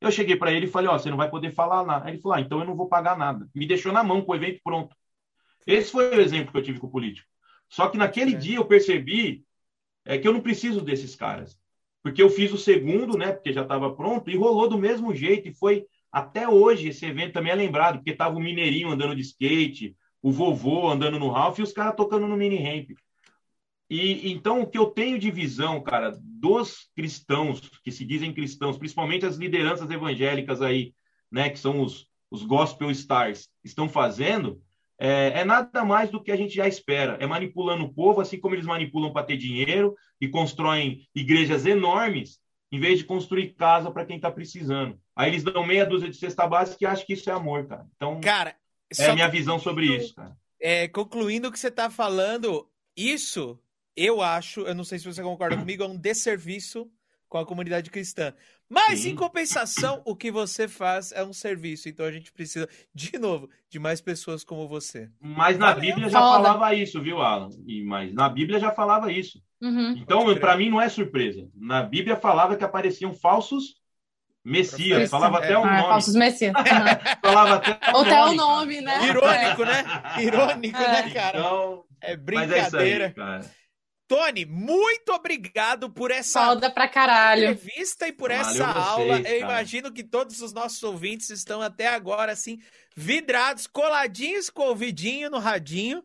[0.00, 2.06] Eu cheguei para ele e falei: ó, você não vai poder falar nada.
[2.06, 3.48] Aí ele falou: ah, então eu não vou pagar nada.
[3.54, 4.94] Me deixou na mão com o evento pronto.
[5.66, 7.28] Esse foi o exemplo que eu tive com o político.
[7.68, 8.38] Só que naquele é.
[8.38, 9.44] dia eu percebi
[10.04, 11.58] é, que eu não preciso desses caras.
[12.02, 13.32] Porque eu fiz o segundo, né?
[13.32, 15.48] Porque já estava pronto, e rolou do mesmo jeito.
[15.48, 19.22] E foi até hoje esse evento também é lembrado, porque estava o Mineirinho andando de
[19.22, 22.90] skate, o vovô andando no Ralph e os caras tocando no mini ramp.
[23.90, 28.78] E então o que eu tenho de visão, cara, dos cristãos que se dizem cristãos,
[28.78, 30.94] principalmente as lideranças evangélicas aí,
[31.30, 34.62] né, que são os, os gospel stars, estão fazendo,
[34.98, 37.18] é, é, nada mais do que a gente já espera.
[37.20, 42.40] É manipulando o povo, assim como eles manipulam para ter dinheiro e constroem igrejas enormes
[42.70, 44.98] em vez de construir casa para quem está precisando.
[45.14, 47.86] Aí eles dão meia dúzia de cesta básica e acham que isso é amor, cara.
[47.96, 48.54] Então, cara,
[48.98, 50.36] é a minha visão sobre isso, cara.
[50.60, 53.58] É, concluindo o que você está falando, isso
[53.96, 56.90] eu acho, eu não sei se você concorda comigo, é um desserviço
[57.28, 58.34] com a comunidade cristã.
[58.68, 59.10] Mas, Sim.
[59.10, 61.88] em compensação, o que você faz é um serviço.
[61.88, 65.10] Então a gente precisa, de novo, de mais pessoas como você.
[65.20, 65.80] Mas na Valeu.
[65.80, 66.42] Bíblia já Foda.
[66.44, 67.50] falava isso, viu, Alan?
[67.66, 69.42] E, mas na Bíblia já falava isso.
[69.60, 69.92] Uhum.
[69.92, 71.48] Então, para mim, não é surpresa.
[71.54, 73.81] Na Bíblia falava que apareciam falsos
[74.44, 75.82] Messias, falava até o ah, nome.
[75.82, 76.52] Falsos Messias.
[77.22, 78.10] falava até o nome.
[78.10, 79.06] Até o nome, né?
[79.06, 79.84] Irônico, né?
[80.20, 81.02] Irônico, né, é.
[81.02, 81.38] né, cara?
[81.38, 83.04] Então, é brincadeira.
[83.04, 83.50] É aí, cara.
[84.08, 87.52] Tony, muito obrigado por essa Foda pra caralho.
[87.52, 89.16] entrevista e por Valeu essa vocês, aula.
[89.18, 89.38] Eu cara.
[89.38, 92.60] imagino que todos os nossos ouvintes estão até agora, assim,
[92.94, 96.04] vidrados, coladinhos com o ouvidinho no radinho.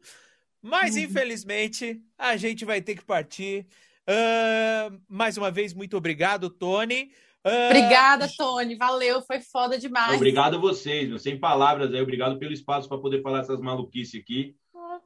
[0.62, 1.02] Mas, uhum.
[1.02, 3.68] infelizmente, a gente vai ter que partir.
[4.08, 7.12] Uh, mais uma vez, muito obrigado, Tony.
[7.48, 7.70] Uh...
[7.70, 8.76] Obrigada, Tony.
[8.76, 10.16] Valeu, foi foda demais.
[10.16, 11.18] Obrigado a vocês, meu.
[11.18, 12.02] sem palavras aí.
[12.02, 14.54] Obrigado pelo espaço para poder falar essas maluquices aqui.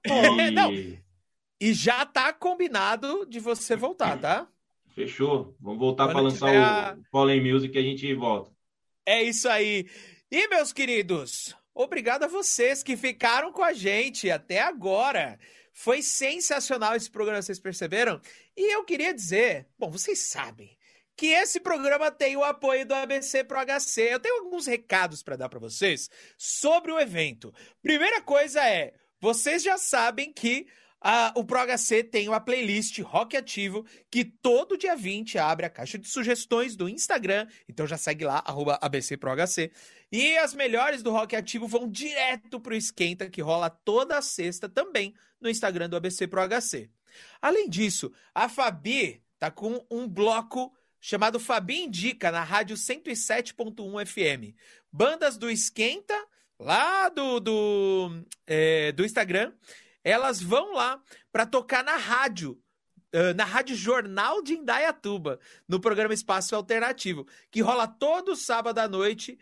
[0.04, 0.52] E...
[0.52, 0.72] Não.
[1.62, 4.48] E já tá combinado de você voltar, tá?
[4.96, 5.56] Fechou.
[5.60, 6.96] Vamos voltar para lançar a...
[6.96, 8.50] o Fallen Music e a gente volta.
[9.06, 9.88] É isso aí.
[10.32, 15.38] E, meus queridos, obrigado a vocês que ficaram com a gente até agora.
[15.72, 18.20] Foi sensacional esse programa, vocês perceberam?
[18.58, 20.76] E eu queria dizer, bom, vocês sabem
[21.22, 24.02] que esse programa tem o apoio do ABC Pro HC.
[24.10, 27.54] Eu tenho alguns recados para dar para vocês sobre o evento.
[27.80, 30.66] Primeira coisa é, vocês já sabem que
[31.00, 36.00] ah, o ProHC tem uma playlist Rock Ativo que todo dia 20 abre a caixa
[36.00, 37.46] de sugestões do Instagram.
[37.70, 39.72] Então já segue lá, arroba ABCProHC.
[40.12, 45.14] E as melhores do Rock Ativo vão direto pro Esquenta, que rola toda sexta também
[45.40, 46.90] no Instagram do ABC ProHC.
[47.40, 54.56] Além disso, a Fabi tá com um bloco chamado Fabi Indica na rádio 107.1 FM.
[54.92, 56.16] Bandas do Esquenta,
[56.58, 59.52] lá do, do, é, do Instagram
[60.04, 61.02] elas vão lá
[61.32, 62.62] para tocar na rádio.
[63.36, 65.38] Na Rádio Jornal de Indaiatuba,
[65.68, 69.38] no programa Espaço Alternativo, que rola todo sábado à noite.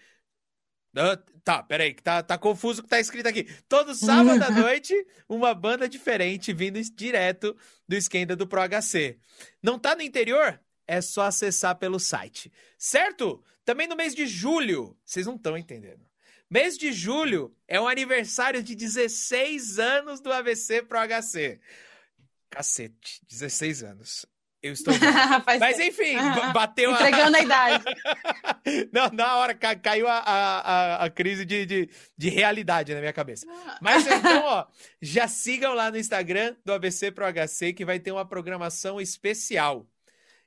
[0.97, 3.43] Uh, tá, peraí, que tá, tá confuso o que tá escrito aqui.
[3.67, 4.95] Todo sábado à noite,
[5.29, 7.55] uma banda diferente vindo direto
[7.87, 9.19] do esquenta do Pro HC.
[9.61, 10.59] Não tá no interior?
[10.91, 12.51] É só acessar pelo site.
[12.75, 13.43] Certo?
[13.63, 16.03] Também no mês de julho, vocês não estão entendendo.
[16.49, 21.59] Mês de julho é o aniversário de 16 anos do AVC Pro HC.
[22.49, 24.25] Cacete, 16 anos.
[24.63, 24.91] Eu estou.
[25.59, 26.15] Mas enfim,
[26.53, 27.39] bateu Entregando a...
[27.39, 27.85] a idade.
[28.91, 33.45] Não, na hora caiu a, a, a crise de, de, de, realidade na minha cabeça.
[33.79, 34.65] Mas então, ó,
[34.99, 39.85] já sigam lá no Instagram do ABC Pro HC que vai ter uma programação especial.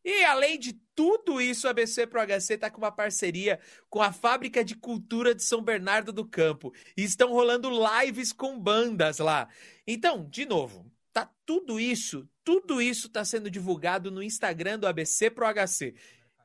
[0.04, 4.12] E além de tudo isso, a ABC Pro HC está com uma parceria com a
[4.12, 6.72] Fábrica de Cultura de São Bernardo do Campo.
[6.96, 9.48] E estão rolando lives com bandas lá.
[9.86, 15.30] Então, de novo, tá tudo isso, tudo isso está sendo divulgado no Instagram do ABC
[15.30, 15.94] Pro HC.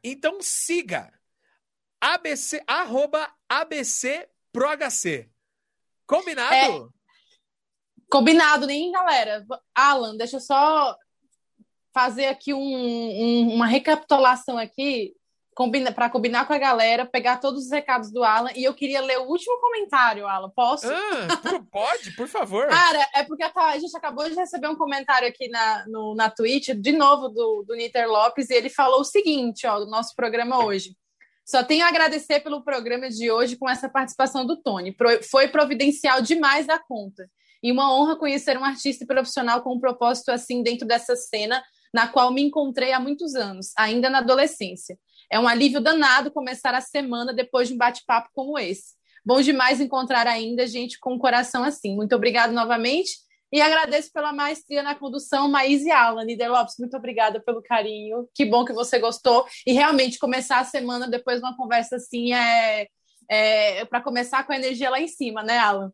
[0.03, 1.11] Então siga
[1.99, 5.29] ABC, arroba ABC Pro HC.
[6.05, 6.53] Combinado?
[6.53, 6.69] É,
[8.09, 9.45] combinado, nem galera.
[9.73, 10.95] Alan, deixa eu só
[11.97, 15.15] fazer aqui um, um, uma recapitulação aqui
[15.55, 19.01] combina, para combinar com a galera, pegar todos os recados do Alan e eu queria
[19.01, 20.51] ler o último comentário, Alan.
[20.51, 20.85] Posso?
[20.87, 22.67] Ah, pode, por favor.
[22.67, 26.69] Cara, é porque a, gente acabou de receber um comentário aqui na, no, na Twitch,
[26.75, 30.63] de novo, do, do Niter Lopes, e ele falou o seguinte, ó, do nosso programa
[30.63, 30.95] hoje.
[31.43, 34.91] Só tenho a agradecer pelo programa de hoje com essa participação do Tony.
[34.91, 37.27] Pro, foi providencial demais da conta.
[37.63, 41.63] E uma honra conhecer um artista e profissional com um propósito assim dentro dessa cena
[41.97, 44.95] na qual me encontrei há muitos anos, ainda na adolescência.
[45.31, 48.93] É um alívio danado começar a semana depois de um bate-papo como esse.
[49.25, 51.95] Bom demais encontrar ainda gente com um coração assim.
[51.95, 53.13] Muito obrigado novamente
[53.51, 56.23] e agradeço pela maestria na condução, Maís e Alan.
[56.23, 58.29] Nider Lopes, muito obrigada pelo carinho.
[58.31, 59.47] Que bom que você gostou.
[59.65, 62.87] E realmente, começar a semana depois de uma conversa assim é,
[63.27, 65.91] é para começar com a energia lá em cima, né, Alan?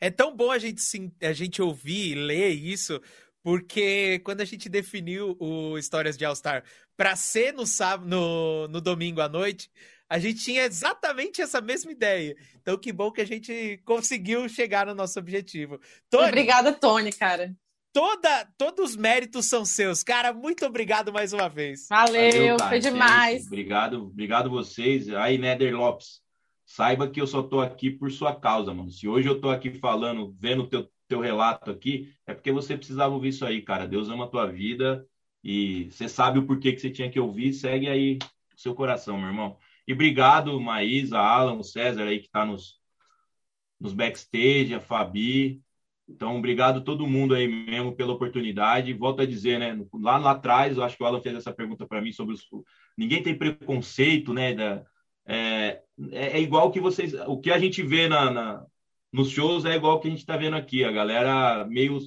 [0.00, 0.80] É tão bom a gente,
[1.20, 3.00] a gente ouvir e ler isso,
[3.42, 6.64] porque quando a gente definiu o Histórias de All-Star
[6.96, 9.70] para ser no, sábado, no, no domingo à noite,
[10.08, 12.36] a gente tinha exatamente essa mesma ideia.
[12.60, 15.80] Então, que bom que a gente conseguiu chegar no nosso objetivo.
[16.10, 17.56] Tony, Obrigada, Tony, cara.
[17.92, 20.02] Toda, todos os méritos são seus.
[20.02, 21.88] Cara, muito obrigado mais uma vez.
[21.88, 23.46] Valeu, Valeu foi demais.
[23.46, 25.08] Obrigado, obrigado vocês.
[25.08, 26.20] Aí, Nether Lopes,
[26.64, 28.90] saiba que eu só tô aqui por sua causa, mano.
[28.90, 32.74] Se hoje eu tô aqui falando, vendo o teu teu relato aqui, é porque você
[32.74, 33.86] precisava ouvir isso aí, cara.
[33.86, 35.06] Deus ama a tua vida
[35.44, 38.18] e você sabe o porquê que você tinha que ouvir, segue aí
[38.56, 39.58] seu coração, meu irmão.
[39.86, 42.80] E obrigado, Maísa, Alan, o César aí que está nos,
[43.78, 45.60] nos backstage, a Fabi.
[46.08, 48.94] Então, obrigado a todo mundo aí mesmo pela oportunidade.
[48.94, 49.78] Volto a dizer, né?
[49.92, 52.46] Lá, lá atrás, eu acho que o Alan fez essa pergunta para mim sobre os.
[52.96, 54.54] Ninguém tem preconceito, né?
[54.54, 54.84] Da,
[55.26, 57.12] é, é, é igual que vocês.
[57.26, 58.66] O que a gente vê na, na
[59.12, 60.84] nos shows é igual que a gente está vendo aqui.
[60.84, 61.98] A galera meio.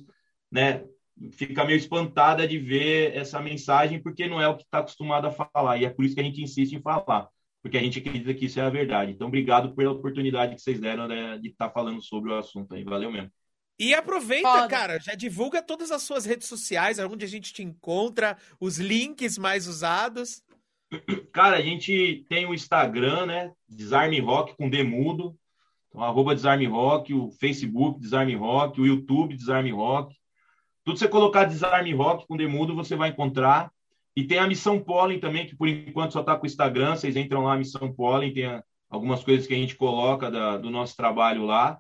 [0.52, 0.86] Né,
[1.32, 5.32] fica meio espantada de ver essa mensagem, porque não é o que está acostumado a
[5.32, 5.78] falar.
[5.78, 7.30] E é por isso que a gente insiste em falar
[7.66, 9.12] porque a gente acredita que isso é a verdade.
[9.12, 12.76] Então, obrigado pela oportunidade que vocês deram né, de estar tá falando sobre o assunto
[12.76, 12.84] aí.
[12.84, 13.32] Valeu mesmo.
[13.80, 14.68] E aproveita, Foda.
[14.68, 19.36] cara, já divulga todas as suas redes sociais, onde a gente te encontra, os links
[19.40, 20.44] mais usados.
[21.34, 23.52] Cara, a gente tem o Instagram, né?
[23.68, 25.36] Desarme Rock com Demudo.
[25.96, 30.14] Então, arroba Desarme Rock, o Facebook Desarme Rock, o YouTube Desarme Rock.
[30.84, 33.72] Tudo você colocar Desarme Rock com Demudo, você vai encontrar.
[34.14, 36.98] E tem a Missão Pollen também, que por enquanto só está com o Instagram.
[36.98, 40.98] Vocês entram lá, Missão Pollen, tem algumas coisas que a gente coloca da, do nosso
[40.98, 41.80] trabalho lá.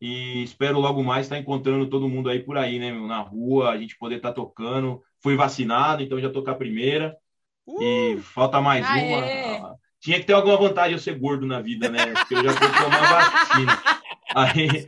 [0.00, 3.70] E espero logo mais estar encontrando todo mundo aí por aí, né, meu, na rua,
[3.70, 5.00] a gente poder estar tocando.
[5.20, 7.16] Fui vacinado, então já tô com a primeira.
[7.64, 7.80] Uh!
[7.80, 9.60] E falta mais Aê!
[9.60, 9.78] uma.
[10.02, 12.06] Tinha que ter alguma vantagem eu ser gordo na vida, né?
[12.12, 13.82] Porque eu já tô tomando vacina.
[14.34, 14.86] Aí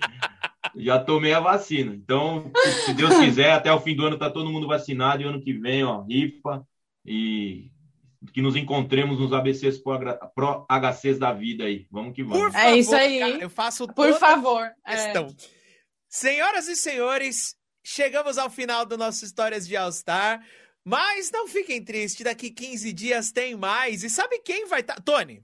[0.76, 1.94] já tomei a vacina.
[1.94, 2.50] Então,
[2.84, 5.52] se Deus quiser, até o fim do ano tá todo mundo vacinado e ano que
[5.52, 6.66] vem, ó, rifa
[7.06, 7.70] e
[8.32, 11.86] que nos encontremos nos ABCs Pro HCs da vida aí.
[11.92, 12.52] Vamos que vamos.
[12.52, 13.20] Favor, é isso aí.
[13.20, 14.68] Cara, eu faço Por favor.
[14.84, 15.26] Questão.
[15.26, 15.28] É.
[16.08, 17.54] Senhoras e senhores,
[17.84, 20.40] chegamos ao final do nosso Histórias de All Star.
[20.84, 24.04] Mas não fiquem tristes, daqui 15 dias tem mais.
[24.04, 24.96] E sabe quem vai estar.
[24.96, 25.02] Tá...
[25.02, 25.42] Tony,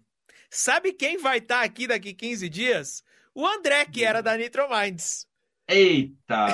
[0.50, 3.02] sabe quem vai estar tá aqui daqui 15 dias?
[3.34, 5.26] O André, que era da Nitro Minds.
[5.66, 6.46] Eita!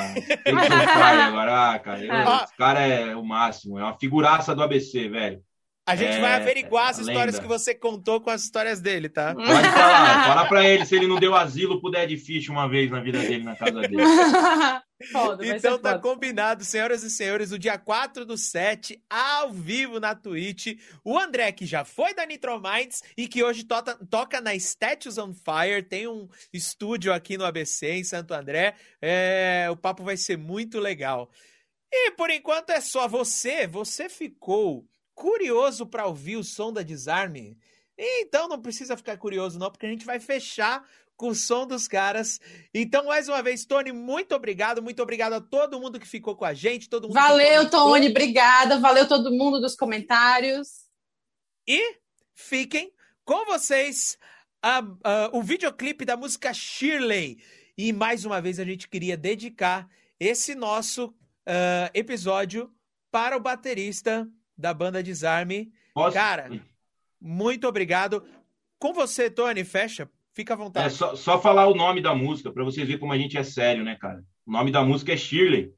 [1.27, 2.05] agora, ah, cara.
[2.05, 2.13] Eu,
[2.45, 5.43] esse cara é o máximo, é uma figuraça do ABC, velho.
[5.87, 7.43] A gente é, vai averiguar as histórias lenda.
[7.43, 9.33] que você contou com as histórias dele, tá?
[9.33, 10.27] Pode falar.
[10.27, 13.21] Fala pra ele se ele não deu asilo pro Dead Fish uma vez na vida
[13.21, 14.03] dele, na casa dele.
[15.13, 16.01] Foda, então tá foda.
[16.01, 20.79] combinado, senhoras e senhores, o dia 4 do 7, ao vivo na Twitch.
[21.05, 25.19] O André, que já foi da Nitro Minds e que hoje toca, toca na Statues
[25.19, 28.75] on Fire, tem um estúdio aqui no ABC, em Santo André.
[29.01, 31.31] É, o papo vai ser muito legal.
[31.93, 33.67] E por enquanto é só você.
[33.67, 37.59] Você ficou curioso para ouvir o som da Desarme?
[37.99, 40.87] Então não precisa ficar curioso, não, porque a gente vai fechar
[41.17, 42.39] com o som dos caras.
[42.75, 44.83] Então, mais uma vez, Tony, muito obrigado.
[44.83, 46.91] Muito obrigado a todo mundo que ficou com a gente.
[46.91, 48.79] Todo mundo Valeu, Tony, obrigada.
[48.79, 50.85] Valeu todo mundo dos comentários.
[51.67, 51.97] E
[52.35, 52.93] fiquem
[53.25, 54.19] com vocês
[54.63, 57.43] uh, uh, o videoclipe da música Shirley.
[57.79, 59.89] E mais uma vez a gente queria dedicar
[60.21, 62.71] esse nosso uh, episódio
[63.11, 65.73] para o baterista da banda Desarme.
[65.95, 66.15] Posso?
[66.15, 66.51] Cara,
[67.21, 68.25] muito obrigado.
[68.79, 70.09] Com você, Tony, fecha.
[70.35, 70.87] Fica à vontade.
[70.87, 73.43] É só, só falar o nome da música, para vocês verem como a gente é
[73.43, 74.23] sério, né, cara?
[74.45, 75.73] O nome da música é Shirley.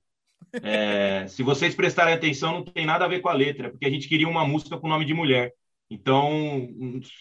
[0.63, 3.91] É, se vocês prestarem atenção, não tem nada a ver com a letra, porque a
[3.91, 5.53] gente queria uma música com nome de mulher.
[5.89, 6.69] Então,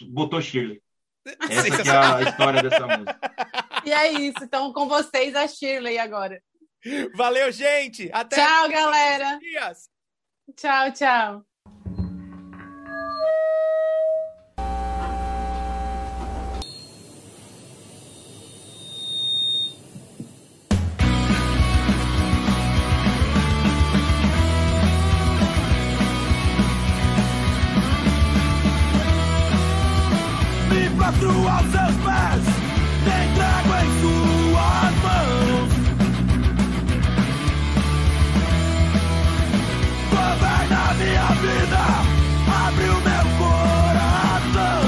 [0.10, 0.82] botou Shirley.
[1.48, 3.20] Essa é a história dessa música.
[3.86, 4.44] E é isso.
[4.44, 6.42] Então, com vocês, a Shirley agora.
[7.16, 8.10] Valeu, gente!
[8.14, 9.38] Até Tchau, galera!
[9.40, 9.90] Dias.
[10.56, 11.48] Tchau, tchau.
[30.98, 32.44] prostrou aos seus pés,
[33.06, 34.02] entrego em
[35.02, 35.27] mãos.
[40.98, 41.82] minha vida,
[42.65, 44.82] abre o meu coração.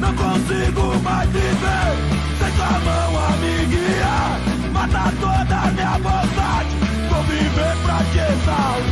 [0.00, 1.92] Não consigo mais viver
[2.38, 4.40] sem tua mão a me guiar.
[4.72, 6.70] Mata toda a minha vontade,
[7.10, 8.89] vou viver pra te salvar.